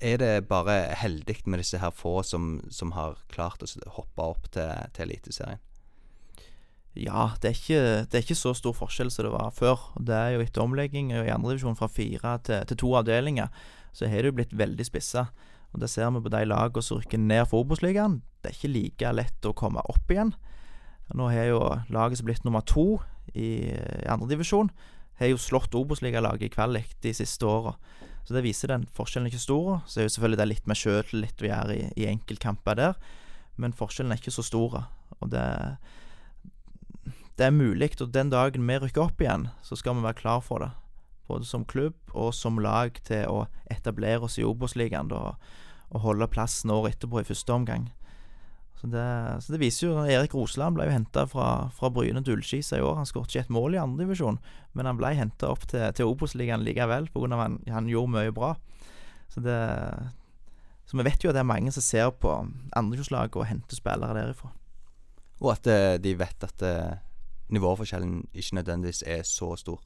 er 0.00 0.18
det 0.20 0.48
bare 0.48 0.92
heldig 1.00 1.38
med 1.46 1.62
disse 1.62 1.78
her 1.80 1.92
få 1.94 2.20
som, 2.22 2.58
som 2.68 2.92
har 2.92 3.16
klart 3.32 3.62
å 3.64 3.68
hoppe 3.96 4.22
opp 4.22 4.50
til, 4.52 4.68
til 4.92 5.08
Eliteserien? 5.08 5.62
Ja, 6.96 7.30
det 7.42 7.48
er, 7.50 7.56
ikke, 7.56 7.80
det 8.08 8.16
er 8.16 8.24
ikke 8.24 8.38
så 8.38 8.54
stor 8.56 8.72
forskjell 8.76 9.10
som 9.12 9.26
det 9.26 9.32
var 9.34 9.50
før. 9.52 9.82
Det 10.00 10.16
er 10.16 10.30
jo 10.32 10.44
etter 10.44 10.64
omlegging 10.64 11.10
i 11.12 11.28
andredivisjon 11.28 11.76
fra 11.76 11.90
fire 11.92 12.38
til, 12.44 12.62
til 12.70 12.80
to 12.80 12.94
avdelinger, 12.96 13.52
så 13.92 14.08
har 14.08 14.24
det 14.24 14.32
jo 14.32 14.36
blitt 14.38 14.56
veldig 14.56 14.86
spissa. 14.88 15.26
Og 15.74 15.82
Det 15.82 15.90
ser 15.92 16.08
vi 16.14 16.22
på 16.24 16.32
de 16.32 16.44
lagene 16.48 16.84
som 16.84 17.00
rykker 17.00 17.20
ned 17.20 17.44
for 17.50 17.64
Obos-ligaen. 17.64 18.22
Det 18.40 18.48
er 18.48 18.56
ikke 18.56 18.72
like 18.72 19.12
lett 19.12 19.48
å 19.48 19.56
komme 19.56 19.84
opp 19.92 20.12
igjen. 20.12 20.32
Nå 21.14 21.28
har 21.30 21.50
jo 21.50 21.60
laget 21.92 22.18
som 22.18 22.26
blitt 22.26 22.44
nummer 22.46 22.64
to 22.66 22.98
i, 23.34 23.70
i 23.70 24.08
andredivisjon, 24.10 24.70
har 25.20 25.30
jo 25.30 25.40
slått 25.40 25.74
Obos-ligalaget 25.74 26.48
i 26.48 26.52
kvalik 26.52 26.96
de 27.04 27.12
siste 27.14 27.46
åra. 27.46 27.76
Så 28.26 28.34
det 28.34 28.42
viser 28.42 28.72
den 28.72 28.88
forskjellen 28.96 29.28
er 29.28 29.32
ikke 29.32 29.44
stor. 29.44 29.68
Så 29.86 30.00
er 30.00 30.08
jo 30.08 30.14
selvfølgelig 30.16 30.40
det 30.40 30.48
litt 30.50 30.66
med 30.66 30.80
sjøltillit 30.80 31.44
å 31.44 31.46
gjøre 31.46 31.76
i, 31.76 31.84
i 31.94 32.08
enkeltkamper 32.10 32.78
der, 32.78 32.96
men 33.56 33.76
forskjellen 33.76 34.12
er 34.12 34.20
ikke 34.20 34.34
så 34.34 34.44
stor. 34.44 34.80
Og 35.20 35.30
det, 35.32 35.44
det 37.38 37.46
er 37.46 37.54
mulig, 37.54 37.92
og 38.02 38.10
den 38.12 38.32
dagen 38.34 38.66
vi 38.66 38.80
rykker 38.82 39.06
opp 39.06 39.22
igjen, 39.22 39.48
så 39.62 39.78
skal 39.78 39.96
vi 39.96 40.04
være 40.04 40.20
klar 40.20 40.42
for 40.44 40.64
det. 40.64 40.72
Både 41.30 41.46
som 41.46 41.64
klubb 41.66 41.96
og 42.14 42.34
som 42.34 42.58
lag 42.62 42.98
til 43.06 43.24
å 43.30 43.46
etablere 43.70 44.26
oss 44.26 44.38
i 44.38 44.46
Obos-ligaen 44.46 45.10
og 45.14 46.02
holde 46.02 46.28
plassen 46.30 46.70
året 46.74 46.96
etterpå 46.96 47.22
i 47.22 47.26
første 47.30 47.54
omgang. 47.54 47.88
Så 48.86 48.90
det, 48.92 49.42
så 49.42 49.52
det, 49.52 49.58
viser 49.58 49.88
jo 49.88 50.02
Erik 50.06 50.34
Roseland 50.36 50.76
ble 50.76 50.84
jo 50.86 50.92
henta 50.94 51.24
fra, 51.26 51.46
fra 51.74 51.88
Bryne 51.90 52.20
til 52.22 52.36
Ullskisa 52.36 52.78
i 52.78 52.84
år. 52.86 53.00
Han 53.00 53.08
skåret 53.08 53.32
ikke 53.32 53.48
et 53.48 53.50
mål 53.56 53.74
i 53.74 53.80
andredivisjon, 53.82 54.38
men 54.78 54.86
han 54.86 55.00
ble 55.00 55.10
henta 55.18 55.48
opp 55.50 55.64
til, 55.66 55.82
til 55.96 56.06
Obos-ligaen 56.06 56.62
likevel 56.62 57.08
pga. 57.10 57.32
at 57.32 57.40
han, 57.40 57.56
han 57.66 57.88
gjorde 57.90 58.12
mye 58.14 58.34
bra. 58.36 58.52
Så 59.32 59.42
det 59.42 59.58
Så 60.86 60.94
vi 60.94 61.02
vet 61.02 61.24
jo 61.24 61.32
at 61.32 61.34
det 61.34 61.42
er 61.42 61.50
mange 61.50 61.72
som 61.74 61.82
ser 61.82 62.12
på 62.14 62.30
andredivisjonslaget 62.78 63.40
og 63.40 63.48
henter 63.50 63.74
spillere 63.80 64.14
derifra. 64.14 64.52
Og 65.42 65.50
at 65.56 65.66
eh, 65.66 65.96
de 65.98 66.14
vet 66.14 66.46
at 66.46 66.62
eh, 66.62 67.02
nivåforskjellen 67.50 68.28
ikke 68.30 68.60
nødvendigvis 68.60 69.02
er 69.02 69.26
så 69.26 69.56
stor. 69.58 69.82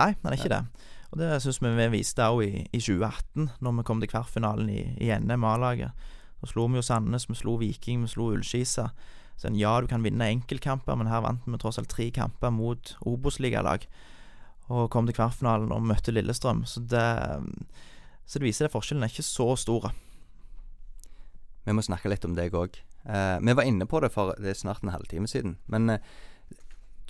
Nei, 0.00 0.14
den 0.16 0.32
er 0.32 0.38
ikke 0.40 0.48
det. 0.48 0.64
Og 1.12 1.20
det 1.20 1.28
syns 1.44 1.60
vi 1.60 1.76
vi 1.76 1.90
viste 1.92 2.24
òg 2.24 2.40
i, 2.46 2.64
i 2.72 2.80
2018, 2.80 3.50
når 3.60 3.76
vi 3.76 3.84
kom 3.84 4.00
til 4.00 4.08
kvartfinalen 4.08 4.72
i, 4.72 4.80
i 4.96 5.12
NM 5.12 5.44
A-laget. 5.44 5.92
Så 6.42 6.50
slo 6.50 6.66
vi 6.66 6.80
jo 6.80 6.82
Sandnes, 6.82 7.28
vi 7.30 7.38
slo 7.38 7.54
Viking, 7.60 8.02
vi 8.02 8.10
slo 8.10 8.32
Ullskisa. 8.34 8.88
Så 9.38 9.50
ja, 9.54 9.76
du 9.80 9.86
kan 9.90 10.02
vinne 10.02 10.26
enkeltkamper, 10.26 10.98
men 10.98 11.10
her 11.10 11.22
vant 11.22 11.46
vi 11.46 11.58
tross 11.62 11.78
alt 11.78 11.90
tre 11.90 12.10
kamper 12.14 12.50
mot 12.50 12.96
Obos-ligalag. 13.06 13.86
Og 14.72 14.90
kom 14.90 15.06
til 15.06 15.16
kvartfinalen 15.16 15.72
og 15.74 15.86
møtte 15.86 16.14
Lillestrøm. 16.14 16.64
Så 16.66 16.82
det, 16.90 17.06
så 18.26 18.38
det 18.38 18.48
viser 18.48 18.66
at 18.66 18.74
forskjellen 18.74 19.06
er 19.06 19.12
ikke 19.12 19.26
så 19.26 19.52
stor. 19.58 19.92
Vi 21.62 21.74
må 21.74 21.84
snakke 21.86 22.10
litt 22.10 22.26
om 22.26 22.34
deg 22.34 22.54
òg. 22.58 22.78
Eh, 23.06 23.38
vi 23.42 23.54
var 23.54 23.66
inne 23.66 23.86
på 23.86 24.02
det 24.02 24.12
for 24.14 24.34
det 24.38 24.50
er 24.50 24.58
snart 24.58 24.82
en 24.82 24.94
halvtime 24.94 25.30
siden. 25.30 25.56
Men 25.70 25.90
eh, 25.94 26.10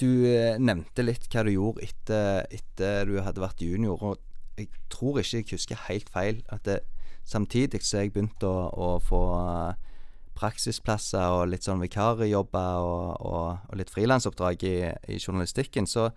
du 0.01 0.27
eh, 0.29 0.61
nevnte 0.61 1.05
litt 1.05 1.29
hva 1.33 1.45
du 1.47 1.55
gjorde 1.55 1.85
etter, 1.88 2.45
etter 2.53 3.09
du 3.09 3.18
hadde 3.25 3.45
vært 3.45 3.64
junior. 3.64 4.01
Og 4.01 4.61
jeg 4.61 4.68
tror 4.92 5.21
ikke 5.21 5.40
jeg 5.40 5.51
husker 5.57 5.87
helt 5.88 6.12
feil 6.12 6.42
at 6.53 6.64
det, 6.68 6.83
Samtidig 7.25 7.83
så 7.87 8.03
jeg 8.03 8.13
begynte 8.13 8.49
å, 8.49 8.69
å 8.73 8.89
få 9.03 9.23
eh, 9.39 9.91
praksisplasser 10.39 11.37
og 11.37 11.51
litt 11.53 11.67
sånn 11.67 11.83
vikarjobber 11.83 12.83
og, 12.83 13.09
og, 13.23 13.67
og 13.69 13.79
litt 13.79 13.93
frilansoppdrag 13.93 14.65
i, 14.67 14.77
i, 15.13 15.19
journalistikken, 15.21 15.87
så, 15.87 16.09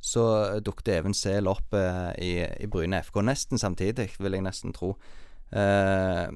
så 0.00 0.24
dukket 0.64 0.94
Even 0.96 1.16
Sehl 1.16 1.50
opp 1.50 1.76
eh, 1.78 2.10
i, 2.24 2.32
i, 2.64 2.70
Bryne 2.70 3.02
FK 3.06 3.22
nesten 3.26 3.60
samtidig, 3.60 4.10
vil 4.18 4.38
jeg 4.38 4.46
nesten 4.46 4.74
tro. 4.76 4.94
Eh, 5.54 6.26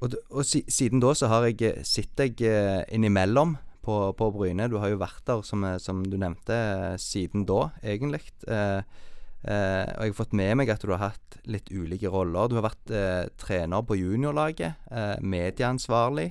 og, 0.00 0.14
og 0.30 0.46
si, 0.48 0.62
siden 0.70 1.02
da 1.02 1.12
så 1.16 1.28
har 1.32 1.48
jeg 1.48 1.84
sittet 1.88 2.40
jeg 2.40 2.52
eh, 2.52 2.84
innimellom 2.94 3.56
på, 3.84 4.00
på 4.16 4.30
Bryne. 4.34 4.68
Du 4.70 4.78
har 4.80 4.92
jo 4.92 5.00
vært 5.00 5.24
der, 5.28 5.44
som, 5.46 5.64
som 5.80 6.02
du 6.04 6.16
nevnte, 6.20 6.58
siden 7.00 7.46
da, 7.48 7.70
egentlig. 7.82 8.26
Eh, 8.48 8.80
Eh, 9.40 9.86
og 9.96 10.04
jeg 10.04 10.12
har 10.12 10.18
fått 10.18 10.34
med 10.36 10.58
meg 10.60 10.70
at 10.72 10.82
du 10.84 10.90
har 10.92 11.14
hatt 11.14 11.38
litt 11.48 11.70
ulike 11.72 12.10
roller. 12.12 12.50
Du 12.50 12.58
har 12.58 12.66
vært 12.68 12.92
eh, 12.92 13.28
trener 13.40 13.84
på 13.86 13.96
juniorlaget, 13.96 14.82
eh, 14.92 15.14
medieansvarlig, 15.24 16.28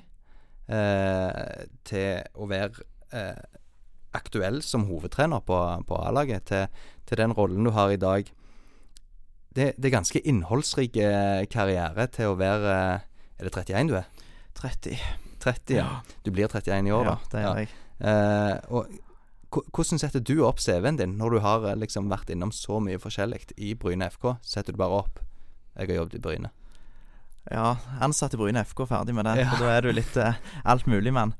eh, 0.69 1.63
til 1.89 2.37
å 2.37 2.49
være 2.51 2.85
eh, 3.17 3.41
aktuell 4.17 4.61
som 4.65 4.85
hovedtrener 4.89 5.41
på, 5.45 5.57
på 5.89 6.01
A-laget, 6.05 6.45
til, 6.51 6.85
til, 7.09 7.21
den 7.21 7.33
rollen 7.37 7.65
du 7.65 7.73
har 7.73 7.93
i 7.93 8.01
dag. 8.01 8.29
Det, 9.49 9.71
det 9.73 9.89
er 9.89 9.97
ganske 9.97 10.21
innholdsrik 10.29 11.01
eh, 11.01 11.43
karriere 11.49 12.05
til 12.13 12.35
å 12.35 12.37
være 12.37 12.73
Er 13.39 13.47
det 13.47 13.55
31 13.55 13.89
du 13.89 13.97
er? 13.97 14.09
30. 14.59 15.01
30, 15.41 15.77
ja. 15.79 15.91
Du 16.21 16.29
blir 16.35 16.51
31 16.51 16.89
i 16.89 16.93
år, 16.93 17.07
da. 17.07 17.13
Ja, 17.15 17.29
det 17.31 17.43
gjør 17.45 17.59
jeg. 17.63 17.69
og 18.75 19.08
hvordan 19.49 20.01
setter 20.01 20.21
du 20.21 20.43
opp 20.45 20.61
CV-en 20.61 20.99
din 20.99 21.17
når 21.17 21.35
du 21.35 21.39
har 21.41 21.65
eh, 21.65 21.77
liksom 21.79 22.09
vært 22.11 22.29
innom 22.29 22.51
så 22.53 22.77
mye 22.83 23.01
forskjellig 23.01 23.47
i 23.57 23.73
Bryne 23.79 24.09
FK? 24.13 24.35
Setter 24.45 24.75
du 24.75 24.81
bare 24.81 25.03
opp 25.03 25.19
'Jeg 25.75 25.87
har 25.87 25.95
jobbet 25.95 26.15
i 26.15 26.21
Bryne'? 26.21 26.51
Ja, 27.49 27.77
ansatt 28.01 28.33
i 28.33 28.37
Bryne 28.37 28.65
FK, 28.65 28.85
ferdig 28.85 29.15
med 29.15 29.25
det. 29.25 29.39
Ja. 29.39 29.49
For 29.49 29.63
da 29.63 29.71
er 29.73 29.81
du 29.81 29.91
litt 29.93 30.17
uh, 30.17 30.37
alt 30.65 30.85
mulig, 30.87 31.13
mann. 31.13 31.33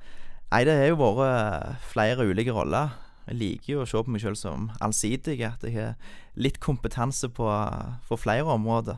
Nei, 0.50 0.64
det 0.66 0.78
har 0.80 0.88
jo 0.90 0.98
vært 0.98 1.22
uh, 1.28 1.76
flere 1.92 2.26
ulike 2.26 2.54
roller. 2.56 2.96
Jeg 3.28 3.38
liker 3.38 3.74
jo 3.74 3.82
å 3.84 3.90
se 3.90 4.02
på 4.02 4.14
meg 4.14 4.24
selv 4.24 4.40
som 4.40 4.72
allsidig. 4.82 5.38
At 5.46 5.62
jeg 5.68 5.76
har 5.76 5.98
litt 6.40 6.58
kompetanse 6.64 7.30
på, 7.30 7.46
uh, 7.46 8.00
på 8.08 8.18
flere 8.18 8.48
områder. 8.50 8.98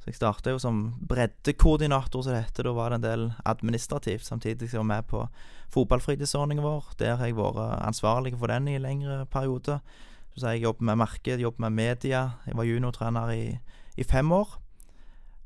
Så 0.00 0.08
jeg 0.08 0.16
starta 0.16 0.54
jo 0.54 0.60
som 0.60 0.78
breddekoordinator, 1.08 2.22
som 2.24 2.32
det 2.32 2.46
heter. 2.46 2.64
Da 2.64 2.72
var 2.72 2.90
det 2.90 3.00
en 3.00 3.04
del 3.04 3.24
administrativt, 3.44 4.24
samtidig 4.24 4.70
som 4.70 4.78
jeg 4.78 4.80
var 4.80 4.88
med 4.94 5.08
på 5.10 5.26
fotballfritidsordningen 5.74 6.64
vår. 6.64 6.94
Der 6.98 7.18
har 7.20 7.28
jeg 7.28 7.36
vært 7.36 7.60
ansvarlig 7.84 8.32
for 8.38 8.48
den 8.48 8.70
i 8.72 8.78
lengre 8.80 9.26
perioder. 9.28 9.82
Så 10.36 10.54
jeg 10.54 10.64
jobber 10.64 10.88
med 10.88 11.02
marked, 11.02 11.42
jobber 11.44 11.66
med 11.66 11.76
media. 11.76 12.22
Jeg 12.46 12.56
var 12.56 12.64
juniortrener 12.64 13.32
i, 13.34 13.44
i 14.00 14.06
fem 14.08 14.32
år. 14.32 14.56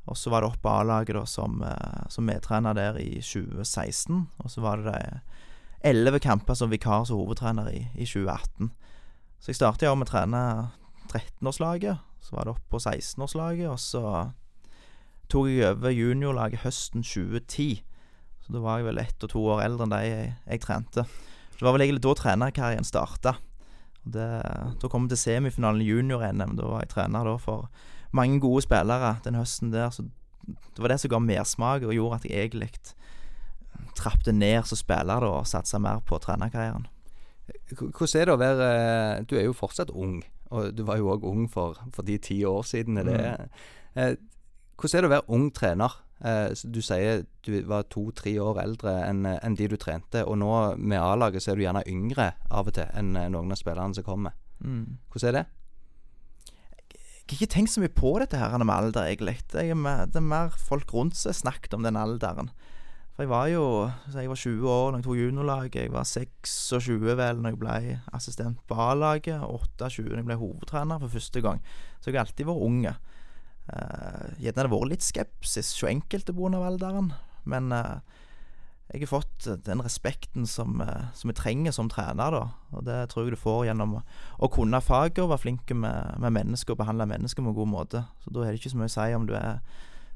Og 0.07 0.17
så 0.21 0.31
var 0.31 0.45
det 0.45 0.53
opp 0.53 0.63
på 0.63 0.71
A-laget 0.71 1.29
som, 1.29 1.63
eh, 1.65 2.07
som 2.09 2.27
medtrener 2.29 2.77
der 2.77 2.99
i 3.01 3.21
2016. 3.21 4.29
Og 4.39 4.51
så 4.51 4.61
var 4.61 4.85
det 4.85 5.21
elleve 5.85 6.21
kamper 6.21 6.55
som 6.55 6.71
vikar 6.71 7.05
som 7.05 7.19
hovedtrener 7.19 7.69
i, 7.73 7.89
i 7.95 8.07
2018. 8.07 8.71
Så 9.41 9.51
jeg 9.51 9.57
startet 9.57 9.97
med 9.99 10.07
å 10.07 10.13
trene 10.13 10.43
13-årslaget. 11.11 11.99
Så 12.25 12.37
var 12.37 12.45
det 12.45 12.55
opp 12.55 12.69
på 12.71 12.79
16-årslaget, 12.81 13.69
og 13.69 13.81
så 13.81 14.05
tok 15.33 15.49
jeg 15.51 15.69
over 15.71 15.95
juniorlaget 15.95 16.65
høsten 16.65 17.05
2010. 17.05 17.83
Så 18.45 18.53
da 18.53 18.61
var 18.61 18.81
jeg 18.81 18.91
vel 18.91 19.01
ett 19.01 19.25
og 19.25 19.33
to 19.33 19.43
år 19.55 19.65
eldre 19.65 19.87
enn 19.87 19.95
de 19.95 20.03
jeg, 20.05 20.33
jeg 20.45 20.63
trente. 20.65 21.07
Det 21.55 21.65
var 21.65 21.77
vel 21.77 21.87
egentlig 21.87 22.05
da 22.05 22.15
trenerkarrieren 22.19 22.87
starta. 22.87 23.37
Da 24.05 24.91
kom 24.91 25.07
vi 25.07 25.15
til 25.15 25.23
semifinalen 25.23 25.81
i 25.81 25.89
junior-NM. 25.89 26.57
Da 26.59 26.69
var 26.69 26.85
jeg 26.85 26.93
trener 26.93 27.25
da 27.25 27.39
for 27.41 27.71
mange 28.15 28.41
gode 28.43 28.67
spillere 28.67 29.17
den 29.25 29.39
høsten 29.39 29.73
der. 29.73 29.89
Så 29.95 30.05
det 30.45 30.83
var 30.83 30.93
det 30.93 31.01
som 31.01 31.15
ga 31.15 31.23
mersmak 31.25 31.87
og 31.87 31.95
gjorde 31.97 32.21
at 32.21 32.29
jeg 32.29 32.51
egentlig 32.51 32.71
trappte 33.97 34.33
ned 34.33 34.67
som 34.69 34.79
spiller 34.79 35.23
da, 35.23 35.31
og 35.41 35.49
satsa 35.49 35.81
mer 35.81 36.03
på 36.05 36.19
trenerkarrieren. 36.23 36.89
Hvordan 37.77 38.21
er 38.21 38.25
det 38.25 38.33
å 38.33 38.41
være 38.41 38.69
Du 39.29 39.35
er 39.37 39.45
jo 39.45 39.57
fortsatt 39.57 39.91
ung, 39.93 40.23
og 40.51 40.73
du 40.77 40.85
var 40.89 40.97
jo 41.01 41.11
òg 41.13 41.27
ung 41.29 41.49
for, 41.51 41.79
for 41.93 42.07
de 42.07 42.17
ti 42.19 42.43
år 42.45 42.63
siden. 42.65 42.99
Er 42.99 43.09
det, 43.09 43.19
mm. 43.95 44.17
Hvordan 44.77 44.99
er 44.99 45.05
det 45.05 45.11
å 45.11 45.15
være 45.15 45.37
ung 45.37 45.49
trener? 45.55 45.97
Eh, 46.25 46.55
du 46.65 46.81
sier 46.85 47.25
du 47.45 47.51
var 47.69 47.89
to-tre 47.93 48.33
år 48.41 48.63
eldre 48.63 48.95
enn 49.05 49.59
de 49.59 49.69
du 49.69 49.77
trente, 49.81 50.23
og 50.25 50.39
nå 50.41 50.53
med 50.79 51.01
A-laget 51.03 51.45
så 51.45 51.53
er 51.53 51.59
du 51.59 51.67
gjerne 51.67 51.85
yngre 51.91 52.31
av 52.49 52.71
og 52.71 52.77
til 52.79 52.89
enn 52.97 53.15
eh, 53.19 53.31
noen 53.33 53.53
av 53.53 53.61
spillerne 53.61 53.97
som 53.97 54.07
kommer. 54.07 54.37
Mm. 54.65 54.99
Hvordan 55.13 55.31
er 55.31 55.39
det? 55.41 55.45
Jeg 57.25 57.39
har 57.39 57.41
ikke 57.41 57.55
tenkt 57.55 57.73
så 57.73 57.81
mye 57.81 57.93
på 57.97 58.11
dette 58.21 58.37
her 58.37 58.53
med 58.61 58.75
alder, 58.75 59.09
egentlig. 59.09 59.39
Det 59.49 59.63
er, 59.65 59.75
det 60.13 60.21
er 60.21 60.25
mer 60.25 60.53
folk 60.61 60.93
rundt 60.93 61.17
seg 61.17 61.37
snakket 61.37 61.77
om 61.77 61.87
den 61.87 61.97
alderen. 61.97 62.51
For 63.15 63.25
jeg 63.25 63.31
var 63.31 63.47
jo 63.47 63.65
Jeg 64.13 64.29
var 64.29 64.37
20 64.37 64.69
år 64.69 64.91
da 64.91 64.99
jeg 64.99 65.05
tok 65.07 65.19
juniorlaget. 65.21 65.81
Jeg 65.87 65.93
var 65.95 66.05
26 66.05 67.17
vel 67.17 67.41
når 67.41 67.55
jeg 67.55 67.61
ble 67.63 67.99
assistent 68.13 68.61
på 68.69 68.77
A-laget. 68.77 69.41
28 69.41 69.79
da 69.79 70.19
jeg 70.19 70.27
ble 70.27 70.37
hovedtrener 70.41 71.01
for 71.01 71.15
første 71.15 71.41
gang. 71.41 71.63
Så 72.01 72.11
jeg 72.11 72.19
har 72.19 72.27
alltid 72.27 72.49
vært 72.51 72.67
unge. 72.69 72.95
Uh, 73.65 74.35
gjerne 74.37 74.61
har 74.61 74.69
det 74.69 74.75
vært 74.75 74.91
litt 74.93 75.07
skepsis 75.07 75.71
hos 75.79 75.89
enkelte 75.89 76.35
alderen, 76.37 77.15
men 77.49 77.73
uh, 77.73 78.01
jeg 78.93 79.07
har 79.07 79.11
fått 79.11 79.47
den 79.65 79.81
respekten 79.81 80.47
som, 80.47 80.83
som, 81.17 81.31
jeg 81.31 81.39
trenger 81.39 81.73
som 81.73 81.89
trener, 81.89 82.31
da. 82.31 82.43
Og 82.77 82.85
det 82.85 82.99
tror 83.11 83.25
jeg 83.25 83.35
du 83.35 83.41
får 83.41 83.65
gjennom 83.67 83.97
å 83.97 84.51
kunne 84.53 84.81
faget 84.85 85.23
og 85.25 85.33
være 85.33 85.45
flink 85.47 85.73
med, 85.73 86.21
med 86.21 86.37
mennesker 86.37 86.77
og 86.77 86.83
behandle 86.83 87.09
mennesker 87.09 87.43
på 87.43 87.49
en 87.49 87.57
god 87.57 87.71
måte. 87.73 88.05
Så 88.23 88.31
da 88.31 88.45
er 88.45 88.53
det 88.53 88.61
ikke 88.61 88.75
så 88.75 88.79
mye 88.79 88.93
å 88.93 88.95
si 88.95 89.17
om 89.17 89.25
du 89.27 89.33
er 89.35 89.65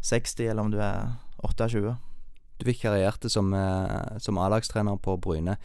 60 0.04 0.50
eller 0.52 0.62
om 0.62 0.70
du 0.70 0.78
er 0.84 1.16
28. 1.40 1.96
Du 2.60 2.66
vikarierte 2.68 3.32
som, 3.32 3.50
som 4.20 4.38
A-lagstrener 4.38 5.00
på 5.00 5.16
Bryne. 5.16 5.56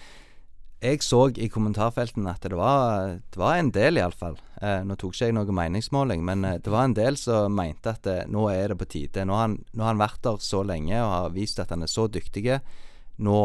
Jeg 0.83 0.99
så 0.99 1.29
i 1.39 1.47
kommentarfeltene 1.47 2.33
at 2.33 2.43
det 2.43 2.57
var, 2.59 3.13
det 3.31 3.39
var 3.39 3.55
en 3.55 3.69
del, 3.71 4.01
iallfall. 4.01 4.35
Eh, 4.59 4.81
nå 4.83 4.97
tok 4.99 5.13
ikke 5.15 5.29
jeg 5.29 5.35
noe 5.37 5.55
meningsmåling, 5.55 6.25
men 6.27 6.43
eh, 6.43 6.57
det 6.59 6.73
var 6.73 6.89
en 6.89 6.95
del 6.97 7.15
som 7.19 7.55
mente 7.55 7.93
at 7.93 8.09
eh, 8.11 8.25
nå 8.27 8.49
er 8.51 8.73
det 8.73 8.79
på 8.81 8.89
tide. 8.91 9.23
Nå 9.23 9.37
har, 9.37 9.47
han, 9.47 9.55
nå 9.71 9.85
har 9.85 9.93
han 9.93 10.01
vært 10.01 10.19
der 10.25 10.41
så 10.43 10.59
lenge 10.67 10.97
og 10.99 11.13
har 11.13 11.37
vist 11.37 11.61
at 11.63 11.71
han 11.71 11.85
er 11.87 11.91
så 11.91 12.09
dyktig. 12.11 12.57
Nå 13.23 13.37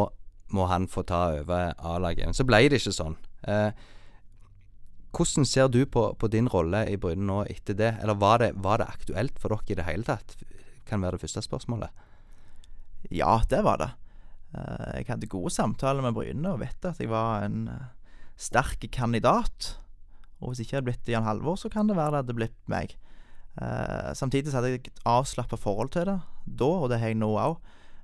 må 0.51 0.67
han 0.67 0.89
få 0.91 1.05
ta 1.07 1.21
over 1.39 1.77
A-laget. 1.79 2.27
Men 2.27 2.35
så 2.35 2.47
ble 2.49 2.65
det 2.67 2.81
ikke 2.83 2.97
sånn. 2.97 3.15
Eh, 3.47 3.71
hvordan 5.15 5.47
ser 5.49 5.71
du 5.73 5.85
på, 5.87 6.09
på 6.19 6.33
din 6.33 6.51
rolle 6.51 6.85
i 6.91 6.99
Bryne 7.01 7.23
nå 7.29 7.45
etter 7.47 7.79
det? 7.79 7.95
Eller 8.03 8.19
var 8.19 8.43
det, 8.43 8.53
var 8.59 8.83
det 8.83 8.91
aktuelt 8.91 9.39
for 9.39 9.55
dere 9.55 9.77
i 9.77 9.79
det 9.79 9.87
hele 9.87 10.09
tatt? 10.11 10.37
Kan 10.89 11.07
være 11.07 11.17
det 11.17 11.27
første 11.29 11.47
spørsmålet. 11.47 12.07
Ja, 13.15 13.39
det 13.47 13.63
var 13.63 13.79
det. 13.79 13.93
Eh, 14.57 15.03
jeg 15.03 15.11
hadde 15.11 15.29
gode 15.29 15.53
samtaler 15.53 16.05
med 16.05 16.17
Bryne 16.17 16.55
og 16.55 16.63
vet 16.63 16.87
at 16.89 17.01
jeg 17.03 17.11
var 17.13 17.45
en 17.45 17.67
eh, 17.73 17.89
sterk 18.41 18.87
kandidat. 18.95 19.75
Og 20.41 20.53
hvis 20.53 20.63
ikke 20.63 20.71
det 20.71 20.79
hadde 20.79 20.89
blitt 20.91 21.13
Jan 21.13 21.27
Halvor, 21.27 21.59
så 21.61 21.71
kan 21.73 21.91
det 21.91 21.99
være 21.99 22.17
det 22.17 22.23
hadde 22.23 22.39
blitt 22.39 22.71
meg. 22.71 22.95
Eh, 23.61 24.13
samtidig 24.17 24.53
så 24.53 24.61
hadde 24.61 24.73
jeg 24.73 24.87
et 24.87 25.03
avslappa 25.09 25.59
forhold 25.61 25.93
til 25.93 26.09
det 26.09 26.21
da, 26.49 26.71
og 26.71 26.89
det 26.89 27.03
har 27.03 27.13
jeg 27.13 27.21
nå 27.21 27.33
òg. 27.37 27.59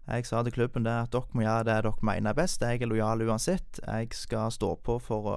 Jeg 0.04 0.26
sa 0.28 0.42
til 0.44 0.52
klubben 0.52 0.84
det 0.84 0.92
at 0.92 1.14
dere 1.14 1.32
må 1.32 1.46
gjøre 1.46 1.64
det 1.64 1.78
dere 1.86 2.04
mener 2.04 2.34
er 2.34 2.36
best. 2.36 2.60
Jeg 2.60 2.82
er 2.82 2.90
lojal 2.90 3.24
uansett. 3.24 3.80
Jeg 3.80 4.10
skal 4.12 4.52
stå 4.52 4.74
på 4.84 4.98
for 5.00 5.30
å, 5.32 5.36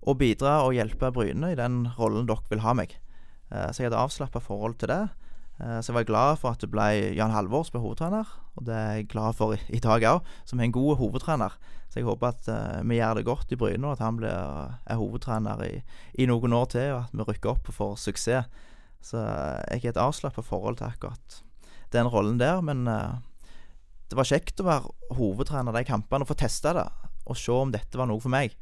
å 0.00 0.14
bidra 0.16 0.62
og 0.64 0.72
hjelpe 0.78 1.10
Bryne 1.12 1.50
i 1.52 1.58
den 1.58 1.82
rollen 1.98 2.24
dere 2.30 2.48
vil 2.48 2.64
ha 2.64 2.72
meg. 2.78 2.94
Så 3.52 3.82
jeg 3.82 3.90
hadde 3.90 4.00
avslappa 4.00 4.40
forhold 4.40 4.78
til 4.80 4.88
det. 4.88 5.02
Eh, 5.62 5.78
så 5.78 5.92
jeg 5.92 6.00
var 6.00 6.08
glad 6.08 6.40
for 6.42 6.54
at 6.54 6.62
det 6.62 6.70
ble 6.72 6.88
Jan 7.14 7.32
Halvor 7.34 7.62
som 7.66 7.76
ble 7.76 7.84
hovedtrener, 7.84 8.30
og 8.58 8.66
det 8.66 8.74
er 8.74 8.96
jeg 8.98 9.10
glad 9.12 9.36
for 9.38 9.54
i, 9.54 9.80
dag 9.82 10.06
òg, 10.10 10.32
som 10.48 10.60
er 10.60 10.66
en 10.66 10.74
god 10.74 10.98
hovedtrener. 10.98 11.54
Så 11.92 12.00
jeg 12.00 12.08
håper 12.08 12.32
at 12.32 12.48
uh, 12.48 12.80
vi 12.88 12.96
gjør 12.98 13.18
det 13.18 13.26
godt 13.28 13.52
i 13.52 13.58
Bryne, 13.60 13.84
og 13.86 13.94
at 13.94 14.02
han 14.02 14.18
blir, 14.18 14.32
er 14.32 14.98
hovedtrener 14.98 15.60
i, 15.66 15.74
i, 16.16 16.26
noen 16.26 16.56
år 16.56 16.70
til, 16.72 16.94
og 16.96 17.02
at 17.04 17.12
vi 17.12 17.26
rykker 17.28 17.52
opp 17.52 17.68
og 17.68 17.76
får 17.76 17.98
suksess. 18.06 18.48
Så 19.02 19.18
jeg 19.18 19.82
har 19.82 19.90
et 19.90 20.00
avslappa 20.00 20.44
forhold 20.46 20.78
til 20.78 20.88
akkurat 20.88 21.40
den 21.92 22.08
rollen 22.08 22.38
der, 22.40 22.62
men 22.64 22.86
det 22.86 24.14
var 24.16 24.28
kjekt 24.28 24.62
å 24.62 24.68
være 24.68 25.16
hovedtrener 25.18 25.74
de 25.74 25.82
kampene 25.84 26.22
og 26.22 26.30
få 26.30 26.38
testa 26.38 26.72
det, 26.78 26.86
og 27.26 27.36
se 27.36 27.52
om 27.52 27.74
dette 27.74 27.98
var 27.98 28.06
noe 28.08 28.22
for 28.22 28.32
meg. 28.32 28.54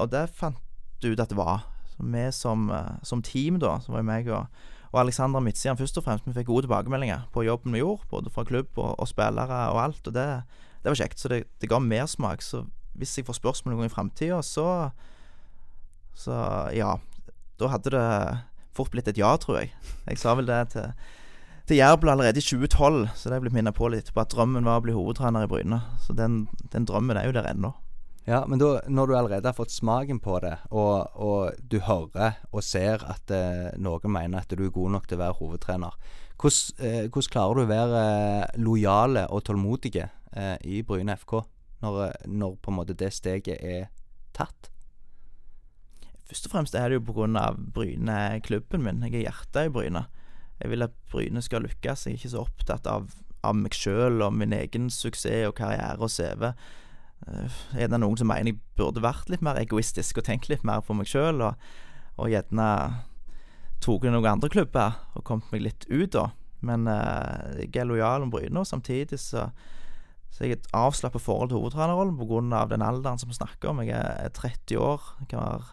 Og 0.00 0.08
det 0.10 0.24
fant 0.32 0.56
du 1.04 1.12
ut 1.12 1.20
at 1.20 1.28
det 1.28 1.36
var. 1.36 1.68
Så 1.92 2.08
vi 2.08 2.24
som, 2.32 2.72
som 3.04 3.22
team, 3.22 3.60
da, 3.60 3.76
så 3.84 3.92
var 3.92 4.00
jo 4.00 4.08
meg 4.08 4.32
og, 4.32 4.64
og 4.92 5.00
Alexander 5.00 5.40
Midtsian 5.40 5.78
først 5.78 5.96
og 5.96 6.04
fremst, 6.04 6.26
vi 6.26 6.34
fikk 6.36 6.50
gode 6.50 6.66
tilbakemeldinger 6.66 7.24
på 7.32 7.46
jobben 7.46 7.72
vi 7.72 7.80
gjorde, 7.80 8.04
både 8.10 8.32
fra 8.32 8.44
klubb 8.44 8.76
og, 8.76 8.92
og 9.00 9.08
spillere 9.08 9.62
og 9.72 9.80
alt, 9.86 10.06
og 10.06 10.14
det, 10.14 10.26
det 10.84 10.92
var 10.92 11.00
kjekt. 11.00 11.20
Så 11.20 11.32
det, 11.32 11.44
det 11.60 11.70
ga 11.72 11.80
mersmak. 11.80 12.44
Så 12.44 12.66
hvis 13.00 13.16
jeg 13.16 13.26
får 13.26 13.40
spørsmål 13.40 13.72
noen 13.72 13.84
gang 13.86 13.92
i 13.92 13.96
framtida, 13.96 14.42
så 14.42 14.90
Så 16.14 16.36
ja. 16.76 16.98
Da 17.58 17.68
hadde 17.72 17.90
det 17.90 18.38
fort 18.76 18.90
blitt 18.92 19.08
et 19.08 19.18
ja, 19.18 19.36
tror 19.36 19.62
jeg. 19.62 19.72
Jeg 20.06 20.18
sa 20.18 20.34
vel 20.34 20.46
det 20.46 20.68
til 20.76 20.92
til 21.66 21.76
Jærbladet 21.76 22.12
allerede 22.12 22.38
i 22.38 22.42
2012, 22.42 23.08
så 23.14 23.28
det 23.28 23.36
er 23.36 23.40
blitt 23.40 23.54
minnet 23.54 23.74
på 23.74 23.88
litt 23.88 24.10
på 24.14 24.20
at 24.20 24.32
drømmen 24.34 24.66
var 24.66 24.80
å 24.80 24.84
bli 24.84 24.94
hovedtrener 24.96 25.46
i 25.46 25.50
Bryne. 25.50 25.78
Så 26.02 26.14
den, 26.18 26.48
den 26.72 26.88
drømmen 26.88 27.16
er 27.16 27.28
jo 27.28 27.34
der 27.36 27.46
ennå. 27.52 27.70
Ja, 28.24 28.44
men 28.46 28.60
da, 28.60 28.76
når 28.86 29.06
du 29.06 29.16
allerede 29.18 29.48
har 29.50 29.56
fått 29.56 29.74
smaken 29.74 30.20
på 30.22 30.36
det, 30.44 30.54
og, 30.70 31.10
og 31.18 31.56
du 31.58 31.80
hører 31.82 32.36
og 32.52 32.62
ser 32.62 33.02
at 33.10 33.32
eh, 33.34 33.72
noen 33.82 34.12
mener 34.14 34.44
at 34.44 34.52
du 34.54 34.62
er 34.62 34.74
god 34.74 34.94
nok 34.94 35.08
til 35.10 35.18
å 35.18 35.22
være 35.24 35.38
hovedtrener, 35.40 35.96
hvordan, 36.42 36.86
eh, 36.86 37.30
klarer 37.30 37.54
du 37.54 37.62
å 37.62 37.70
være 37.70 38.02
eh, 38.02 38.60
lojale 38.62 39.26
og 39.30 39.44
tålmodige 39.46 40.08
eh, 40.34 40.56
i 40.62 40.82
Bryne 40.82 41.16
FK 41.18 41.40
når, 41.82 42.26
når, 42.26 42.56
på 42.62 42.70
en 42.70 42.78
måte 42.78 42.96
det 42.98 43.12
steget 43.14 43.58
er 43.58 43.90
tatt? 44.34 44.70
Først 46.26 46.46
og 46.46 46.54
fremst 46.54 46.74
er 46.78 46.88
det 46.88 47.00
jo 47.00 47.04
pga. 47.10 47.50
Bryne 47.74 48.40
klubben 48.46 48.82
min. 48.86 49.02
Jeg 49.04 49.20
er 49.20 49.26
hjertet 49.26 49.66
i 49.68 49.72
Bryne. 49.74 50.06
Jeg 50.62 50.70
vil 50.70 50.86
at 50.86 50.94
Bryne 51.10 51.42
skal 51.42 51.66
lykkes. 51.66 52.06
Jeg 52.06 52.14
er 52.14 52.18
ikke 52.18 52.32
så 52.32 52.44
opptatt 52.46 52.86
av, 52.86 53.10
av 53.42 53.58
meg 53.58 53.74
sjøl 53.76 54.22
og 54.22 54.32
min 54.38 54.54
egen 54.56 54.88
suksess 54.90 55.50
og 55.50 55.58
karriere 55.58 55.98
og 56.00 56.10
CV. 56.10 56.52
Er 57.26 57.90
det 57.92 58.00
noen 58.02 58.18
som 58.18 58.30
mener 58.30 58.52
jeg 58.52 58.60
burde 58.78 59.04
vært 59.04 59.30
litt 59.30 59.44
mer 59.44 59.60
egoistisk 59.60 60.18
og 60.18 60.26
tenkt 60.26 60.50
litt 60.50 60.64
mer 60.66 60.82
på 60.84 60.96
meg 60.98 61.10
sjøl, 61.10 61.42
og, 61.46 61.68
og 62.18 62.32
gjerne 62.32 62.68
tatt 63.82 64.08
noen 64.08 64.30
andre 64.30 64.50
klubber 64.50 64.98
og 65.14 65.26
kommet 65.26 65.52
meg 65.54 65.66
litt 65.68 65.86
ut, 65.90 66.12
da. 66.14 66.30
Men 66.62 66.86
uh, 66.86 67.54
jeg 67.58 67.74
er 67.82 67.88
lojal 67.90 68.26
om 68.26 68.30
Bryne, 68.30 68.62
og 68.62 68.68
samtidig 68.68 69.18
så 69.18 69.48
så 70.32 70.46
jeg 70.46 70.54
har 70.54 70.60
et 70.62 70.70
avslappa 70.72 71.20
forhold 71.20 71.50
til 71.50 71.60
hovedtrenerrollen 71.60 72.16
pga. 72.16 72.64
den 72.70 72.82
alderen 72.82 73.18
som 73.20 73.28
vi 73.28 73.36
snakker 73.36 73.68
om. 73.68 73.82
Jeg 73.84 74.00
er 74.00 74.28
30 74.32 74.78
år, 74.80 75.02
jeg 75.20 75.28
kan 75.28 75.40
være 75.44 75.64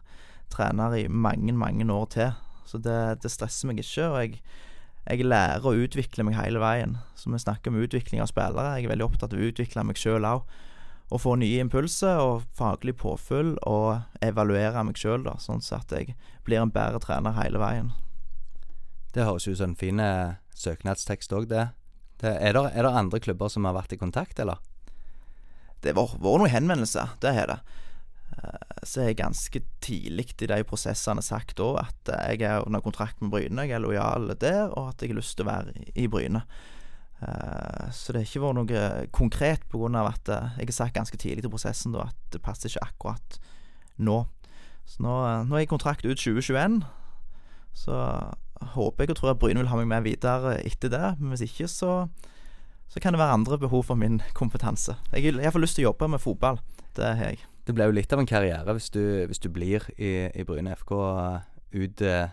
trener 0.52 0.95
i 0.97 1.08
mange, 1.08 1.54
mange 1.54 1.93
år 1.93 2.06
til. 2.06 2.32
Så 2.66 2.78
det, 2.78 3.24
det 3.24 3.32
stresser 3.32 3.70
meg 3.70 3.80
ikke. 3.80 4.10
Og 4.10 4.20
jeg, 4.20 4.41
jeg 5.08 5.26
lærer 5.26 5.64
å 5.64 5.78
utvikle 5.80 6.26
meg 6.28 6.36
hele 6.36 6.60
veien. 6.60 6.97
Så 7.16 7.32
vi 7.32 7.39
snakker 7.39 7.72
om 7.72 7.80
utvikling 7.80 8.22
av 8.22 8.28
spillere. 8.28 8.76
Jeg 8.76 8.89
er 8.89 8.93
veldig 8.93 9.08
opptatt 9.08 9.34
av 9.34 9.39
å 9.39 9.47
utvikle 9.47 9.86
meg 9.88 10.02
sjøl 10.02 10.28
òg. 10.28 10.43
Og 11.10 11.24
få 11.24 11.36
nye 11.41 11.64
impulser 11.64 12.22
og 12.22 12.43
faglig 12.53 12.93
påfyll, 12.99 13.55
og 13.66 14.03
evaluere 14.22 14.84
meg 14.86 14.99
sjøl, 14.99 15.26
sånn 15.41 15.64
at 15.76 15.95
jeg 15.95 16.14
blir 16.45 16.62
en 16.62 16.74
bedre 16.74 17.01
trener 17.01 17.38
hele 17.39 17.62
veien. 17.62 17.91
Det 19.16 19.26
høres 19.26 19.47
ut 19.49 19.57
som 19.57 19.72
en 19.72 19.80
fin 19.80 19.99
eh, 20.03 20.38
søknadstekst 20.53 21.34
òg, 21.34 21.49
det. 21.49 21.72
det 22.22 22.36
er, 22.38 22.53
det, 22.53 22.66
er 22.78 22.86
det 22.86 22.93
andre 22.93 23.22
klubber 23.24 23.49
som 23.49 23.66
har 23.66 23.78
vært 23.78 23.95
i 23.95 24.01
kontakt, 24.01 24.38
eller? 24.39 24.62
Det 25.82 25.95
har 25.95 25.97
vært 25.97 26.22
noen 26.22 26.51
henvendelser, 26.53 27.16
det 27.24 27.34
har 27.34 27.55
det. 27.55 27.60
Eh, 28.38 28.84
så 28.86 29.01
er 29.01 29.10
jeg 29.10 29.22
ganske 29.24 29.64
tidlig 29.82 30.30
i 30.38 30.51
de 30.51 30.60
prosessene 30.68 31.26
sagt 31.26 31.57
da 31.57 31.88
at 31.88 32.14
jeg 32.30 32.45
er 32.45 32.68
under 32.68 32.86
kontrakt 32.86 33.18
med 33.24 33.34
Bryne, 33.34 33.66
jeg 33.66 33.80
er 33.80 33.82
lojal 33.82 34.30
der, 34.38 34.68
og 34.70 34.93
at 34.93 35.01
jeg 35.01 35.16
har 35.16 35.24
lyst 35.24 35.39
til 35.39 35.47
å 35.47 35.53
være 35.55 35.89
i 35.97 36.05
Bryne. 36.12 36.45
Eh, 37.22 37.88
så 37.91 38.13
det 38.13 38.22
har 38.22 38.28
ikke 38.28 38.43
vært 38.45 38.59
noe 38.59 38.84
konkret 39.15 39.65
av 39.76 40.07
at 40.07 40.32
eh, 40.32 40.59
jeg 40.59 40.72
har 40.72 40.78
sagt 40.78 40.95
ganske 40.95 41.20
tidlig 41.20 41.43
til 41.43 41.51
prosessen 41.51 41.95
da 41.95 42.07
at 42.07 42.20
det 42.32 42.41
passer 42.43 42.72
ikke 42.72 42.88
akkurat 42.88 43.39
nå. 43.97 44.24
Så 44.89 45.03
nå, 45.03 45.15
nå 45.45 45.55
er 45.55 45.65
jeg 45.65 45.72
kontrakt 45.72 46.05
ut 46.05 46.17
2021. 46.17 46.82
Så 47.78 47.93
håper 48.74 49.05
jeg 49.05 49.13
og 49.13 49.20
tror 49.20 49.34
at 49.34 49.39
Bryne 49.39 49.61
vil 49.61 49.70
ha 49.72 49.78
meg 49.80 49.91
med 49.91 50.07
videre 50.07 50.57
etter 50.65 50.91
det. 50.91 51.05
Men 51.20 51.36
hvis 51.36 51.45
ikke, 51.45 51.67
så, 51.70 52.07
så 52.89 53.03
kan 53.03 53.13
det 53.13 53.22
være 53.22 53.38
andre 53.38 53.59
behov 53.61 53.86
for 53.91 53.99
min 53.99 54.22
kompetanse. 54.34 54.97
Jeg 55.13 55.30
har 55.30 55.43
iallfall 55.43 55.63
lyst 55.63 55.78
til 55.80 55.86
å 55.86 55.91
jobbe 55.91 56.09
med 56.15 56.24
fotball. 56.24 56.59
Det 56.97 57.13
har 57.20 57.34
jeg. 57.34 57.45
Det 57.67 57.76
blir 57.78 57.91
jo 57.91 57.99
litt 57.99 58.13
av 58.15 58.24
en 58.24 58.30
karriere 58.30 58.74
hvis 58.74 58.89
du, 58.89 59.03
hvis 59.30 59.41
du 59.43 59.51
blir 59.53 59.84
i, 59.99 60.32
i 60.34 60.45
Bryne 60.47 60.74
FK 60.80 60.93
ut 61.70 62.01
eh, 62.01 62.32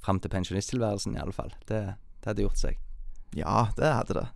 fram 0.00 0.20
til 0.22 0.32
pensjonisttilværelsen, 0.32 1.16
i 1.16 1.20
alle 1.20 1.34
fall. 1.36 1.52
Det, 1.68 1.82
det, 2.22 2.24
hadde 2.30 2.46
gjort 2.46 2.60
seg. 2.62 2.78
Ja, 3.36 3.68
det 3.76 3.92
hadde 3.92 4.20
det. 4.20 4.26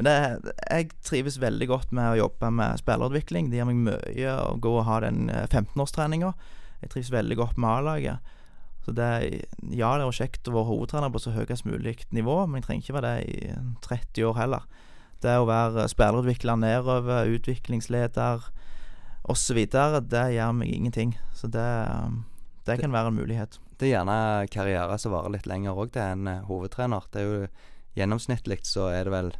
Men 0.00 0.06
det, 0.06 0.52
jeg 0.70 0.90
trives 1.04 1.36
veldig 1.42 1.68
godt 1.68 1.90
med 1.92 2.14
å 2.14 2.20
jobbe 2.22 2.48
med 2.56 2.80
spillerutvikling. 2.80 3.50
Det 3.50 3.60
gir 3.60 3.68
meg 3.68 3.82
mye 3.84 4.36
å 4.46 4.54
gå 4.62 4.74
og 4.78 4.86
ha 4.88 5.00
den 5.04 5.28
15-årstreninga. 5.28 6.32
Eh, 6.32 6.60
jeg 6.84 6.94
trives 6.94 7.12
veldig 7.12 7.36
godt 7.36 7.58
med 7.60 7.70
A-laget. 7.70 8.36
Så 8.84 8.94
det, 8.96 9.10
ja, 9.76 9.90
det 10.00 10.06
var 10.08 10.16
kjekt 10.16 10.48
å 10.48 10.54
være 10.54 10.70
hovedtrener 10.70 11.12
på 11.12 11.20
så 11.20 11.34
høyest 11.34 11.66
mulig 11.68 11.98
nivå, 12.16 12.38
men 12.48 12.62
jeg 12.62 12.66
trenger 12.66 12.86
ikke 12.86 12.96
være 12.96 13.10
det 13.10 13.26
i 13.28 13.50
30 13.84 14.28
år 14.30 14.38
heller. 14.40 14.64
Det 15.20 15.36
å 15.36 15.48
være 15.48 15.84
spillerutvikler 15.92 16.56
nedover, 16.62 17.28
utviklingsleder, 17.36 18.46
osv., 19.28 19.58
det 20.08 20.24
gjør 20.32 20.54
meg 20.56 20.72
ingenting. 20.72 21.12
Så 21.36 21.50
det, 21.52 21.68
det 22.64 22.80
kan 22.80 22.96
være 22.96 23.12
en 23.12 23.20
mulighet. 23.20 23.60
Det 23.76 23.88
er 23.88 23.98
gjerne 23.98 24.48
karriere 24.52 24.96
som 25.00 25.12
varer 25.12 25.36
litt 25.36 25.48
lenger 25.48 25.76
òg, 25.76 25.92
det 25.92 26.00
er 26.00 26.16
en 26.16 26.28
uh, 26.28 26.48
hovedtrener. 26.48 27.04
Det 27.12 27.20
er 27.20 27.28
jo 27.28 27.50
Gjennomsnittlig 27.98 28.60
så 28.68 28.88
er 28.94 29.08
det 29.08 29.14
vel 29.14 29.32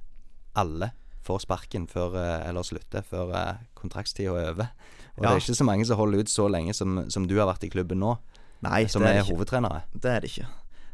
alle 0.59 0.91
får 1.27 1.45
sparken 1.45 1.87
før, 1.91 2.17
uh, 2.17 2.49
eller 2.49 2.67
slutter 2.67 3.05
før 3.07 3.35
uh, 3.35 3.61
kontraktstida 3.79 4.33
er 4.33 4.55
over. 4.55 4.71
Og 5.17 5.25
ja. 5.25 5.29
det 5.29 5.35
er 5.35 5.45
ikke 5.45 5.61
så 5.61 5.69
mange 5.69 5.87
som 5.87 6.01
holder 6.01 6.25
ut 6.25 6.33
så 6.33 6.49
lenge 6.51 6.75
som, 6.77 7.03
som 7.13 7.27
du 7.29 7.37
har 7.39 7.51
vært 7.51 7.67
i 7.69 7.73
klubben 7.73 8.01
nå, 8.03 8.17
Nei, 8.65 8.85
som 8.93 9.05
er, 9.05 9.21
er 9.21 9.29
hovedtrenere. 9.29 9.85
Det 9.93 10.11
er 10.11 10.25
det 10.25 10.33
ikke. 10.33 10.49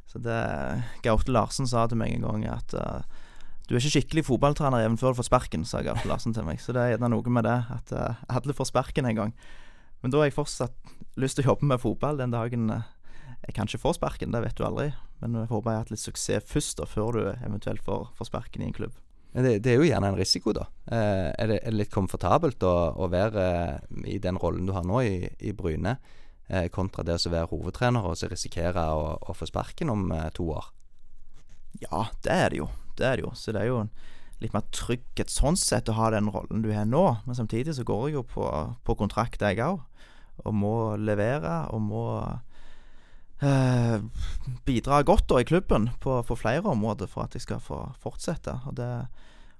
Så 0.07 0.21
det 0.23 0.41
Gaute 1.05 1.33
Larsen 1.35 1.67
sa 1.67 1.87
til 1.91 1.99
meg 1.99 2.15
en 2.15 2.27
gang 2.27 2.47
at 2.51 2.75
uh, 2.79 3.23
du 3.67 3.75
er 3.75 3.81
ikke 3.81 3.97
skikkelig 3.97 4.27
fotballtrener 4.29 4.85
even 4.85 4.99
før 4.99 5.15
du 5.15 5.21
får 5.21 5.31
sparken, 5.31 5.65
sa 5.67 5.83
Gaute 5.83 6.07
Larsen 6.07 6.35
til 6.35 6.47
meg. 6.47 6.61
Så 6.63 6.75
det 6.75 6.83
er 6.83 6.95
gjerne 6.95 7.11
noe 7.11 7.33
med 7.35 7.47
det, 7.49 7.57
at 7.75 7.95
uh, 7.95 8.27
alle 8.31 8.55
får 8.55 8.71
sparken 8.71 9.09
en 9.11 9.19
gang. 9.19 9.33
Men 10.03 10.13
da 10.13 10.21
har 10.21 10.29
jeg 10.29 10.37
fortsatt 10.37 10.95
lyst 11.19 11.39
til 11.39 11.47
å 11.47 11.55
jobbe 11.55 11.67
med 11.73 11.83
fotball 11.83 12.21
den 12.21 12.35
dagen 12.35 12.71
uh, 12.71 12.87
jeg 13.47 13.55
kan 13.55 13.69
ikke 13.69 13.83
få 13.83 13.95
sparken, 13.97 14.35
det 14.35 14.43
vet 14.43 14.59
du 14.59 14.65
aldri. 14.67 14.91
Men 15.23 15.41
jeg 15.41 15.51
håper 15.51 15.71
jeg 15.71 15.79
har 15.79 15.85
hatt 15.85 15.93
litt 15.95 16.03
suksess 16.03 16.49
først, 16.51 16.79
da, 16.81 16.87
før 16.91 17.17
du 17.17 17.23
eventuelt 17.31 17.85
får, 17.87 18.11
får 18.19 18.31
sparken 18.31 18.65
i 18.65 18.71
en 18.71 18.77
klubb. 18.77 18.97
Det, 19.37 19.59
det, 19.61 19.73
er 19.73 19.77
jo 19.77 19.89
gjerne 19.89 20.09
en 20.11 20.17
risiko, 20.17 20.53
da. 20.57 20.65
Eh, 20.89 21.29
er, 21.29 21.51
det, 21.51 21.59
er, 21.61 21.73
det, 21.73 21.77
litt 21.77 21.93
komfortabelt 21.93 22.63
å, 22.65 22.75
å 22.97 23.09
være 23.13 23.43
eh, 23.45 23.99
i 24.15 24.17
den 24.23 24.39
rollen 24.41 24.69
du 24.69 24.73
har 24.73 24.87
nå 24.89 25.03
i, 25.05 25.29
i 25.45 25.53
Bryne, 25.57 25.99
eh, 26.49 26.71
kontra 26.73 27.05
det 27.05 27.19
å 27.21 27.33
være 27.35 27.51
hovedtrener 27.51 28.09
og 28.09 28.17
så 28.17 28.31
risikere 28.33 28.87
å, 28.97 29.11
å 29.21 29.37
få 29.37 29.49
sparken 29.51 29.93
om 29.93 30.09
eh, 30.17 30.31
to 30.37 30.49
år? 30.57 30.71
Ja, 31.83 32.07
det 32.25 32.33
er 32.33 32.53
det 32.53 32.63
jo. 32.63 32.71
Det 32.97 33.05
er 33.05 33.21
det 33.21 33.27
jo. 33.27 33.35
Så 33.37 33.53
det 33.53 33.61
er 33.61 33.71
jo 33.71 33.83
en 33.85 33.93
litt 34.41 34.57
mer 34.57 34.65
trygghet 34.73 35.33
sånn 35.33 35.57
sett 35.61 35.89
å 35.93 35.97
ha 35.97 36.11
den 36.15 36.33
rollen 36.33 36.65
du 36.65 36.71
har 36.73 36.89
nå. 36.89 37.05
Men 37.29 37.37
samtidig 37.37 37.77
så 37.77 37.85
går 37.89 38.09
jeg 38.09 38.19
jo 38.19 38.25
på, 38.33 38.49
på 38.89 38.97
kontrakt, 38.97 39.45
jeg 39.45 39.61
òg. 39.65 39.85
Og 40.45 40.57
må 40.57 40.77
levere 41.01 41.67
og 41.73 41.85
må 41.85 42.07
eh, 43.43 44.01
bidra 44.67 45.03
godt 45.03 45.29
da 45.31 45.41
i 45.41 45.49
klubben 45.49 45.91
på, 46.01 46.23
på, 46.23 46.37
flere 46.39 46.63
områder 46.71 47.11
for 47.11 47.27
at 47.27 47.35
jeg 47.37 47.45
skal 47.45 47.61
få 47.61 47.81
fortsette. 48.03 48.59
Og 48.67 48.77
det 48.77 48.91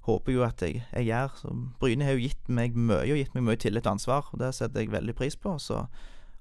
håper 0.07 0.33
jeg 0.33 0.39
jo 0.39 0.47
at 0.47 0.63
jeg, 0.63 0.83
jeg 0.93 1.09
gjør. 1.11 1.37
Så 1.43 1.55
Bryne 1.81 2.07
har 2.07 2.17
jo 2.17 2.25
gitt 2.27 2.49
meg 2.49 2.77
mye, 2.77 3.05
og 3.05 3.21
gitt 3.21 3.37
meg 3.37 3.47
mye 3.49 3.61
tillit 3.61 3.87
og 3.87 3.97
ansvar. 3.97 4.31
Og 4.33 4.43
det 4.43 4.55
setter 4.55 4.85
jeg 4.85 4.95
veldig 4.95 5.17
pris 5.19 5.37
på. 5.37 5.59
Så 5.59 5.85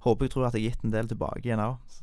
håper 0.05 0.27
jeg 0.27 0.35
tror 0.35 0.47
at 0.47 0.57
jeg 0.57 0.63
har 0.65 0.73
gitt 0.73 0.85
en 0.85 0.95
del 0.95 1.11
tilbake 1.11 1.45
igjen 1.47 1.63
òg. 1.63 2.01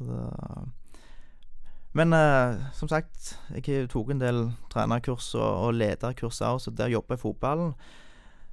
Men 1.93 2.16
eh, 2.16 2.61
som 2.72 2.89
sagt, 2.89 3.35
jeg 3.53 3.91
tok 3.93 4.14
en 4.14 4.22
del 4.22 4.47
trenerkurs 4.72 5.35
og, 5.37 5.51
og 5.66 5.74
lederkurs 5.76 6.41
òg, 6.41 6.62
så 6.64 6.72
der 6.72 6.93
jobber 6.93 7.18
jeg 7.18 7.24
fotballen. 7.26 7.74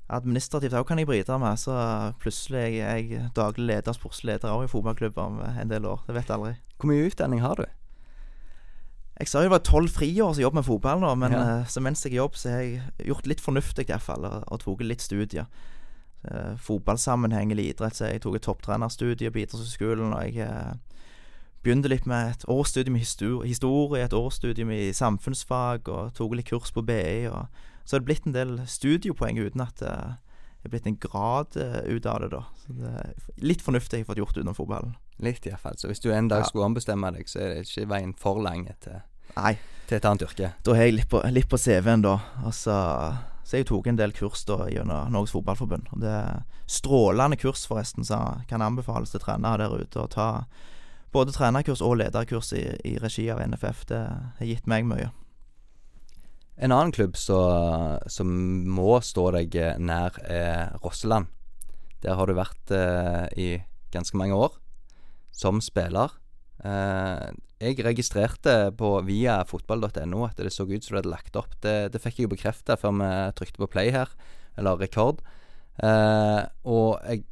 Administrativt 0.09 0.73
òg 0.73 0.87
kan 0.89 0.97
jeg 0.97 1.05
bryte 1.07 1.35
med, 1.37 1.59
så 1.61 1.73
plutselig 2.21 2.59
er 2.59 2.97
jeg, 2.97 3.25
daglig 3.37 3.67
leder, 3.69 3.93
sportsleder 3.93 4.47
leder 4.47 4.55
òg 4.55 4.63
i 4.65 4.71
fotballklubber 4.71 5.21
om 5.21 5.39
en 5.45 5.69
del 5.69 5.85
år. 5.85 6.01
Det 6.07 6.15
vet 6.15 6.27
jeg 6.31 6.35
aldri. 6.37 6.53
Hvor 6.79 6.89
mye 6.89 7.05
utdanning 7.11 7.41
har 7.43 7.55
du? 7.59 7.65
Jeg 9.19 9.27
sa 9.27 9.41
jo 9.43 9.49
det 9.49 9.51
var 9.51 9.65
tolv 9.67 9.91
friår 9.91 10.33
som 10.33 10.41
jobber 10.41 10.61
med 10.61 10.65
fotball 10.65 11.01
nå, 11.03 11.15
men 11.19 11.31
Ja. 11.35 11.59
eh, 11.59 11.65
så 11.67 11.81
mens 11.83 12.05
jeg 12.05 12.13
jobber, 12.15 12.37
så 12.37 12.49
har 12.49 12.61
jeg 12.61 12.81
gjort 13.05 13.27
litt 13.27 13.41
fornuftig 13.41 13.89
iallfall, 13.89 14.25
og, 14.25 14.43
og 14.47 14.59
tatt 14.63 14.81
litt 14.87 15.01
studier. 15.01 15.45
Uh, 16.19 16.57
fotballsammenheng 16.59 17.51
eller 17.51 17.63
idrett, 17.63 17.95
så 17.95 18.09
jeg 18.09 18.19
tok 18.21 18.35
et 18.35 18.41
topptrenerstudie 18.43 19.31
på 19.31 19.39
idrettshøyskolen, 19.39 20.11
og 20.13 20.25
jeg 20.25 20.49
uh, 20.49 20.73
begynte 21.63 21.87
litt 21.87 22.05
med 22.05 22.31
et 22.33 22.43
årsstudium 22.47 22.95
i 22.97 22.99
histo- 22.99 23.39
historie, 23.45 24.03
et 24.03 24.13
årsstudium 24.13 24.71
i 24.71 24.91
samfunnsfag, 24.91 25.87
og 25.87 26.13
tok 26.13 26.35
litt 26.35 26.49
kurs 26.49 26.71
på 26.75 26.83
BI, 26.83 27.27
og 27.31 27.45
så 27.89 27.97
det 27.97 28.03
er 28.03 28.07
blitt 28.11 28.27
en 28.29 28.35
del 28.35 28.51
studiepoeng 28.69 29.39
uten 29.41 29.63
at 29.65 29.81
det 29.81 30.67
er 30.67 30.69
blitt 30.75 30.85
en 30.91 30.97
grad 31.01 31.55
eh, 31.57 31.79
ut 31.89 32.05
av 32.05 32.19
det, 32.21 32.27
da. 32.35 32.43
Så 32.61 32.73
det 32.77 32.89
er 33.01 33.13
litt 33.41 33.63
fornuftig 33.65 33.97
jeg 33.97 34.05
har 34.05 34.11
fått 34.11 34.19
gjort 34.21 34.37
utenom 34.37 34.57
fotballen. 34.57 34.91
Litt, 35.25 35.41
iallfall. 35.49 35.77
Så 35.79 35.87
hvis 35.89 36.03
du 36.03 36.11
en 36.13 36.27
dag 36.29 36.43
Ja. 36.43 36.49
skulle 36.51 36.67
ombestemme 36.67 37.09
deg, 37.15 37.25
så 37.31 37.39
er 37.41 37.53
det 37.55 37.63
ikke 37.65 37.87
veien 37.89 38.13
for 38.19 38.37
lang 38.43 38.67
til, 38.83 38.99
til 39.87 39.97
et 39.97 40.05
annet 40.05 40.25
yrke. 40.27 40.51
Da 40.67 40.75
har 40.77 40.83
jeg 40.85 40.93
litt 40.99 41.09
på, 41.09 41.23
litt 41.33 41.49
på 41.49 41.57
CV-en, 41.57 42.03
da. 42.05 42.17
Altså, 42.43 42.75
så, 42.75 43.39
så 43.49 43.57
jeg 43.57 43.65
tok 43.71 43.87
en 43.89 43.97
del 43.97 44.11
kurs 44.13 44.43
da 44.45 44.67
gjennom 44.69 45.09
Norges 45.15 45.31
Fotballforbund. 45.33 45.89
Og 45.95 46.03
det 46.03 46.11
er 46.11 46.43
strålende 46.69 47.39
kurs, 47.41 47.63
forresten, 47.67 48.05
som 48.05 48.43
kan 48.51 48.61
anbefales 48.61 49.15
til 49.15 49.23
trenere 49.23 49.63
der 49.65 49.87
ute 49.87 50.03
å 50.03 50.11
ta 50.11 50.27
både 51.15 51.33
trenerkurs 51.33 51.81
og 51.81 51.97
lederkurs 52.03 52.51
i, 52.53 52.67
i 52.85 52.97
regi 53.01 53.29
av 53.33 53.39
NFF. 53.47 53.87
Det 53.89 54.03
har 54.43 54.45
gitt 54.45 54.67
meg 54.69 54.85
mye. 54.91 55.09
En 56.59 56.73
annen 56.75 56.91
klubb 56.91 57.15
så, 57.15 57.39
som 58.11 58.31
må 58.67 58.97
stå 59.05 59.29
deg 59.37 59.55
nær, 59.79 60.17
er 60.27 60.75
Rosseland. 60.83 61.29
Der 62.03 62.15
har 62.19 62.27
du 62.27 62.35
vært 62.35 62.73
eh, 62.75 63.25
i 63.39 63.49
ganske 63.93 64.19
mange 64.19 64.35
år 64.35 64.57
som 65.35 65.61
spiller. 65.63 66.11
Eh, 66.63 67.29
jeg 67.59 67.79
registrerte 67.83 68.71
på 68.79 68.91
via 69.07 69.41
fotball.no 69.47 70.25
at 70.27 70.39
det 70.39 70.51
så 70.55 70.67
ut 70.67 70.83
som 70.83 70.95
du 70.95 70.99
hadde 70.99 71.11
lagt 71.11 71.39
opp. 71.39 71.55
Det, 71.63 71.91
det 71.93 72.03
fikk 72.03 72.21
jeg 72.21 72.29
jo 72.29 72.35
bekrefta 72.35 72.77
før 72.79 72.95
vi 72.99 73.09
trykte 73.39 73.63
på 73.63 73.71
play 73.71 73.91
her, 73.95 74.11
eller 74.59 74.79
rekord. 74.79 75.23
Eh, 75.79 76.43
og 76.67 76.99
jeg 77.07 77.25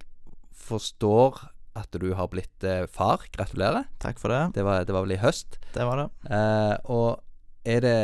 forstår 0.67 1.47
at 1.77 1.93
du 2.01 2.09
har 2.17 2.31
blitt 2.31 2.63
eh, 2.67 2.87
far. 2.91 3.23
Gratulerer. 3.35 3.87
Takk 4.03 4.19
for 4.19 4.33
det. 4.33 4.41
Det 4.57 4.65
var, 4.67 4.87
det 4.87 4.95
var 4.95 5.05
vel 5.05 5.15
i 5.15 5.21
høst. 5.21 5.59
Det 5.75 5.85
var 5.87 6.03
det. 6.03 6.09
Eh, 6.31 6.75
og 6.91 7.23
er 7.67 7.83
det, 7.83 7.97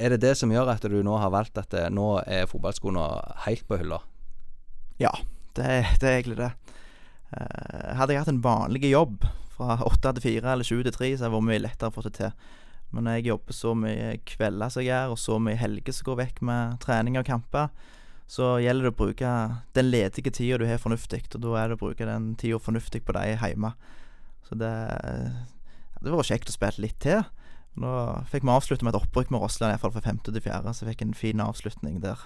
er 0.00 0.14
det 0.14 0.22
det 0.24 0.34
som 0.38 0.52
gjør 0.52 0.72
at 0.72 0.86
du 0.88 1.00
nå 1.04 1.16
har 1.20 1.32
valgt 1.34 1.58
at 1.60 1.74
eh, 1.76 1.90
nå 1.92 2.22
er 2.24 2.48
fotballskoene 2.50 3.04
helt 3.46 3.66
på 3.68 3.80
hylla? 3.80 4.00
Ja, 5.00 5.12
det, 5.56 5.68
det 6.00 6.08
er 6.08 6.16
egentlig 6.16 6.38
det. 6.40 6.50
Uh, 7.30 7.92
hadde 7.94 8.14
jeg 8.14 8.24
hatt 8.24 8.32
en 8.32 8.42
vanlig 8.42 8.90
jobb 8.90 9.22
fra 9.54 9.76
åtte 9.86 10.16
til 10.16 10.24
fire 10.24 10.54
eller 10.54 10.66
sju 10.66 10.80
til 10.82 10.94
tre, 10.94 11.12
så 11.12 11.26
hadde 11.26 11.30
det 11.30 11.36
vært 11.36 11.48
mye 11.50 11.62
lettere 11.62 11.92
å 11.92 11.94
få 11.94 12.04
det 12.06 12.14
til. 12.18 12.34
Men 12.90 13.06
når 13.06 13.18
jeg 13.18 13.28
jobber 13.30 13.54
så 13.54 13.72
mye 13.78 14.10
kvelder 14.26 14.72
som 14.72 14.82
jeg 14.82 14.90
gjør, 14.90 15.14
og 15.14 15.20
så 15.22 15.38
mye 15.38 15.60
helger 15.60 15.94
som 15.94 16.08
går 16.08 16.20
vekk 16.24 16.42
med 16.48 16.78
trening 16.82 17.20
og 17.20 17.28
kamper, 17.28 17.70
så 18.30 18.52
gjelder 18.62 18.86
det 18.86 18.92
å 18.92 18.98
bruke 18.98 19.30
den 19.74 19.90
ledige 19.90 20.32
tida 20.34 20.58
du 20.60 20.66
har 20.68 20.82
fornuftig, 20.82 21.24
og 21.34 21.42
da 21.42 21.54
er 21.58 21.70
det 21.70 21.78
å 21.78 21.82
bruke 21.84 22.06
den 22.06 22.32
tida 22.38 22.60
fornuftig 22.62 23.02
på 23.06 23.14
deg 23.16 23.40
hjemme. 23.42 23.72
Så 24.46 24.58
det 24.58 24.70
hadde 24.70 26.14
var 26.14 26.26
kjekt 26.26 26.50
å 26.50 26.54
spille 26.54 26.86
litt 26.86 26.98
til. 27.02 27.24
Nå 27.78 27.94
fikk 28.30 28.44
vi 28.44 28.52
avslutte 28.52 28.84
med 28.84 28.94
et 28.94 29.00
opprykk 29.00 29.30
med 29.30 29.44
Rossland, 29.44 29.72
iallfall 29.72 29.94
fra 29.94 30.04
femte 30.04 30.32
til 30.34 30.42
fjerde, 30.42 30.74
så 30.74 30.84
jeg 30.84 30.96
fikk 30.96 31.06
en 31.06 31.16
fin 31.16 31.42
avslutning 31.44 32.00
der. 32.02 32.22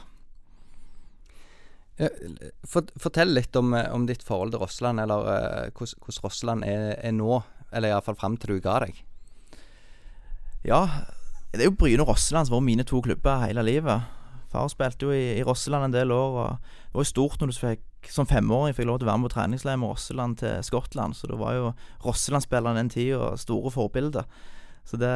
Fortell 2.67 3.35
litt 3.37 3.55
om, 3.57 3.75
eh, 3.75 3.91
om 3.95 4.07
ditt 4.07 4.25
forhold 4.27 4.55
til 4.55 4.65
Rossland, 4.65 5.01
eller 5.01 5.29
eh, 5.31 5.71
hvordan 5.77 6.25
Rossland 6.25 6.65
er, 6.67 6.95
er 6.99 7.13
nå. 7.15 7.43
Eller 7.75 7.91
iallfall 7.91 8.19
fram 8.19 8.39
til 8.39 8.55
du 8.55 8.63
ga 8.63 8.81
deg. 8.85 8.99
Ja, 10.65 10.87
det 11.53 11.61
er 11.61 11.69
jo 11.69 11.79
Bryne 11.79 12.03
og 12.03 12.09
Rosseland 12.09 12.49
som 12.49 12.57
var 12.57 12.65
mine 12.67 12.87
to 12.89 13.01
klubber 13.05 13.43
hele 13.45 13.63
livet. 13.67 14.07
Far 14.51 14.71
spilte 14.71 15.07
jo 15.07 15.13
i, 15.15 15.37
i 15.39 15.43
Rosseland 15.47 15.89
en 15.89 15.95
del 15.95 16.15
år, 16.15 16.39
og 16.41 16.49
det 16.57 16.97
var 16.97 17.05
jo 17.05 17.11
stort 17.11 17.41
når 17.41 17.51
du 17.51 17.59
fikk 17.59 18.11
som 18.11 18.29
femåring 18.29 18.75
fikk 18.77 18.89
lov 18.89 19.01
til 19.01 19.09
å 19.09 19.11
være 19.11 19.21
med 19.21 19.31
på 19.31 19.35
treningsleir 19.35 19.79
med 19.81 19.93
Rosseland 19.93 20.39
til 20.43 20.65
Skottland. 20.67 21.17
Så 21.19 21.31
da 21.31 21.39
var 21.41 21.55
jo 21.57 21.71
Rosseland-spillerne 22.05 22.83
den 22.83 22.93
tida 22.93 23.35
store 23.41 23.73
forbilder. 23.75 24.27
Så, 24.85 24.99
det, 25.01 25.11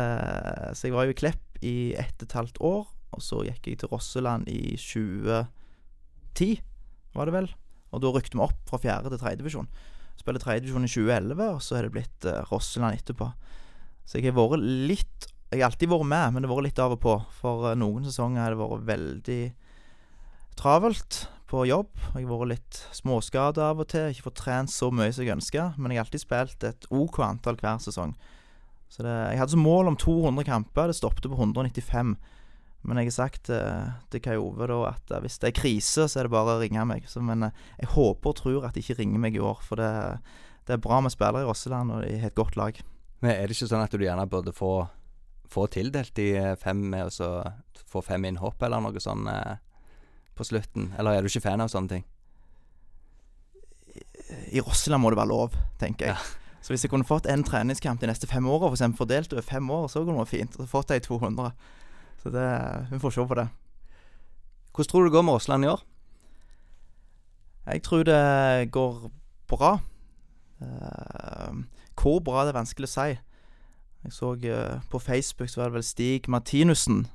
så 0.77 0.89
jeg 0.89 0.97
var 0.97 1.09
jo 1.09 1.14
i 1.14 1.19
Klepp 1.19 1.61
i 1.64 1.77
ett 1.99 2.23
og 2.23 2.29
et 2.29 2.37
halvt 2.39 2.61
år, 2.64 2.85
og 3.12 3.25
så 3.25 3.43
gikk 3.47 3.69
jeg 3.69 3.81
til 3.81 3.91
Rosseland 3.93 4.49
i 4.51 4.77
2010, 4.81 6.59
var 7.16 7.29
det 7.29 7.35
vel. 7.35 7.49
Og 7.93 8.03
da 8.05 8.12
rykte 8.12 8.37
vi 8.37 8.45
opp 8.45 8.59
fra 8.69 8.81
fjerde 8.81 9.12
til 9.12 9.21
tredjedivisjon. 9.21 9.71
Spilte 10.19 10.43
tredjedivisjon 10.43 10.87
i 10.87 10.93
2011, 10.93 11.49
og 11.55 11.62
så 11.64 11.79
er 11.79 11.87
det 11.87 11.95
blitt 11.95 12.29
uh, 12.29 12.43
Rosseland 12.51 12.99
etterpå. 12.99 13.31
Så 14.09 14.19
jeg 14.19 14.31
har 14.31 14.39
vært 14.39 14.64
litt 14.64 15.29
Jeg 15.49 15.62
har 15.62 15.71
alltid 15.71 15.89
vært 15.89 16.09
med, 16.09 16.33
men 16.33 16.45
det 16.45 16.49
har 16.51 16.59
vært 16.59 16.69
litt 16.69 16.81
av 16.85 16.93
og 16.93 17.01
på. 17.01 17.14
For 17.39 17.71
eh, 17.71 17.77
noen 17.81 18.05
sesonger 18.05 18.43
har 18.43 18.53
det 18.53 18.59
vært 18.61 18.83
veldig 18.91 19.43
travelt 20.61 21.23
på 21.49 21.62
jobb. 21.64 21.95
Jeg 22.12 22.27
har 22.27 22.33
vært 22.35 22.51
litt 22.51 22.81
småskada 22.93 23.71
av 23.71 23.81
og 23.81 23.89
til. 23.89 24.11
Ikke 24.12 24.27
fått 24.27 24.43
trent 24.43 24.73
så 24.73 24.91
mye 24.93 25.09
som 25.09 25.25
jeg 25.25 25.33
ønska, 25.39 25.71
men 25.79 25.95
jeg 25.95 26.03
har 26.03 26.05
alltid 26.05 26.25
spilt 26.25 26.66
et 26.69 26.85
OK 26.93 27.16
antall 27.25 27.57
hver 27.62 27.81
sesong. 27.81 28.12
Så 28.89 29.05
det, 29.05 29.14
jeg 29.32 29.41
hadde 29.41 29.55
som 29.55 29.64
mål 29.64 29.93
om 29.93 29.97
200 30.01 30.47
kamper. 30.49 30.91
Det 30.91 30.99
stoppet 30.99 31.28
på 31.28 31.39
195. 31.39 32.16
Men 32.86 33.01
jeg 33.01 33.11
har 33.11 33.16
sagt 33.16 33.51
eh, 33.53 33.89
til 34.12 34.22
Kai 34.24 34.36
Ove 34.39 34.68
da 34.70 34.78
at 34.93 35.11
eh, 35.12 35.22
hvis 35.24 35.41
det 35.43 35.51
er 35.51 35.57
krise, 35.59 36.07
så 36.07 36.20
er 36.20 36.28
det 36.28 36.34
bare 36.34 36.57
å 36.57 36.61
ringe 36.62 36.84
meg. 36.89 37.09
Så, 37.11 37.20
men 37.24 37.49
eh, 37.49 37.64
jeg 37.82 37.93
håper 37.97 38.32
og 38.32 38.39
tror 38.39 38.68
at 38.68 38.76
de 38.76 38.84
ikke 38.84 39.01
ringer 39.01 39.22
meg 39.22 39.36
i 39.36 39.43
år, 39.43 39.59
for 39.66 39.80
det, 39.80 39.91
det 40.68 40.76
er 40.76 40.84
bra 40.84 41.01
med 41.05 41.12
spillere 41.12 41.45
i 41.45 41.49
Rosseland, 41.49 41.93
og 41.93 42.07
de 42.07 42.20
har 42.22 42.30
et 42.30 42.39
godt 42.39 42.57
lag. 42.61 42.78
Men 43.20 43.34
er 43.34 43.49
det 43.49 43.57
ikke 43.57 43.70
sånn 43.72 43.82
at 43.82 43.95
du 43.95 44.05
gjerne 44.05 44.28
burde 44.30 44.55
få, 44.55 44.72
få 45.51 45.66
tildelt 45.74 46.14
de 46.18 46.30
eh, 46.39 46.55
fem 46.61 46.86
med 46.93 47.09
å 47.09 47.14
så 47.14 47.30
få 47.89 48.03
fem 48.05 48.28
innhopp, 48.28 48.62
eller 48.62 48.84
noe 48.84 49.03
sånn 49.03 49.26
eh, 49.32 49.57
på 50.39 50.47
slutten? 50.47 50.93
Eller 50.99 51.18
er 51.18 51.26
du 51.26 51.32
ikke 51.32 51.45
fan 51.49 51.64
av 51.64 51.72
sånne 51.72 51.97
ting? 51.97 52.07
I 54.55 54.62
Rosseland 54.62 55.03
må 55.03 55.11
det 55.11 55.18
være 55.18 55.32
lov, 55.32 55.57
tenker 55.80 56.12
jeg. 56.12 56.47
Så 56.69 56.75
hvis 56.75 56.83
jeg 56.85 56.91
kunne 56.93 57.09
fått 57.09 57.25
en 57.33 57.41
treningskamp 57.41 58.03
de 58.03 58.11
neste 58.11 58.29
fem 58.29 58.45
åra, 58.45 58.69
f.eks. 58.69 58.83
fordelt 58.99 59.33
over 59.33 59.41
fem 59.41 59.71
år, 59.73 59.87
så 59.89 60.03
kunne 60.03 60.19
det 60.19 60.25
vært 60.27 60.33
fint. 60.35 60.57
Og 60.61 60.66
fått 60.69 60.91
ei 60.93 60.99
200. 61.01 61.47
Så 62.21 62.33
det, 62.35 62.49
vi 62.91 62.99
får 63.01 63.14
se 63.14 63.25
på 63.31 63.39
det. 63.39 63.47
Hvordan 64.77 64.91
tror 64.91 65.01
du 65.01 65.09
det 65.09 65.14
går 65.14 65.25
med 65.25 65.39
Aasland 65.39 65.64
i 65.64 65.71
år? 65.73 65.87
Jeg 67.73 67.83
tror 67.87 68.05
det 68.05 68.69
går 68.77 68.99
bra. 69.49 69.71
Uh, 70.61 71.64
hvor 71.97 72.21
bra 72.21 72.45
det 72.45 72.53
er 72.53 72.61
vanskelig 72.61 72.91
å 72.91 72.93
si. 72.99 73.09
Jeg 74.05 74.16
så 74.19 74.35
uh, 74.37 74.85
på 74.93 75.01
Facebook 75.01 75.49
så 75.49 75.62
var 75.62 75.73
det 75.73 75.79
vel 75.79 75.89
Stig 75.89 76.29
Martinussen, 76.29 77.07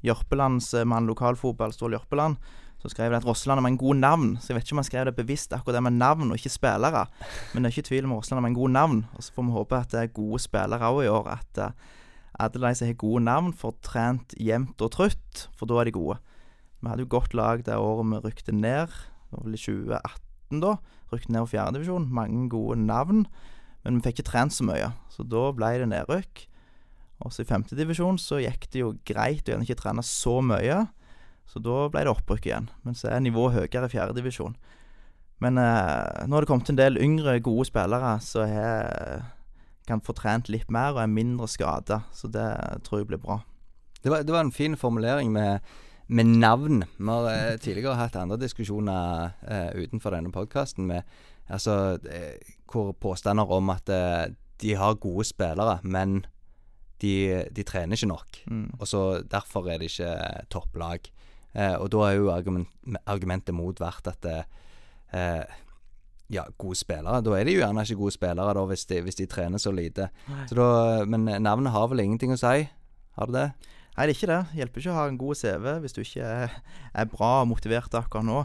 Jørpelandsmann 0.00 1.12
lokalfotball, 1.12 1.76
Ståle 1.76 2.00
Jørpeland, 2.00 2.40
som 2.78 2.92
skrev 2.92 3.10
det 3.10 3.20
at 3.20 3.26
Rosseland 3.26 3.60
har 3.60 3.66
en 3.66 3.78
god 3.80 3.98
navn. 3.98 4.28
Så 4.38 4.52
jeg 4.52 4.58
vet 4.58 4.66
ikke 4.68 4.76
om 4.76 4.82
han 4.82 4.88
skrev 4.88 5.06
det 5.08 5.16
bevisst 5.18 5.54
akkurat 5.54 5.78
det 5.78 5.82
med 5.88 5.98
navn, 5.98 6.30
og 6.30 6.38
ikke 6.38 6.52
spillere. 6.54 7.06
Men 7.52 7.62
det 7.62 7.70
er 7.70 7.76
ikke 7.76 7.88
tvil 7.90 8.06
om 8.06 8.14
Rosseland 8.14 8.44
har 8.44 8.50
en 8.52 8.58
god 8.58 8.74
navn. 8.76 9.00
Og 9.14 9.24
så 9.24 9.34
får 9.34 9.46
vi 9.48 9.56
håpe 9.56 9.80
at 9.80 9.94
det 9.94 10.00
er 10.02 10.16
gode 10.20 10.40
spillere 10.42 10.90
òg 10.92 11.02
i 11.04 11.10
år. 11.10 11.30
At 11.34 11.62
uh, 11.62 11.72
alle 12.38 12.68
de 12.68 12.74
som 12.78 12.86
har 12.86 13.00
gode 13.02 13.24
navn, 13.26 13.52
får 13.52 13.74
trent 13.82 14.34
jevnt 14.38 14.84
og 14.84 14.92
trutt, 14.94 15.48
for 15.58 15.66
da 15.66 15.80
er 15.80 15.90
de 15.90 15.96
gode. 15.98 16.20
Vi 16.78 16.90
hadde 16.92 17.02
jo 17.02 17.10
godt 17.10 17.34
lag 17.34 17.64
det 17.66 17.74
året 17.74 18.06
vi 18.06 18.22
rykte 18.28 18.54
ned. 18.54 18.94
Det 19.28 19.34
var 19.34 19.44
vel 19.48 19.58
i 19.58 19.62
2018 19.64 20.62
da. 20.62 20.76
Rykte 21.10 21.32
ned 21.34 21.48
i 21.48 21.50
fjerdedivisjon. 21.50 22.06
Mange 22.14 22.44
gode 22.52 22.78
navn. 22.78 23.26
Men 23.82 23.98
vi 23.98 24.06
fikk 24.06 24.20
ikke 24.20 24.30
trent 24.30 24.54
så 24.54 24.66
mye, 24.66 24.92
så 25.10 25.24
da 25.26 25.48
ble 25.56 25.72
det 25.80 25.90
nedrykk. 25.90 26.44
Også 27.26 27.42
i 27.42 27.48
femtedivisjon 27.48 28.18
så 28.22 28.38
gikk 28.42 28.68
det 28.70 28.82
jo 28.84 28.92
greit 29.08 29.48
å 29.48 29.54
gjerne 29.54 29.66
ikke 29.66 29.80
trene 29.80 30.04
så 30.06 30.38
mye. 30.44 30.84
Så 31.48 31.62
da 31.64 31.86
ble 31.92 32.04
det 32.04 32.12
opprykk 32.12 32.46
igjen. 32.50 32.68
Men 32.84 32.96
så 32.98 33.10
er 33.12 33.24
nivået 33.24 33.56
høyere 33.56 33.88
i 33.88 33.94
fjerdedivisjon. 33.94 34.56
Men 35.42 35.58
eh, 35.62 36.26
nå 36.26 36.36
har 36.36 36.44
det 36.44 36.50
kommet 36.50 36.70
en 36.72 36.80
del 36.80 37.00
yngre, 37.00 37.38
gode 37.40 37.68
spillere 37.68 38.18
som 38.24 38.52
kan 39.88 40.02
få 40.04 40.12
trent 40.12 40.50
litt 40.52 40.68
mer 40.74 40.92
og 40.96 41.02
er 41.02 41.12
mindre 41.12 41.48
skada. 41.48 42.02
Så 42.12 42.28
det 42.28 42.48
tror 42.84 43.00
jeg 43.00 43.08
blir 43.12 43.22
bra. 43.22 43.40
Det 44.02 44.12
var, 44.12 44.26
det 44.26 44.34
var 44.34 44.44
en 44.44 44.52
fin 44.54 44.76
formulering 44.76 45.32
med, 45.32 45.64
med 46.06 46.34
navn. 46.42 46.84
Vi 46.98 47.08
har 47.08 47.30
eh, 47.32 47.56
tidligere 47.64 47.96
hatt 47.98 48.18
andre 48.20 48.38
diskusjoner 48.42 49.32
eh, 49.48 49.70
utenfor 49.86 50.14
denne 50.14 50.34
podkasten 50.34 50.92
altså, 51.48 51.98
eh, 52.10 52.54
hvor 52.70 52.92
påstander 52.92 53.50
om 53.50 53.70
at 53.70 53.88
eh, 53.88 54.34
de 54.60 54.74
har 54.74 54.98
gode 55.00 55.24
spillere, 55.24 55.78
men 55.82 56.24
de, 57.02 57.44
de 57.54 57.62
trener 57.62 57.96
ikke 57.96 58.10
nok. 58.10 58.40
Mm. 58.50 58.70
Og 58.80 58.88
så 58.88 59.22
Derfor 59.22 59.68
er 59.68 59.78
det 59.78 59.92
ikke 59.92 60.14
topplag. 60.50 61.10
Eh, 61.54 61.74
og 61.78 61.88
da 61.94 62.04
er 62.08 62.18
jo 62.18 62.28
argument, 62.32 62.68
argumentet 63.08 63.56
mot 63.56 63.80
vært 63.80 64.10
at 64.10 64.28
eh, 64.28 64.44
eh, 65.16 65.56
Ja, 66.28 66.42
gode 66.60 66.76
spillere. 66.76 67.22
Da 67.24 67.32
er 67.38 67.48
de 67.48 67.54
jo 67.56 67.62
gjerne 67.62 67.82
ikke 67.86 68.02
gode 68.02 68.12
spillere 68.12 68.52
da, 68.52 68.64
hvis 68.68 68.84
de, 68.90 69.00
hvis 69.00 69.16
de 69.16 69.24
trener 69.32 69.60
så 69.62 69.72
lite. 69.72 70.10
Så 70.50 70.58
da, 70.58 70.66
men 71.08 71.24
navnet 71.24 71.72
har 71.72 71.88
vel 71.88 72.02
ingenting 72.04 72.34
å 72.34 72.36
si? 72.36 72.66
Har 73.16 73.30
det 73.30 73.38
det? 73.38 73.74
Nei, 73.98 74.04
det 74.06 74.12
er 74.12 74.14
ikke 74.14 74.28
det. 74.30 74.42
Hjelper 74.58 74.82
ikke 74.82 74.92
å 74.92 74.98
ha 74.98 75.06
en 75.08 75.16
god 75.18 75.38
CV 75.40 75.64
hvis 75.82 75.96
du 75.96 76.02
ikke 76.04 76.26
er, 76.44 76.52
er 76.92 77.08
bra 77.10 77.30
og 77.40 77.48
motivert 77.50 77.96
akkurat 77.96 78.28
nå. 78.28 78.42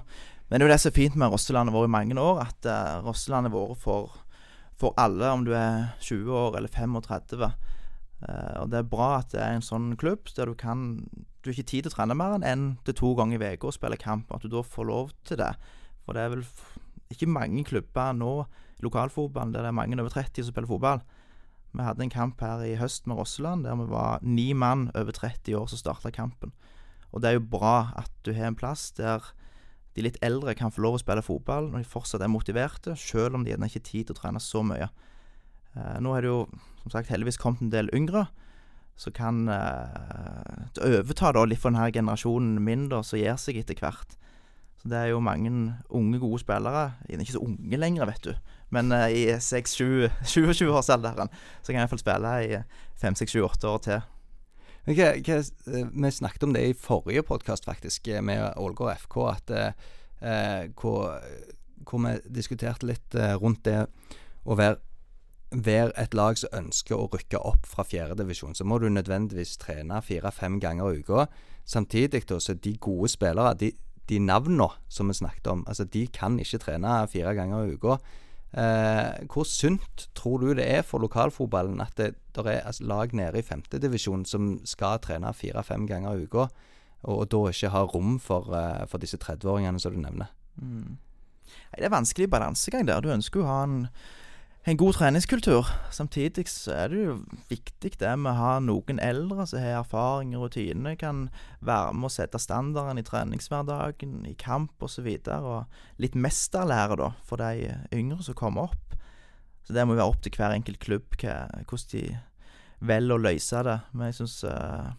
Men 0.47 0.57
det 0.57 0.63
er 0.63 0.65
jo 0.65 0.71
det 0.71 0.79
som 0.81 0.89
er 0.89 0.95
fint 0.95 1.19
med 1.19 1.29
Rosselandet 1.33 1.75
vårt 1.75 1.89
i 1.89 1.93
mange 1.93 2.15
år, 2.17 2.39
at 2.47 2.69
uh, 2.69 3.03
Rosselandet 3.05 3.53
vårt 3.53 3.77
for, 3.83 4.15
for 4.79 4.95
alle, 5.01 5.29
om 5.29 5.43
du 5.45 5.51
er 5.57 5.91
20 6.01 6.33
år 6.39 6.57
eller 6.57 6.73
35. 6.73 7.45
Uh, 8.23 8.55
og 8.63 8.71
det 8.71 8.79
er 8.79 8.89
bra 8.95 9.09
at 9.19 9.29
det 9.35 9.43
er 9.43 9.59
en 9.59 9.65
sånn 9.65 9.91
klubb 9.99 10.31
der 10.33 10.49
du 10.49 10.57
kan 10.57 10.87
Du 11.43 11.49
har 11.49 11.57
ikke 11.57 11.71
tid 11.73 11.83
til 11.83 11.91
å 11.91 11.95
trene 11.97 12.15
mer 12.15 12.37
enn 12.37 12.45
én 12.47 12.61
til 12.87 12.95
to 12.95 13.09
ganger 13.19 13.41
i 13.43 13.55
uka 13.57 13.67
og 13.67 13.75
spille 13.75 13.99
kamp. 13.99 14.31
At 14.31 14.45
du 14.45 14.51
da 14.51 14.61
får 14.63 14.87
lov 14.87 15.11
til 15.27 15.41
det. 15.41 15.51
For 16.05 16.15
det 16.15 16.23
er 16.23 16.31
vel 16.31 16.45
ikke 17.11 17.27
mange 17.27 17.65
klubber 17.67 18.15
nå, 18.15 18.45
lokalfotballen, 18.83 19.51
der 19.51 19.65
det 19.65 19.71
er 19.73 19.75
mange 19.75 19.99
over 19.99 20.11
30 20.11 20.47
som 20.47 20.55
spiller 20.55 20.71
fotball. 20.71 21.03
Vi 21.73 21.83
hadde 21.83 22.05
en 22.05 22.13
kamp 22.13 22.41
her 22.43 22.63
i 22.63 22.77
høst 22.79 23.07
med 23.09 23.17
Rosseland 23.17 23.65
der 23.65 23.75
vi 23.75 23.89
var 23.89 24.23
ni 24.23 24.51
mann 24.53 24.89
over 24.95 25.11
30 25.11 25.55
år 25.57 25.67
som 25.67 25.81
starta 25.81 26.11
kampen. 26.13 26.53
Og 27.11 27.21
det 27.21 27.29
er 27.29 27.37
jo 27.37 27.47
bra 27.55 27.93
at 27.97 28.11
du 28.25 28.31
har 28.33 28.47
en 28.47 28.57
plass 28.57 28.91
der 28.97 29.25
de 29.93 30.05
litt 30.05 30.19
eldre 30.25 30.55
kan 30.57 30.71
få 30.73 30.81
lov 30.85 30.97
å 30.97 31.01
spille 31.01 31.25
fotball 31.25 31.69
når 31.69 31.83
de 31.83 31.89
fortsatt 31.89 32.23
er 32.23 32.31
motiverte, 32.31 32.95
selv 32.97 33.37
om 33.37 33.43
de 33.43 33.51
gjerne 33.51 33.69
ikke 33.69 33.81
har 33.81 33.89
tid 33.89 34.07
til 34.07 34.15
å 34.15 34.21
trene 34.21 34.41
så 34.41 34.63
mye. 34.65 34.87
Eh, 35.75 35.97
nå 36.01 36.15
er 36.15 36.23
det 36.23 36.31
jo 36.31 36.39
som 36.83 36.95
sagt 36.95 37.11
heldigvis 37.13 37.41
kommet 37.41 37.61
en 37.61 37.73
del 37.73 37.91
yngre 37.93 38.25
som 38.99 39.13
kan 39.15 39.47
eh, 39.49 40.83
overta 40.85 41.31
da 41.33 41.45
litt 41.47 41.61
for 41.61 41.73
denne 41.73 41.91
generasjonen 41.93 42.59
min 42.63 42.89
da, 42.91 43.01
som 43.05 43.19
gir 43.19 43.37
seg 43.41 43.57
etter 43.61 43.79
hvert. 43.81 44.17
Så 44.81 44.91
det 44.91 44.99
er 44.99 45.13
jo 45.13 45.23
mange 45.23 45.49
unge, 45.89 46.19
gode 46.19 46.41
spillere. 46.43 46.91
De 47.07 47.15
er 47.15 47.23
ikke 47.23 47.37
så 47.37 47.45
unge 47.45 47.77
lenger, 47.79 48.05
vet 48.09 48.25
du. 48.27 48.33
Men 48.73 48.91
uh, 48.91 49.07
i 49.07 49.29
6-27-årsalderen 49.39 51.31
så 51.61 51.69
kan 51.69 51.77
jeg 51.77 51.85
iallfall 51.85 52.01
spille 52.01 52.33
i 52.43 52.57
5-6-7-8 53.01 53.69
år 53.69 53.83
til. 53.85 54.09
Hva, 54.83 55.09
hva, 55.23 55.37
eh, 55.39 55.87
vi 55.87 56.11
snakket 56.11 56.43
om 56.43 56.55
det 56.55 56.65
i 56.67 56.75
forrige 56.75 57.23
podkast, 57.23 57.63
faktisk, 57.69 58.11
med 58.27 58.57
Ålgård 58.59 58.97
FK. 59.05 59.19
At, 59.31 59.53
uh, 60.19 60.67
hvor, 60.75 61.15
hvor, 61.87 62.03
vi 62.03 62.17
diskuterte 62.41 62.89
litt 62.89 63.15
rundt 63.39 63.63
det 63.69 63.85
å 64.43 64.59
være, 64.59 64.81
være, 65.53 65.91
et 66.01 66.13
lag 66.17 66.37
som 66.39 66.53
ønsker 66.57 66.97
å 66.97 67.07
rykke 67.13 67.39
opp 67.39 67.67
fra 67.69 67.85
fjerdedivisjon. 67.87 68.55
Så 68.57 68.65
må 68.67 68.79
du 68.81 68.89
nødvendigvis 68.89 69.57
trene 69.61 70.01
fire-fem 70.01 70.59
ganger 70.63 70.91
i 70.91 71.03
uka. 71.03 71.27
Samtidig 71.65 72.25
da, 72.29 72.39
så 72.41 72.53
de 72.53 72.75
gode 72.81 73.09
spillere, 73.13 73.53
de, 73.59 73.71
de 74.09 74.19
navnene 74.19 74.69
som 74.91 75.07
vi 75.07 75.17
snakket 75.17 75.47
om, 75.51 75.63
altså 75.67 75.85
de 75.87 76.07
kan 76.11 76.39
ikke 76.41 76.61
trene 76.65 76.97
fire 77.11 77.35
ganger 77.37 77.67
i 77.67 77.77
uka. 77.77 77.97
Eh, 78.53 79.23
hvor 79.33 79.47
sunt 79.49 80.09
tror 80.13 80.43
du 80.43 80.51
det 80.53 80.67
er 80.69 80.83
for 80.85 81.01
lokalfotballen 81.01 81.81
at 81.81 81.95
det, 81.97 82.11
der 82.35 82.49
er 82.51 82.67
altså, 82.69 82.83
lag 82.85 83.13
nede 83.13 83.39
i 83.39 83.45
femtedivisjon 83.45 84.27
som 84.29 84.59
skal 84.65 84.99
trene 85.01 85.31
fire-fem 85.33 85.87
ganger 85.89 86.13
i 86.19 86.27
uka, 86.27 86.45
og, 87.03 87.15
og, 87.17 87.31
da 87.31 87.47
ikke 87.49 87.71
har 87.73 87.89
rom 87.95 88.19
for, 88.19 88.53
uh, 88.53 88.85
for 88.87 89.01
disse 89.01 89.17
30-åringene 89.17 89.79
som 89.81 89.95
du 89.95 89.99
nevner? 89.99 90.29
Mm. 90.55 90.99
Det 91.73 91.85
er 91.85 91.89
vanskelig 91.89 92.29
balansegang 92.29 92.85
der. 92.87 93.01
Du 93.01 93.09
ønsker 93.09 93.41
jo 93.41 93.47
å 93.47 93.49
ha 93.49 93.63
en 93.65 93.87
en 94.63 94.77
god 94.79 94.93
treningskultur. 94.95 95.67
Samtidig 95.91 96.45
så 96.47 96.71
er 96.71 96.91
det 96.91 96.99
jo 97.01 97.15
viktig 97.49 97.97
det 97.99 98.11
med 98.19 98.31
å 98.31 98.37
ha 98.37 98.51
noen 98.63 98.99
eldre 99.03 99.43
som 99.49 99.59
har 99.59 99.81
erfaring 99.81 100.31
og 100.37 100.45
rutine, 100.45 100.95
kan 100.99 101.25
være 101.59 101.91
med 101.97 102.07
å 102.07 102.13
sette 102.13 102.39
standarden 102.39 103.01
i 103.01 103.03
treningshverdagen, 103.03 104.21
i 104.29 104.35
kamp 104.39 104.83
osv. 104.83 105.09
Og, 105.09 105.27
så 105.27 105.39
og 105.41 106.03
litt 106.03 106.15
mesterlære, 106.15 106.99
da, 107.01 107.11
for 107.27 107.43
de 107.43 107.73
yngre 107.91 108.23
som 108.23 108.37
kommer 108.39 108.69
opp. 108.71 108.95
Så 109.67 109.75
det 109.75 109.83
må 109.87 109.97
være 109.97 110.11
opp 110.11 110.23
til 110.23 110.35
hver 110.35 110.55
enkelt 110.55 110.79
klubb 110.83 111.17
hva, 111.19 111.43
hvordan 111.67 111.91
de 111.91 112.03
velger 112.83 113.15
å 113.15 113.23
løse 113.23 113.63
det. 113.67 113.77
Men 113.91 114.09
jeg 114.09 114.17
syns 114.21 114.37
uh, 114.47 114.91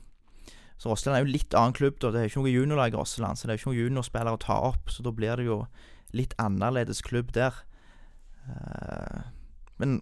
Så 0.81 0.93
Rosseland 0.93 1.19
er 1.19 1.25
jo 1.25 1.33
litt 1.33 1.57
annen 1.57 1.77
klubb, 1.77 1.97
da. 2.01 2.11
Det 2.13 2.21
er 2.21 2.27
jo 2.29 2.33
ikke 2.33 2.43
noe 2.45 2.53
juniorlag 2.53 2.97
i 2.97 3.01
Rosseland, 3.01 3.41
så 3.41 3.47
det 3.47 3.55
er 3.55 3.59
jo 3.59 3.63
ikke 3.63 3.73
noen 3.73 3.83
juniorspillere 3.83 4.37
å 4.37 4.45
ta 4.45 4.59
opp. 4.73 4.93
Så 4.93 5.05
da 5.05 5.13
blir 5.17 5.41
det 5.41 5.49
jo 5.49 5.63
litt 6.17 6.37
annerledes 6.41 7.01
klubb 7.05 7.33
der. 7.37 7.57
Uh, 8.45 9.25
men 9.81 9.99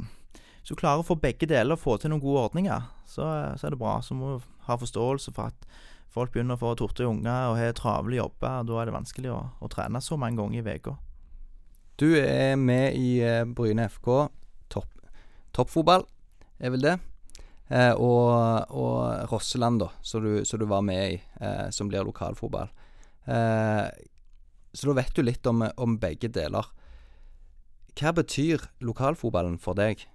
hvis 0.63 0.71
du 0.71 0.79
klarer 0.79 1.03
å 1.03 1.07
få 1.07 1.17
begge 1.19 1.49
deler, 1.51 1.81
få 1.81 1.97
til 1.99 2.13
noen 2.13 2.23
gode 2.23 2.45
ordninger, 2.47 2.85
så, 3.11 3.27
så 3.59 3.67
er 3.67 3.75
det 3.75 3.81
bra. 3.81 3.97
Så 4.05 4.15
må 4.15 4.37
du 4.37 4.51
ha 4.69 4.77
forståelse 4.79 5.33
for 5.35 5.51
at 5.51 5.67
folk 6.13 6.35
begynner 6.35 6.55
å 6.55 6.63
få 6.63 6.75
torte 6.79 7.07
unger 7.09 7.51
og 7.51 7.59
har 7.59 7.75
travle 7.75 8.21
jobber. 8.21 8.63
Da 8.69 8.79
er 8.79 8.89
det 8.89 8.95
vanskelig 8.95 9.33
å, 9.35 9.41
å 9.59 9.71
trene 9.73 10.03
så 10.05 10.19
mange 10.21 10.39
ganger 10.39 10.63
i 10.63 10.77
uka. 10.79 10.95
Du 11.99 12.13
er 12.19 12.55
med 12.59 12.95
i 12.99 13.17
eh, 13.27 13.43
Bryne 13.47 13.89
FK. 13.91 14.11
Topp, 14.73 14.95
toppfotball 15.57 16.07
er 16.63 16.75
vel 16.75 16.87
det. 16.87 16.95
Eh, 17.73 17.93
og, 17.97 18.71
og, 18.71 19.33
Rosseland, 19.33 19.83
da, 19.83 19.91
som 20.05 20.25
du, 20.25 20.43
du, 20.45 20.65
var 20.69 20.85
med 20.85 21.17
i, 21.17 21.19
eh, 21.41 21.69
som 21.75 21.89
blir 21.91 22.05
lokalfotball. 22.07 22.71
Eh, 23.25 23.87
så 24.73 24.89
da 24.89 24.97
vet 24.99 25.15
du 25.17 25.25
litt 25.25 25.47
om, 25.49 25.65
om 25.77 25.99
begge 26.01 26.31
deler. 26.33 26.71
Hva 27.99 28.13
betyr 28.17 28.65
lokalfotballen 28.81 29.59
for 29.61 29.77
deg? 29.77 30.07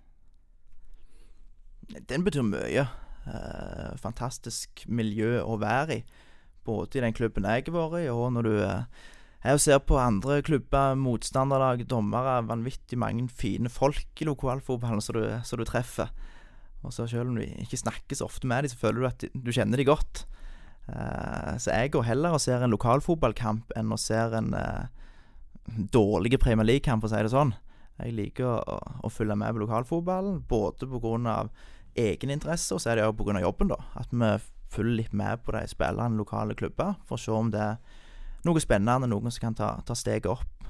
Den 2.10 2.26
betyr 2.26 2.46
mye. 2.46 2.88
Eh, 3.28 3.92
fantastisk 4.02 4.86
miljø 4.88 5.38
å 5.44 5.60
være 5.62 6.00
i. 6.00 6.04
Både 6.68 7.00
i 7.00 7.04
den 7.04 7.16
klubben 7.16 7.48
jeg 7.48 7.68
har 7.68 7.76
vært 7.76 8.02
i, 8.02 8.10
og 8.12 8.32
når 8.36 8.48
du 8.48 8.56
eh, 8.64 9.04
er 9.48 9.60
ser 9.62 9.80
på 9.86 10.00
andre 10.02 10.42
klubber, 10.44 10.98
motstanderlag, 11.00 11.86
dommere, 11.88 12.42
vanvittig 12.50 13.00
mange 13.00 13.28
fine 13.32 13.70
folk 13.72 14.20
i 14.20 14.28
lokalfotballen 14.28 15.04
som 15.04 15.20
du, 15.20 15.28
du, 15.30 15.66
treffer. 15.68 16.12
Og 16.84 16.94
så 16.94 17.08
Selv 17.08 17.30
om 17.30 17.38
du 17.38 17.44
ikke 17.46 17.80
snakker 17.80 18.18
så 18.18 18.28
ofte 18.28 18.48
med 18.48 18.66
dem, 18.66 18.74
så 18.74 18.82
føler 18.82 19.00
du 19.00 19.08
at 19.08 19.28
du 19.34 19.52
kjenner 19.52 19.78
dem 19.80 19.88
godt. 19.88 20.26
Eh, 20.88 21.54
så 21.60 21.72
jeg 21.72 21.94
går 21.94 22.10
heller 22.10 22.36
og 22.36 22.42
ser 22.44 22.64
en 22.64 22.74
lokalfotballkamp 22.76 23.72
enn 23.78 23.92
å 23.92 24.00
se 24.00 24.18
en 24.18 24.54
eh, 24.56 24.88
dårlig 25.94 26.40
Premier 26.40 26.68
League-kamp, 26.68 27.04
for 27.04 27.12
å 27.12 27.16
si 27.16 27.24
det 27.24 27.34
sånn. 27.34 27.56
Jeg 27.98 28.14
liker 28.14 28.46
å, 28.46 28.78
å 28.78 29.10
følge 29.10 29.38
med 29.40 29.56
på 29.56 29.64
lokalfotballen, 29.64 30.44
både 30.50 30.88
pga. 30.90 31.38
egeninteresse, 31.98 32.76
og 32.76 32.82
så 32.82 32.92
er 32.92 33.02
det 33.02 33.08
pga. 33.18 33.40
jobben, 33.42 33.74
da. 33.74 33.78
At 33.96 34.12
vi 34.12 34.32
følger 34.70 34.98
litt 34.98 35.14
med 35.14 35.44
på 35.44 35.52
de 35.56 35.64
spillerne 35.68 36.18
lokale 36.18 36.56
klubber, 36.56 36.96
for 37.06 37.18
å 37.18 37.22
se 37.22 37.32
om 37.32 37.52
det 37.52 37.64
er 37.64 37.78
noe 38.46 38.62
spennende, 38.62 39.10
noen 39.10 39.32
som 39.32 39.48
kan 39.48 39.58
ta, 39.58 39.70
ta 39.86 39.96
steget 39.96 40.30
opp. 40.30 40.70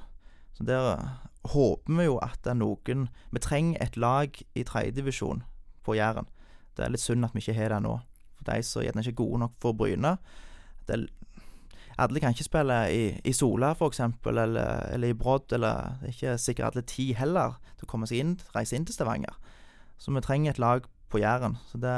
Så 0.56 0.64
der 0.66 0.92
eh, 0.94 1.10
håper 1.52 1.98
vi 1.98 2.08
jo 2.08 2.18
at 2.24 2.40
det 2.42 2.50
er 2.50 2.58
noen 2.58 3.08
Vi 3.30 3.42
trenger 3.42 3.82
et 3.82 3.96
lag 3.96 4.34
i 4.54 4.64
tredjedivisjon 4.66 5.44
på 5.86 5.94
Jæren. 5.94 6.26
Det 6.74 6.84
er 6.84 6.94
litt 6.94 7.02
synd 7.02 7.26
at 7.26 7.34
vi 7.34 7.42
ikke 7.44 7.58
har 7.58 7.74
det 7.74 7.82
nå. 7.84 7.98
For 8.38 8.48
de 8.50 8.62
som 8.66 8.82
gjerne 8.82 9.02
ikke 9.02 9.14
er 9.14 9.22
gode 9.22 9.42
nok 9.44 9.54
for 9.62 9.76
Bryne. 9.78 10.16
Det 10.86 10.96
er 10.96 11.06
alle 11.98 12.20
kan 12.22 12.34
ikke 12.34 12.46
spille 12.46 12.76
i, 12.94 13.02
i 13.26 13.32
Sola, 13.34 13.72
f.eks., 13.74 14.00
eller, 14.30 14.58
eller 14.94 15.10
i 15.10 15.16
Brodd, 15.18 15.52
eller 15.56 15.98
er 16.02 16.12
ikke 16.12 16.36
sikkert 16.38 16.70
alle 16.70 16.86
ti 16.86 17.10
heller 17.18 17.58
til 17.76 17.88
å 17.88 17.90
komme 17.90 18.06
seg 18.06 18.22
inn, 18.22 18.36
reise 18.54 18.78
inn 18.78 18.86
til 18.86 18.94
Stavanger. 18.94 19.34
Så 19.98 20.14
vi 20.14 20.22
trenger 20.22 20.54
et 20.54 20.62
lag 20.62 20.86
på 21.10 21.18
Jæren. 21.22 21.56
Så 21.66 21.80
det, 21.82 21.94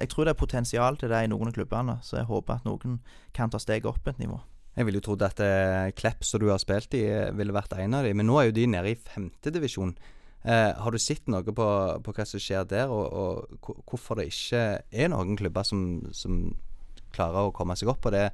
jeg 0.00 0.12
tror 0.12 0.24
det 0.24 0.32
er 0.32 0.40
potensial 0.40 0.96
til 0.96 1.12
det 1.12 1.24
i 1.24 1.30
noen 1.30 1.50
av 1.50 1.56
klubbene, 1.56 1.98
så 2.06 2.20
jeg 2.20 2.30
håper 2.30 2.56
at 2.56 2.68
noen 2.68 3.00
kan 3.36 3.52
ta 3.52 3.60
steget 3.60 3.88
opp 3.90 4.08
et 4.08 4.22
nivå. 4.22 4.38
Jeg 4.78 4.86
ville 4.86 5.00
jo 5.00 5.08
trodd 5.08 5.24
at 5.26 5.40
eh, 5.42 5.90
Klepp, 5.98 6.22
som 6.24 6.40
du 6.40 6.48
har 6.52 6.60
spilt 6.62 6.94
i, 6.94 7.02
ville 7.34 7.54
vært 7.54 7.74
en 7.76 7.98
av 7.98 8.06
dem, 8.06 8.20
men 8.20 8.28
nå 8.30 8.38
er 8.38 8.48
jo 8.48 8.56
de 8.60 8.68
nede 8.70 8.94
i 8.94 9.00
femtedivisjon. 9.10 9.96
Eh, 10.46 10.70
har 10.78 10.94
du 10.94 11.00
sett 11.02 11.26
noe 11.26 11.42
på, 11.42 11.68
på, 12.04 12.14
hva 12.14 12.26
som 12.28 12.40
skjer 12.40 12.68
der, 12.70 12.92
og, 12.94 13.10
og 13.58 13.72
hvorfor 13.90 14.20
det 14.20 14.30
ikke 14.30 14.62
er 14.88 15.10
noen 15.10 15.36
klubber 15.36 15.66
som, 15.66 15.82
som 16.14 16.44
klarer 17.12 17.48
å 17.48 17.56
komme 17.56 17.74
seg 17.76 17.90
opp 17.90 18.04
på 18.06 18.14
det 18.14 18.28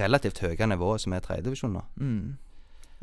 relativt 0.00 0.40
høye 0.44 0.66
nivået 0.66 1.04
som 1.04 1.14
er 1.14 1.22
tredjedivisjon 1.24 1.76
nå. 1.76 1.84
Mm. 1.96 2.34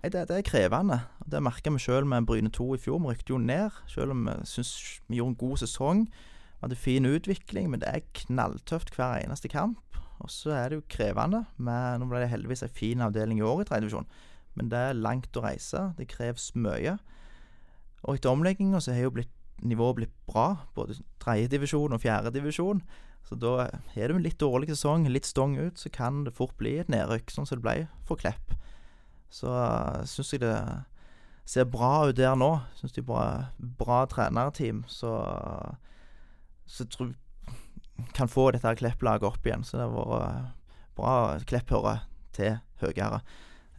Nei, 0.01 0.09
det, 0.09 0.25
det, 0.31 0.37
er 0.39 0.47
krevende. 0.47 1.01
Det 1.29 1.43
merka 1.43 1.69
vi 1.69 1.79
sjøl 1.81 2.07
med 2.09 2.25
Bryne 2.25 2.49
2 2.49 2.67
i 2.75 2.81
fjor. 2.81 2.97
Vi 3.03 3.11
rykte 3.11 3.35
jo 3.35 3.37
ned, 3.37 3.69
selv 3.91 4.15
om 4.15 4.25
vi 4.25 4.33
syns 4.49 4.73
vi 5.07 5.19
gjorde 5.19 5.35
en 5.35 5.41
god 5.43 5.61
sesong. 5.61 6.07
Vi 6.09 6.63
hadde 6.63 6.79
fin 6.79 7.05
utvikling, 7.05 7.69
men 7.69 7.83
det 7.83 7.89
er 7.91 8.07
knalltøft 8.23 8.95
hver 8.97 9.21
eneste 9.21 9.51
kamp. 9.51 9.77
Og 10.21 10.29
så 10.29 10.55
er 10.57 10.69
det 10.69 10.79
jo 10.79 10.87
krevende. 10.89 11.43
Men 11.57 12.01
nå 12.01 12.09
ble 12.09 12.23
det 12.23 12.31
heldigvis 12.33 12.65
en 12.65 12.73
fin 12.73 13.01
avdeling 13.05 13.41
i 13.41 13.45
år 13.45 13.61
i 13.61 13.69
tredjedivisjon, 13.69 14.09
men 14.57 14.69
det 14.73 14.81
er 14.89 14.97
langt 14.97 15.37
å 15.37 15.45
reise. 15.45 15.91
Det 15.97 16.09
kreves 16.11 16.49
mye. 16.57 16.97
Og 18.01 18.17
etter 18.17 18.33
omlegginga 18.33 18.81
så 18.81 18.95
har 18.95 19.05
jo 19.05 19.13
blitt, 19.19 19.33
nivået 19.61 20.01
blitt 20.01 20.13
bra, 20.29 20.65
både 20.75 20.97
tredjedivisjon 21.21 21.93
og 21.93 22.01
fjerdedivisjon. 22.01 22.81
Så 23.27 23.37
da 23.37 23.67
har 23.93 24.09
du 24.09 24.17
en 24.17 24.25
litt 24.25 24.39
dårlig 24.41 24.71
sesong, 24.71 25.05
litt 25.09 25.29
stong 25.29 25.57
ut, 25.59 25.77
så 25.77 25.91
kan 25.93 26.23
det 26.25 26.33
fort 26.35 26.55
bli 26.59 26.77
et 26.81 26.89
nedrykk, 26.91 27.29
sånn 27.31 27.47
som 27.47 27.59
det 27.59 27.65
ble 27.65 27.75
for 28.07 28.19
Klepp. 28.21 28.55
Så 29.31 29.51
uh, 29.51 30.01
syns 30.09 30.33
jeg 30.33 30.43
det 30.43 30.55
ser 31.47 31.69
bra 31.69 32.07
ut 32.09 32.17
der 32.17 32.35
nå. 32.37 32.51
Syns 32.79 32.95
de 32.95 33.03
er 33.03 33.07
bra, 33.07 33.25
bra 33.79 34.03
trenerteam, 34.09 34.83
så 34.87 35.13
Så 36.65 36.85
tror 36.85 37.13
kan 38.15 38.29
få 38.31 38.51
dette 38.51 38.75
Klepp-laget 38.79 39.27
opp 39.27 39.45
igjen. 39.45 39.63
Så 39.63 39.77
det 39.77 39.85
har 39.85 39.95
vært 39.95 40.25
uh, 40.25 40.51
bra. 40.97 41.13
Klepp 41.45 41.69
hører 41.69 42.05
til 42.33 42.57
høyere. 42.81 43.21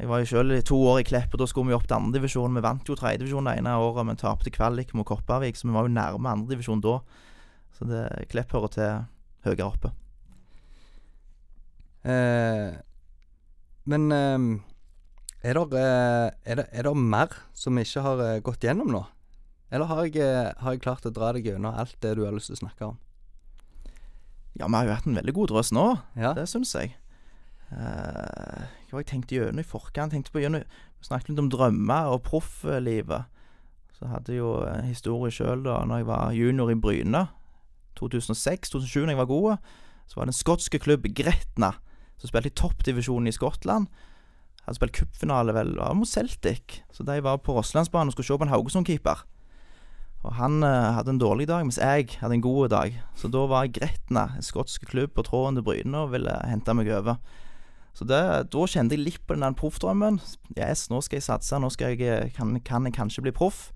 Jeg 0.00 0.08
var 0.08 0.22
jo 0.22 0.28
sjøl 0.30 0.54
to 0.66 0.78
år 0.88 1.02
i 1.02 1.06
Klepp, 1.06 1.34
og 1.34 1.42
da 1.42 1.46
skulle 1.46 1.70
vi 1.70 1.76
opp 1.76 1.84
til 1.86 1.98
andredivisjon. 1.98 2.56
Vi 2.56 2.64
vant 2.64 2.88
jo 2.88 2.96
tredjedivisjon 2.98 3.46
det 3.46 3.58
ene 3.60 3.74
året, 3.78 4.06
men 4.08 4.18
tapte 4.18 4.50
kvalik 4.50 4.94
mot 4.98 5.06
Kopervik, 5.06 5.58
så 5.58 5.68
vi 5.68 5.74
var 5.76 5.86
jo 5.86 5.94
nærme 5.94 6.32
andredivisjon 6.32 6.82
da. 6.82 6.98
Så 7.76 7.86
det 7.90 8.06
Klepp 8.32 8.54
hører 8.56 8.72
til 8.72 9.04
høyere 9.46 9.68
oppe. 9.68 9.92
Eh, 12.02 12.72
men 13.86 14.12
eh, 14.12 14.46
Er 15.42 15.58
det, 15.58 15.82
er, 16.46 16.54
det, 16.58 16.66
er 16.70 16.86
det 16.86 16.94
mer 16.98 17.34
som 17.54 17.74
vi 17.78 17.82
ikke 17.86 18.02
har 18.02 18.22
eh, 18.22 18.40
gått 18.42 18.62
gjennom 18.62 18.90
nå? 18.94 19.04
Eller 19.72 19.88
har 19.90 20.04
jeg, 20.06 20.18
eh, 20.22 20.52
har 20.62 20.74
jeg 20.74 20.82
klart 20.84 21.06
å 21.08 21.14
dra 21.14 21.32
deg 21.34 21.46
gjennom 21.48 21.74
alt 21.74 21.96
det 22.04 22.16
du 22.18 22.24
har 22.26 22.34
lyst 22.34 22.50
til 22.50 22.58
å 22.58 22.62
snakke 22.62 22.90
om? 22.92 22.98
Ja, 24.58 24.66
vi 24.66 24.74
har 24.76 24.86
jo 24.86 24.96
hatt 24.98 25.08
en 25.08 25.16
veldig 25.16 25.34
god 25.34 25.52
drøss 25.54 25.72
nå. 25.72 25.86
Ja. 26.18 26.34
Det 26.36 26.44
syns 26.50 26.74
jeg. 26.76 26.92
Eh, 27.72 28.64
hva 28.90 29.00
jeg 29.00 29.08
tenkte 29.08 29.38
gjennom 29.38 29.62
i 29.62 29.66
forkant? 29.66 30.12
Tenkte 30.12 30.34
på 30.34 30.42
gjennom, 30.42 30.64
Vi 31.00 31.08
snakket 31.08 31.32
litt 31.32 31.42
om 31.42 31.50
drømmer 31.50 32.12
og 32.12 32.22
profflivet. 32.22 33.24
Så 33.98 34.06
hadde 34.06 34.32
jeg 34.32 34.38
jo 34.38 34.52
en 34.66 34.86
historie 34.86 35.34
sjøl 35.34 35.64
da 35.64 35.80
når 35.86 36.02
jeg 36.02 36.06
var 36.06 36.36
junior 36.36 36.70
i 36.70 36.78
Bryne. 36.78 37.26
2006-2007, 37.98 39.06
da 39.06 39.14
jeg 39.14 39.18
var 39.18 39.30
god. 39.30 39.56
Så 40.06 40.16
var 40.16 40.26
det 40.26 40.34
en 40.34 40.38
skotske 40.38 40.78
klubb, 40.78 41.06
Gretna, 41.16 41.72
som 42.18 42.30
spilte 42.30 42.52
i 42.52 42.56
toppdivisjonen 42.58 43.30
i 43.30 43.34
Skottland. 43.34 43.88
Hadde 44.62 44.78
spilt 44.78 44.94
cupfinale 44.94 45.54
vel 45.56 45.74
var 45.74 45.94
mot 45.98 46.06
Celtic, 46.06 46.82
så 46.94 47.02
de 47.02 47.18
var 47.24 47.40
på 47.42 47.54
Rosslandsbanen 47.56 48.12
og 48.12 48.14
skulle 48.14 48.28
se 48.28 48.38
på 48.38 48.46
en 48.46 48.52
Haugesund-keeper. 48.52 49.24
Og 50.22 50.34
Han 50.38 50.62
eh, 50.62 50.92
hadde 50.94 51.16
en 51.16 51.18
dårlig 51.18 51.48
dag, 51.50 51.64
mens 51.66 51.80
jeg 51.82 52.18
hadde 52.20 52.36
en 52.38 52.44
god 52.44 52.68
dag. 52.68 53.00
Så 53.18 53.28
da 53.28 53.42
var 53.50 53.66
Gretna, 53.74 54.28
en 54.36 54.46
skotsk 54.46 54.86
klubb, 54.86 55.16
på 55.16 55.24
tråden 55.26 55.58
til 55.58 55.66
Bryne 55.66 56.04
og 56.04 56.12
ville 56.14 56.36
hente 56.46 56.74
meg 56.78 56.92
over. 56.94 57.18
Så 57.92 58.06
det, 58.08 58.20
da 58.52 58.66
kjente 58.68 58.96
jeg 58.96 59.04
litt 59.04 59.24
på 59.26 59.36
den 59.36 59.44
der 59.44 59.56
proffdrømmen. 59.56 60.18
Yes, 60.56 60.86
nå 60.88 61.02
skal 61.04 61.20
jeg 61.20 61.26
satse, 61.26 61.58
nå 61.60 61.68
skal 61.72 61.92
jeg, 61.92 62.32
kan, 62.36 62.54
kan 62.64 62.88
jeg 62.88 62.96
kanskje 62.96 63.26
bli 63.26 63.34
proff. 63.36 63.66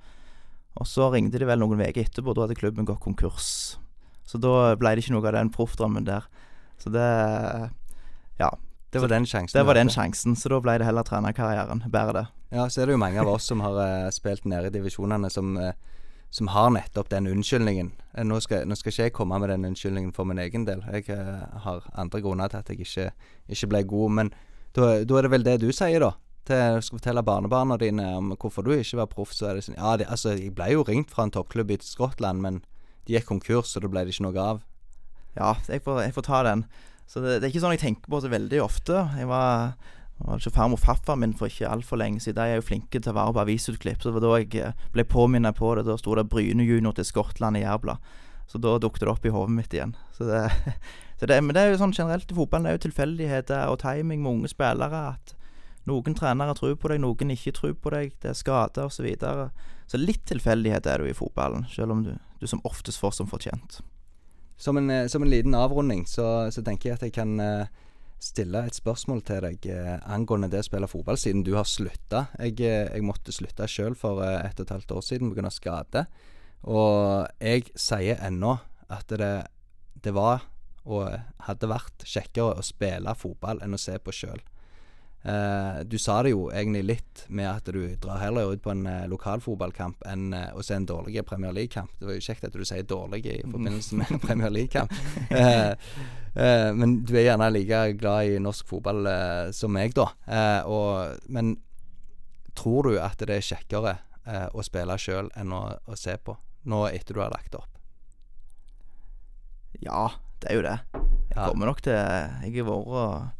Og 0.77 0.89
så 0.89 1.09
ringte 1.13 1.41
de 1.41 1.49
vel 1.49 1.61
noen 1.61 1.81
uker 1.81 2.05
etterpå, 2.05 2.35
da 2.37 2.47
hadde 2.47 2.57
klubben 2.59 2.89
gått 2.89 3.03
konkurs. 3.05 3.51
Så 4.27 4.41
da 4.43 4.75
ble 4.77 4.95
det 4.97 5.05
ikke 5.05 5.15
noe 5.15 5.29
av 5.29 5.37
den 5.37 5.53
proffdrømmen 5.55 6.09
der. 6.09 6.29
Så 6.81 6.93
det 6.93 7.11
Ja. 8.41 8.51
Det 8.93 9.01
var 9.03 9.09
den 9.09 9.27
sjansen. 9.27 9.59
Det 9.59 9.67
var 9.67 9.75
den 9.75 9.91
sjansen, 9.93 10.37
så 10.37 10.49
da 10.49 10.61
ble 10.61 10.79
det 10.79 10.87
heller 10.87 11.05
trenerkarrieren. 11.05 11.83
Bare 11.93 12.13
det. 12.13 12.27
Ja, 12.55 12.69
så 12.71 12.83
er 12.83 12.87
det 12.87 12.95
jo 12.95 13.03
mange 13.03 13.21
av 13.21 13.29
oss 13.29 13.49
som 13.51 13.61
har 13.61 13.77
uh, 13.77 14.11
spilt 14.15 14.47
nede 14.49 14.71
i 14.71 14.75
divisjonene, 14.77 15.29
som, 15.31 15.57
eh, 15.59 15.75
som 16.31 16.51
har 16.53 16.71
nettopp 16.75 17.09
den 17.13 17.29
unnskyldningen. 17.31 17.93
Eh, 18.15 18.25
Nå 18.25 18.41
skal, 18.45 18.67
nå 18.69 18.77
skal 18.77 18.93
ikke 18.93 19.07
jeg 19.09 19.15
komme 19.17 19.39
med 19.41 19.51
den 19.53 19.65
unnskyldningen 19.71 20.13
for 20.17 20.29
min 20.29 20.41
egen 20.43 20.67
del. 20.67 20.83
Jeg 20.93 21.09
eh, 21.15 21.43
har 21.65 21.87
andre 21.95 22.21
grunner 22.21 22.49
til 22.53 22.61
at 22.61 22.71
jeg 22.73 22.81
ikke, 22.85 23.11
ikke 23.49 23.71
ble 23.73 23.83
god. 23.89 24.15
Men 24.21 24.33
da, 24.77 24.97
er 25.01 25.05
det 25.07 25.33
vel 25.33 25.47
det 25.47 25.61
du 25.63 25.71
sier, 25.73 26.03
da. 26.03 26.13
Til, 26.47 26.81
skal 26.83 27.01
fortelle 27.01 27.25
barnebarna 27.27 27.75
dine 27.81 28.05
om 28.21 28.29
hvorfor 28.39 28.63
du 28.63 28.71
ikke 28.77 29.01
var 29.01 29.09
proff, 29.11 29.33
så 29.35 29.49
er 29.51 29.59
det 29.59 29.65
sånn 29.67 29.79
Ja, 29.79 29.97
det, 29.99 30.07
altså, 30.07 30.37
jeg 30.39 30.53
ble 30.55 30.69
jo 30.77 30.85
ringt 30.87 31.11
fra 31.11 31.25
en 31.27 31.33
toppklubb 31.35 31.73
i 31.75 31.79
Skottland, 31.83 32.39
men 32.45 32.61
de 33.09 33.17
gikk 33.17 33.27
konkurs, 33.33 33.73
så 33.73 33.83
da 33.83 33.91
ble 33.91 34.05
det 34.07 34.15
ikke 34.15 34.29
noe 34.29 34.45
av. 34.45 34.61
Ja, 35.37 35.57
jeg 35.67 35.83
får, 35.83 36.05
jeg 36.07 36.15
får 36.15 36.27
ta 36.29 36.43
den. 36.47 36.63
Så 37.07 37.23
det, 37.23 37.41
det 37.41 37.49
er 37.49 37.53
ikke 37.55 37.63
sånn 37.65 37.75
jeg 37.75 37.83
tenker 37.83 38.11
på 38.11 38.21
så 38.23 38.31
veldig 38.31 38.61
ofte. 38.63 39.03
Jeg 39.19 39.29
var, 39.31 39.75
var 40.19 40.41
ikke 40.41 40.55
farmor 40.55 40.79
og 40.79 40.85
farfar 40.85 41.19
min 41.21 41.35
for 41.37 41.51
ikke 41.51 41.69
altfor 41.69 42.01
lenge 42.01 42.23
siden. 42.25 42.39
De 42.39 42.53
er 42.55 42.61
jo 42.61 42.65
flinke 42.65 43.01
til 43.01 43.13
å 43.13 43.17
være 43.19 43.35
på 43.37 43.43
avisutklipp, 43.43 44.01
så 44.01 44.09
det 44.09 44.17
var 44.17 44.25
da 44.25 44.37
jeg 44.41 44.63
eh, 44.65 44.87
ble 44.95 45.05
påminnet 45.05 45.59
på 45.59 45.75
det. 45.77 45.85
Da 45.89 45.97
sto 46.01 46.15
det 46.17 46.29
'Bryne 46.31 46.65
junior 46.65 46.97
til 46.97 47.05
Skottland' 47.05 47.59
i 47.61 47.65
Jærbla. 47.67 47.99
Så 48.47 48.59
da 48.59 48.79
dukket 48.79 49.05
det 49.05 49.13
opp 49.13 49.27
i 49.27 49.35
hodet 49.35 49.53
mitt 49.53 49.75
igjen. 49.75 49.97
Så 50.17 50.25
det, 50.25 50.51
så 51.21 51.27
det, 51.27 51.41
men 51.45 51.55
det 51.55 51.63
er 51.63 51.75
jo 51.75 51.83
sånn 51.83 51.93
generelt 51.93 52.33
i 52.33 52.39
fotballen. 52.39 52.65
Det 52.65 52.73
er 52.73 52.79
jo 52.79 52.85
tilfeldigheter 52.89 53.69
og 53.69 53.81
timing 53.83 54.23
med 54.23 54.33
unge 54.33 54.53
spillere. 54.53 55.03
At 55.17 55.35
noen 55.85 56.17
trenere 56.17 56.55
tror 56.57 56.77
på 56.81 56.89
deg, 56.89 57.03
noen 57.03 57.35
ikke 57.35 57.53
tror 57.53 57.75
på 57.75 57.93
deg. 57.93 58.15
Det 58.23 58.33
er 58.33 58.39
skader 58.39 58.89
osv. 58.89 58.97
Så, 58.97 59.05
videre. 59.05 59.51
så 59.87 60.01
litt 60.01 60.25
tilfeldighet 60.25 60.87
er 60.87 61.05
jo 61.05 61.11
i 61.11 61.19
fotballen, 61.19 61.67
selv 61.69 61.93
om 61.93 62.07
du, 62.07 62.15
du 62.41 62.47
som 62.49 62.65
oftest 62.65 63.03
får 63.03 63.19
som 63.19 63.29
fortjent. 63.29 63.83
Som 64.57 64.79
en, 64.81 64.89
eh, 64.91 65.07
som 65.13 65.23
en 65.23 65.31
liten 65.31 65.55
avrunding 65.55 66.07
så, 66.09 66.49
så 66.51 66.63
tenker 66.65 66.89
jeg 66.89 66.97
at 66.97 67.05
jeg 67.05 67.13
kan 67.13 67.37
eh, 67.41 67.69
stille 68.23 68.63
et 68.67 68.77
spørsmål 68.77 69.23
til 69.29 69.45
deg 69.45 69.69
eh, 69.71 69.97
angående 70.13 70.49
det 70.53 70.63
å 70.65 70.67
spille 70.67 70.89
fotball, 70.91 71.19
siden 71.21 71.45
du 71.47 71.55
har 71.57 71.69
slutta. 71.69 72.27
Jeg, 72.41 72.59
eh, 72.65 72.89
jeg 72.91 73.05
måtte 73.07 73.35
slutte 73.35 73.69
sjøl 73.71 73.97
for 73.99 74.25
eh, 74.25 74.41
et 74.47 74.59
og 74.61 74.67
et 74.67 74.75
halvt 74.77 74.97
år 74.97 75.05
siden 75.05 75.33
pga. 75.35 75.53
skade. 75.53 76.07
Og 76.67 77.27
jeg 77.41 77.69
sier 77.77 78.21
ennå 78.25 78.57
at 78.89 79.13
det, 79.13 79.33
det 80.03 80.15
var 80.17 80.47
og 80.87 81.11
hadde 81.49 81.71
vært 81.71 82.05
kjekkere 82.07 82.61
å 82.61 82.65
spille 82.65 83.15
fotball 83.19 83.61
enn 83.65 83.75
å 83.75 83.81
se 83.81 83.97
på 83.99 84.15
sjøl. 84.15 84.43
Eh, 85.27 85.81
du 85.85 85.99
sa 85.99 86.21
det 86.23 86.31
jo 86.31 86.45
egentlig 86.55 86.85
litt 86.87 87.25
med 87.35 87.49
at 87.51 87.67
du 87.75 87.81
drar 87.99 88.21
heller 88.23 88.53
ut 88.55 88.63
på 88.63 88.71
en 88.71 88.85
eh, 88.87 89.09
lokalfotballkamp 89.11 90.05
enn 90.07 90.29
eh, 90.37 90.53
å 90.55 90.63
se 90.63 90.77
en 90.79 90.87
dårlig 90.87 91.25
Premier 91.27 91.55
League-kamp. 91.57 91.91
Det 91.99 92.07
var 92.07 92.19
jo 92.19 92.27
kjekt 92.29 92.47
at 92.47 92.55
du 92.55 92.63
sier 92.63 92.87
dårlig 92.87 93.25
i 93.27 93.41
forbindelse 93.55 93.99
med 93.99 94.13
en 94.15 94.23
Premier 94.23 94.55
League-kamp. 94.55 94.95
Eh, 96.37 96.71
men 96.77 96.99
du 97.09 97.15
er 97.17 97.31
gjerne 97.31 97.47
like 97.55 97.79
glad 98.01 98.29
i 98.35 98.41
norsk 98.43 98.67
fotball 98.69 99.07
eh, 99.09 99.51
som 99.57 99.73
meg, 99.73 99.95
da. 99.97 100.11
Eh, 100.29 100.67
og, 100.69 101.23
men 101.33 101.55
tror 102.57 102.91
du 102.91 102.99
at 103.01 103.17
det 103.25 103.39
er 103.39 103.45
kjekkere 103.45 103.95
eh, 104.27 104.47
å 104.53 104.65
spille 104.65 104.97
sjøl 105.01 105.31
enn 105.37 105.53
å, 105.57 105.63
å 105.89 105.97
se 105.97 106.17
på, 106.21 106.37
nå 106.69 106.85
etter 106.91 107.17
du 107.17 107.23
har 107.25 107.33
lagt 107.33 107.57
opp? 107.57 107.73
Ja, 109.85 110.11
det 110.43 110.51
er 110.53 110.61
jo 110.61 110.67
det. 110.67 110.77
Jeg 110.97 111.37
Ja. 111.37 111.49
kommer 111.51 111.67
nok 111.69 111.83
til 111.85 111.93
Jeg 111.93 112.65
har 112.65 112.69
vært 112.71 113.33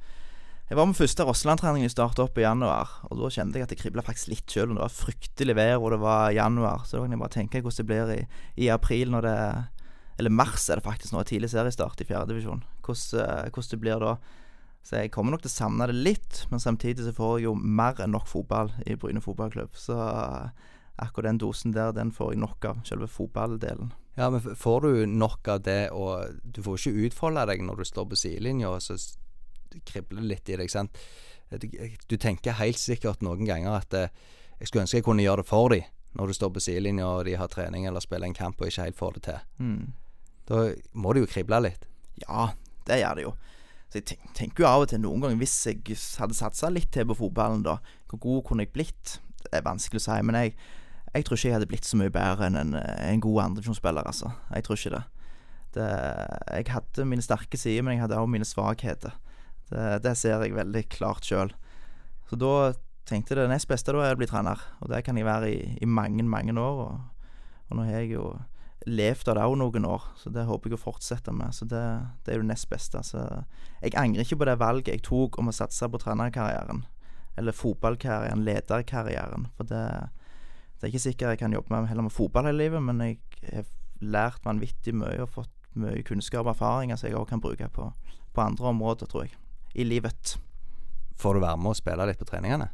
Jeg 0.69 0.77
var 0.77 0.87
med 0.91 0.97
første 0.99 1.25
Rosseland-trening 1.25 1.85
vi 1.87 1.89
starta 1.89 2.25
opp 2.27 2.37
i 2.39 2.43
januar, 2.43 2.89
og 3.07 3.21
da 3.21 3.29
kjente 3.31 3.55
jeg 3.61 3.63
at 3.63 3.71
det 3.71 3.79
kribla 3.79 4.03
faktisk 4.03 4.33
litt 4.33 4.51
sjøl 4.51 4.73
det 4.75 4.81
var 4.83 4.91
fryktelig 4.91 5.55
vær 5.55 5.79
og 5.79 5.93
det 5.95 6.01
var 6.03 6.33
januar. 6.35 6.83
Så 6.85 6.97
da 6.99 7.05
kan 7.05 7.15
jeg 7.15 7.21
bare 7.23 7.37
tenke 7.37 7.61
hvordan 7.63 7.79
det 7.79 7.87
blir 7.87 8.11
i, 8.17 8.21
i 8.67 8.69
april 8.75 9.13
når 9.15 9.23
det 9.29 9.37
Eller 10.17 10.33
mars 10.33 10.69
er 10.71 10.81
det 10.81 10.87
faktisk 10.87 11.13
nå, 11.13 11.23
tidlig 11.29 11.51
seriestart 11.53 12.01
i 12.01 12.09
fjerdedivisjon. 12.09 12.65
Hvordan, 12.87 13.23
eh, 13.23 13.51
hvordan 13.51 13.71
det 13.73 13.81
blir 13.83 14.01
da. 14.01 14.17
Så 14.87 15.01
jeg 15.01 15.11
kommer 15.11 15.35
nok 15.35 15.43
til 15.43 15.51
å 15.51 15.57
savne 15.57 15.89
det 15.91 15.99
litt, 15.99 16.45
men 16.51 16.63
samtidig 16.63 17.05
så 17.05 17.13
får 17.13 17.39
jeg 17.39 17.49
jo 17.49 17.55
mer 17.59 17.99
enn 18.01 18.15
nok 18.15 18.29
fotball 18.31 18.71
i 18.87 18.95
Bryne 18.95 19.21
fotballklubb. 19.21 19.75
Så 19.75 19.97
eh, 19.99 20.67
akkurat 21.03 21.33
den 21.33 21.41
dosen 21.43 21.75
der, 21.75 21.93
den 21.93 22.13
får 22.15 22.33
jeg 22.33 22.43
nok 22.45 22.65
av, 22.71 22.83
selve 22.87 23.09
fotballdelen. 23.11 23.91
Ja, 24.17 24.31
men 24.31 24.41
får 24.41 24.87
du 24.87 25.07
nok 25.11 25.49
av 25.53 25.65
det, 25.67 25.91
og 25.93 26.39
du 26.45 26.63
får 26.65 26.79
ikke 26.79 27.09
utfolde 27.09 27.45
deg 27.51 27.67
når 27.67 27.83
du 27.83 27.89
står 27.91 28.07
på 28.09 28.21
sidelinja, 28.23 28.71
og 28.73 28.81
så 28.81 28.97
kribler 29.85 30.23
det 30.23 30.31
litt 30.31 30.55
i 30.55 30.57
deg, 30.63 30.73
sant. 30.73 30.97
Du, 31.51 31.69
du 32.09 32.17
tenker 32.17 32.57
helt 32.59 32.81
sikkert 32.81 33.21
noen 33.23 33.45
ganger 33.47 33.77
at 33.77 33.95
eh, 33.95 34.15
jeg 34.57 34.71
skulle 34.71 34.87
ønske 34.87 35.03
jeg 35.03 35.07
kunne 35.07 35.27
gjøre 35.27 35.43
det 35.43 35.51
for 35.51 35.75
dem, 35.75 35.85
når 36.17 36.31
du 36.31 36.39
står 36.39 36.55
på 36.55 36.63
sidelinja 36.65 37.11
og 37.11 37.27
de 37.29 37.37
har 37.37 37.51
trening 37.53 37.85
eller 37.87 38.03
spiller 38.03 38.31
en 38.31 38.39
kamp 38.39 38.61
og 38.61 38.71
ikke 38.71 38.87
helt 38.89 38.99
får 38.99 39.19
det 39.19 39.23
til. 39.29 39.45
Mm. 39.61 39.85
Da 40.47 40.69
må 40.95 41.13
det 41.15 41.25
jo 41.25 41.31
krible 41.31 41.61
litt. 41.65 41.87
Ja, 42.23 42.51
det 42.87 43.01
gjør 43.03 43.19
det 43.19 43.27
jo. 43.27 43.35
Så 43.91 44.01
jeg 44.01 44.19
tenker 44.35 44.65
jo 44.65 44.69
av 44.69 44.85
og 44.85 44.89
til 44.91 44.99
noen 44.99 45.23
ganger 45.23 45.39
Hvis 45.39 45.55
jeg 45.69 45.97
hadde 46.19 46.35
satsa 46.35 46.71
litt 46.73 46.89
til 46.95 47.07
på 47.07 47.19
fotballen, 47.21 47.63
da, 47.67 47.79
hvor 48.11 48.23
god 48.23 48.41
kunne 48.49 48.67
jeg 48.67 48.75
blitt? 48.75 49.19
Det 49.45 49.53
er 49.55 49.67
vanskelig 49.67 50.03
å 50.03 50.07
si, 50.09 50.17
men 50.27 50.39
jeg, 50.41 50.57
jeg 51.13 51.27
tror 51.27 51.39
ikke 51.39 51.49
jeg 51.49 51.57
hadde 51.57 51.69
blitt 51.71 51.87
så 51.87 51.99
mye 52.01 52.15
bedre 52.15 52.49
enn 52.49 52.59
en, 52.59 52.73
en 52.77 53.23
god 53.23 53.43
andredivisjonsspiller, 53.45 54.09
altså. 54.11 54.33
Jeg 54.51 54.67
tror 54.67 54.81
ikke 54.81 54.95
det. 54.97 55.05
det. 55.77 55.91
Jeg 56.59 56.73
hadde 56.75 57.07
mine 57.13 57.25
sterke 57.25 57.61
sider, 57.61 57.87
men 57.87 57.97
jeg 57.97 58.05
hadde 58.07 58.19
også 58.19 58.33
mine 58.35 58.49
svakheter. 58.49 59.15
Det, 59.71 59.87
det 60.03 60.17
ser 60.19 60.43
jeg 60.43 60.57
veldig 60.57 60.83
klart 60.91 61.27
sjøl. 61.27 61.55
Så 62.27 62.39
da 62.43 62.57
tenkte 63.07 63.35
jeg 63.35 63.45
det 63.45 63.53
nest 63.53 63.71
beste 63.71 63.95
da 63.95 64.03
er 64.03 64.19
å 64.19 64.19
bli 64.19 64.27
trener, 64.31 64.61
og 64.83 64.91
det 64.91 65.05
kan 65.07 65.19
jeg 65.19 65.29
være 65.29 65.53
i, 65.53 65.61
i 65.83 65.87
mange, 65.87 66.27
mange 66.27 66.55
år. 66.59 66.83
Og, 66.89 67.31
og 67.71 67.79
nå 67.79 67.87
har 67.87 68.03
jeg 68.03 68.17
jo 68.17 68.33
levd 68.87 69.29
av 69.31 69.37
det 69.37 69.47
òg 69.47 69.57
noen 69.59 69.87
år, 69.89 70.05
så 70.21 70.31
det 70.31 70.47
håper 70.47 70.71
jeg 70.71 70.79
å 70.79 70.83
fortsette 70.85 71.33
med. 71.35 71.55
Så 71.55 71.67
det, 71.69 71.83
det 72.25 72.33
er 72.33 72.39
jo 72.39 72.45
det 72.45 72.53
nest 72.53 72.69
beste. 72.71 73.03
Så 73.07 73.23
jeg 73.83 73.97
angrer 73.99 74.23
ikke 74.23 74.39
på 74.43 74.49
det 74.49 74.59
valget 74.63 74.93
jeg 74.95 75.05
tok 75.07 75.41
om 75.41 75.51
å 75.51 75.55
satse 75.55 75.89
på 75.91 76.01
trenerkarrieren. 76.03 76.85
Eller 77.37 77.57
fotballkarrieren, 77.57 78.45
lederkarrieren. 78.47 79.49
For 79.59 79.69
det, 79.69 79.83
det 80.79 80.87
er 80.87 80.95
ikke 80.95 81.07
sikkert 81.09 81.35
jeg 81.35 81.43
kan 81.43 81.57
jobbe 81.57 81.75
med, 81.75 81.91
heller 81.91 82.07
med 82.07 82.15
fotball 82.15 82.49
hele 82.49 82.63
livet, 82.63 82.85
men 82.87 83.03
jeg 83.03 83.19
har 83.51 83.69
lært 84.01 84.47
vanvittig 84.47 84.95
mye 84.95 85.19
og 85.25 85.35
fått 85.35 85.53
mye 85.77 86.05
kunnskap 86.07 86.47
og 86.47 86.55
erfaringer 86.55 86.99
som 87.01 87.11
jeg 87.11 87.19
òg 87.19 87.29
kan 87.29 87.43
bruke 87.43 87.69
på, 87.73 87.91
på 88.33 88.45
andre 88.45 88.71
områder, 88.71 89.11
tror 89.11 89.27
jeg, 89.27 89.37
i 89.75 89.85
livet. 89.85 90.37
Får 91.19 91.37
du 91.37 91.43
være 91.43 91.59
med 91.61 91.75
og 91.75 91.81
spille 91.81 92.07
litt 92.09 92.21
på 92.21 92.29
treningene? 92.29 92.71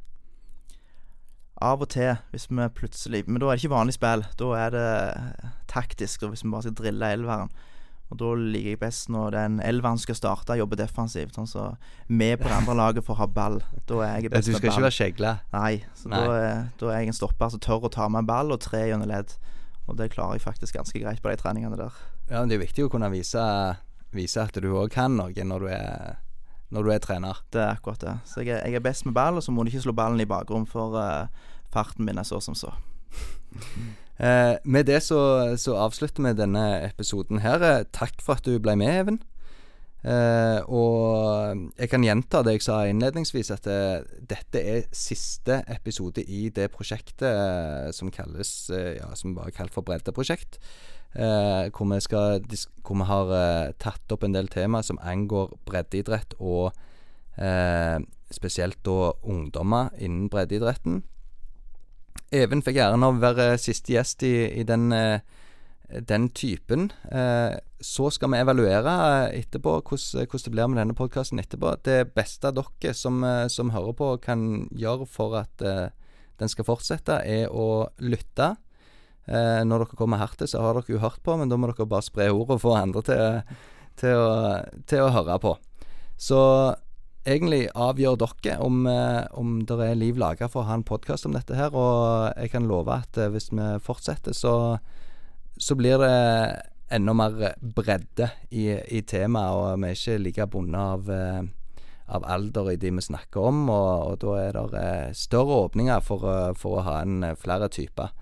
Av 1.63 1.83
og 1.85 1.91
til, 1.95 2.17
hvis 2.33 2.49
vi 2.51 2.65
plutselig 2.75 3.23
Men 3.29 3.39
da 3.39 3.51
er 3.51 3.57
det 3.57 3.63
ikke 3.63 3.77
vanlig 3.77 3.95
spill. 3.95 4.25
Da 4.41 4.49
er 4.59 4.73
det 4.75 4.87
taktisk, 5.71 6.25
da, 6.25 6.33
hvis 6.33 6.43
vi 6.45 6.51
bare 6.53 6.67
skal 6.67 6.81
drille 6.81 7.13
elveren. 7.17 7.53
Og 8.13 8.19
da 8.21 8.33
liker 8.37 8.75
jeg 8.75 8.81
best 8.83 9.09
når 9.13 9.33
den 9.33 9.55
elveren 9.65 10.01
skal 10.01 10.17
starte, 10.19 10.57
jobbe 10.61 10.77
defensivt. 10.77 11.33
Sånn 11.39 11.49
så 11.49 11.71
vi 12.11 12.29
på 12.37 12.45
det 12.45 12.57
andre 12.59 12.75
laget 12.77 13.07
får 13.07 13.21
ha 13.23 13.29
ball. 13.39 13.57
Da 13.89 14.03
er 14.05 14.19
jeg 14.21 14.33
best 14.35 14.35
med 14.35 14.35
ball. 14.35 14.51
Du 14.53 14.59
skal 14.59 14.73
ikke 14.73 14.85
være 14.85 14.97
skjegle. 14.99 15.31
Nei, 15.55 15.73
så 15.97 16.11
Nei. 16.13 16.21
Da, 16.21 16.35
er, 16.37 16.67
da 16.83 16.91
er 16.91 17.01
jeg 17.01 17.13
en 17.15 17.19
stopper 17.23 17.55
som 17.55 17.63
tør 17.65 17.89
å 17.89 17.93
ta 17.95 18.11
med 18.13 18.29
ball 18.29 18.53
og 18.53 18.61
tre 18.67 18.83
gjennom 18.91 19.09
ledd. 19.09 19.33
Og 19.89 19.97
det 19.99 20.11
klarer 20.13 20.37
jeg 20.37 20.45
faktisk 20.45 20.77
ganske 20.77 21.01
greit 21.01 21.23
på 21.25 21.33
de 21.33 21.41
treningene 21.41 21.79
der. 21.81 21.97
Ja, 22.29 22.43
men 22.43 22.53
det 22.53 22.59
er 22.59 22.67
viktig 22.67 22.85
å 22.87 22.93
kunne 22.93 23.09
vise, 23.13 23.47
vise 24.13 24.45
at 24.45 24.61
du 24.61 24.69
òg 24.75 24.93
kan 24.93 25.17
noe 25.17 25.49
når 25.49 25.65
du 25.65 25.73
er, 25.73 26.21
når 26.73 26.85
du 26.85 26.93
er 26.93 27.01
trener. 27.05 27.41
Det 27.55 27.65
er 27.65 27.73
akkurat 27.73 28.05
det. 28.05 28.15
Så 28.29 28.45
jeg 28.45 28.59
er, 28.59 28.67
jeg 28.69 28.77
er 28.77 28.85
best 28.85 29.09
med 29.09 29.17
ball, 29.17 29.41
og 29.41 29.45
så 29.45 29.57
må 29.57 29.65
du 29.65 29.73
ikke 29.73 29.87
slå 29.87 29.97
ballen 29.97 30.21
i 30.21 30.29
bakrom, 30.29 30.69
for 30.69 31.01
eh, 31.01 31.49
farten 31.73 32.07
min 32.09 32.20
er 32.20 32.29
så 32.29 32.41
som 32.45 32.59
så. 32.59 32.75
Eh, 34.23 34.55
med 34.64 34.87
det 34.87 35.01
så, 35.03 35.18
så 35.59 35.73
avslutter 35.83 36.23
vi 36.23 36.31
denne 36.39 36.61
episoden 36.85 37.41
her. 37.43 37.62
Eh, 37.64 37.87
Takk 37.97 38.20
for 38.23 38.39
at 38.39 38.45
du 38.47 38.61
ble 38.62 38.77
med, 38.79 38.93
Even. 39.01 39.16
Eh, 40.03 40.61
og 40.66 41.73
jeg 41.79 41.91
kan 41.91 42.03
gjenta 42.03 42.41
det 42.43 42.57
jeg 42.57 42.64
sa 42.66 42.81
innledningsvis, 42.91 43.51
at 43.55 43.66
det, 43.66 44.23
dette 44.31 44.62
er 44.62 44.89
siste 44.95 45.61
episode 45.70 46.23
i 46.23 46.49
det 46.55 46.68
prosjektet 46.75 47.27
eh, 47.27 47.91
som 47.95 48.11
kalles 48.14 48.70
eh, 48.70 48.97
Ja, 49.01 49.12
som 49.18 49.35
bare 49.35 49.51
er 49.51 49.59
kalt 49.59 49.75
for 49.75 49.87
Breddeprosjekt. 49.87 50.61
Eh, 51.14 51.68
hvor, 51.70 51.87
vi 51.93 52.01
skal, 52.01 52.43
hvor 52.83 52.99
vi 52.99 53.07
har 53.11 53.35
eh, 53.37 53.75
tatt 53.79 54.14
opp 54.14 54.25
en 54.25 54.35
del 54.35 54.49
tema 54.49 54.81
som 54.83 54.99
angår 55.03 55.53
breddeidrett 55.68 56.39
og 56.41 56.73
eh, 57.37 57.99
spesielt 58.33 58.81
da 58.87 59.12
ungdommer 59.23 59.93
innen 59.99 60.31
breddeidretten. 60.33 61.03
Even 62.33 62.63
fikk 62.65 62.79
æren 62.81 63.05
av 63.05 63.19
å 63.19 63.23
være 63.23 63.59
siste 63.61 63.93
gjest 63.93 64.25
i, 64.25 64.33
i 64.57 64.65
den, 64.65 64.89
eh, 64.97 65.21
den 66.09 66.31
typen. 66.33 66.89
Eh, 67.13 67.59
så 67.83 68.09
skal 68.15 68.33
vi 68.33 68.41
evaluere 68.41 68.95
eh, 69.29 69.41
etterpå 69.43 69.75
hvordan, 69.83 70.25
hvordan 70.25 70.47
det 70.47 70.53
blir 70.55 70.71
med 70.73 70.81
denne 70.81 70.97
podkasten 70.97 71.43
etterpå. 71.43 71.75
Det 71.85 72.15
beste 72.17 72.55
dere 72.57 72.95
som, 72.97 73.21
som 73.53 73.75
hører 73.75 73.97
på, 73.99 74.15
kan 74.25 74.47
gjøre 74.73 75.09
for 75.11 75.37
at 75.43 75.61
den 75.61 76.51
skal 76.51 76.67
fortsette, 76.67 77.21
er 77.21 77.53
å 77.53 77.91
lytte. 78.01 78.55
Når 79.29 79.85
dere 79.85 79.99
kommer 79.99 80.19
her 80.19 80.33
til, 80.35 80.49
så 80.51 80.65
har 80.65 80.81
dere 80.81 80.97
jo 80.97 81.03
hørt 81.03 81.21
på, 81.23 81.37
men 81.39 81.53
da 81.53 81.59
må 81.61 81.69
dere 81.69 81.87
bare 81.87 82.07
spre 82.07 82.33
ordet 82.33 82.57
og 82.57 82.65
få 82.65 82.73
andre 82.75 83.05
til, 83.07 83.59
til, 84.01 84.17
å, 84.19 84.57
til 84.89 85.05
å 85.05 85.13
høre 85.15 85.37
på. 85.45 85.53
Så 86.19 86.41
egentlig 87.25 87.68
avgjør 87.75 88.18
dere 88.18 88.59
om, 88.62 88.87
eh, 88.87 89.25
om 89.39 89.62
det 89.66 89.79
er 89.81 89.99
liv 89.99 90.18
laga 90.18 90.49
for 90.51 90.62
å 90.62 90.68
ha 90.68 90.75
en 90.75 90.87
podkast 90.87 91.27
om 91.27 91.37
dette 91.37 91.55
her. 91.55 91.75
Og 91.75 92.33
jeg 92.37 92.53
kan 92.53 92.68
love 92.68 92.93
at 92.93 93.16
eh, 93.18 93.31
hvis 93.31 93.51
vi 93.53 93.68
fortsetter, 93.83 94.35
så, 94.35 94.79
så 95.57 95.79
blir 95.79 96.03
det 96.03 96.12
enda 96.93 97.14
mer 97.16 97.55
bredde 97.62 98.31
i, 98.51 98.68
i 98.68 99.01
temaet, 99.01 99.57
og 99.57 99.81
vi 99.81 99.89
er 99.91 99.97
ikke 99.99 100.18
like 100.20 100.47
bundet 100.53 100.81
av, 100.81 101.09
eh, 101.09 101.43
av 102.12 102.27
alder 102.29 102.73
i 102.75 102.77
de 102.77 102.91
vi 102.91 103.07
snakker 103.09 103.49
om. 103.53 103.68
Og, 103.70 104.12
og 104.12 104.18
da 104.25 104.37
er 104.43 104.61
det 104.75 105.16
større 105.16 105.62
åpninger 105.68 106.03
for, 106.05 106.27
for 106.59 106.81
å 106.81 106.87
ha 106.89 107.01
en 107.03 107.33
flere 107.39 107.70
typer. 107.73 108.12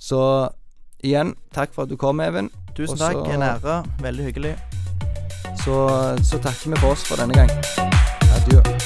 Så 0.00 0.20
igjen, 1.04 1.34
takk 1.52 1.74
for 1.74 1.84
at 1.84 1.92
du 1.92 1.98
kom, 2.00 2.20
Even. 2.24 2.52
Tusen 2.76 2.96
Også, 2.96 3.08
takk. 3.08 3.32
En 3.34 3.44
ære. 3.44 3.80
Veldig 4.04 4.28
hyggelig. 4.30 4.54
Så, 5.60 5.74
så 6.24 6.40
takker 6.40 6.72
vi 6.72 6.80
for 6.80 6.94
oss 6.94 7.04
for 7.04 7.20
denne 7.20 7.36
gang. 7.36 7.99
Yeah. 8.52 8.79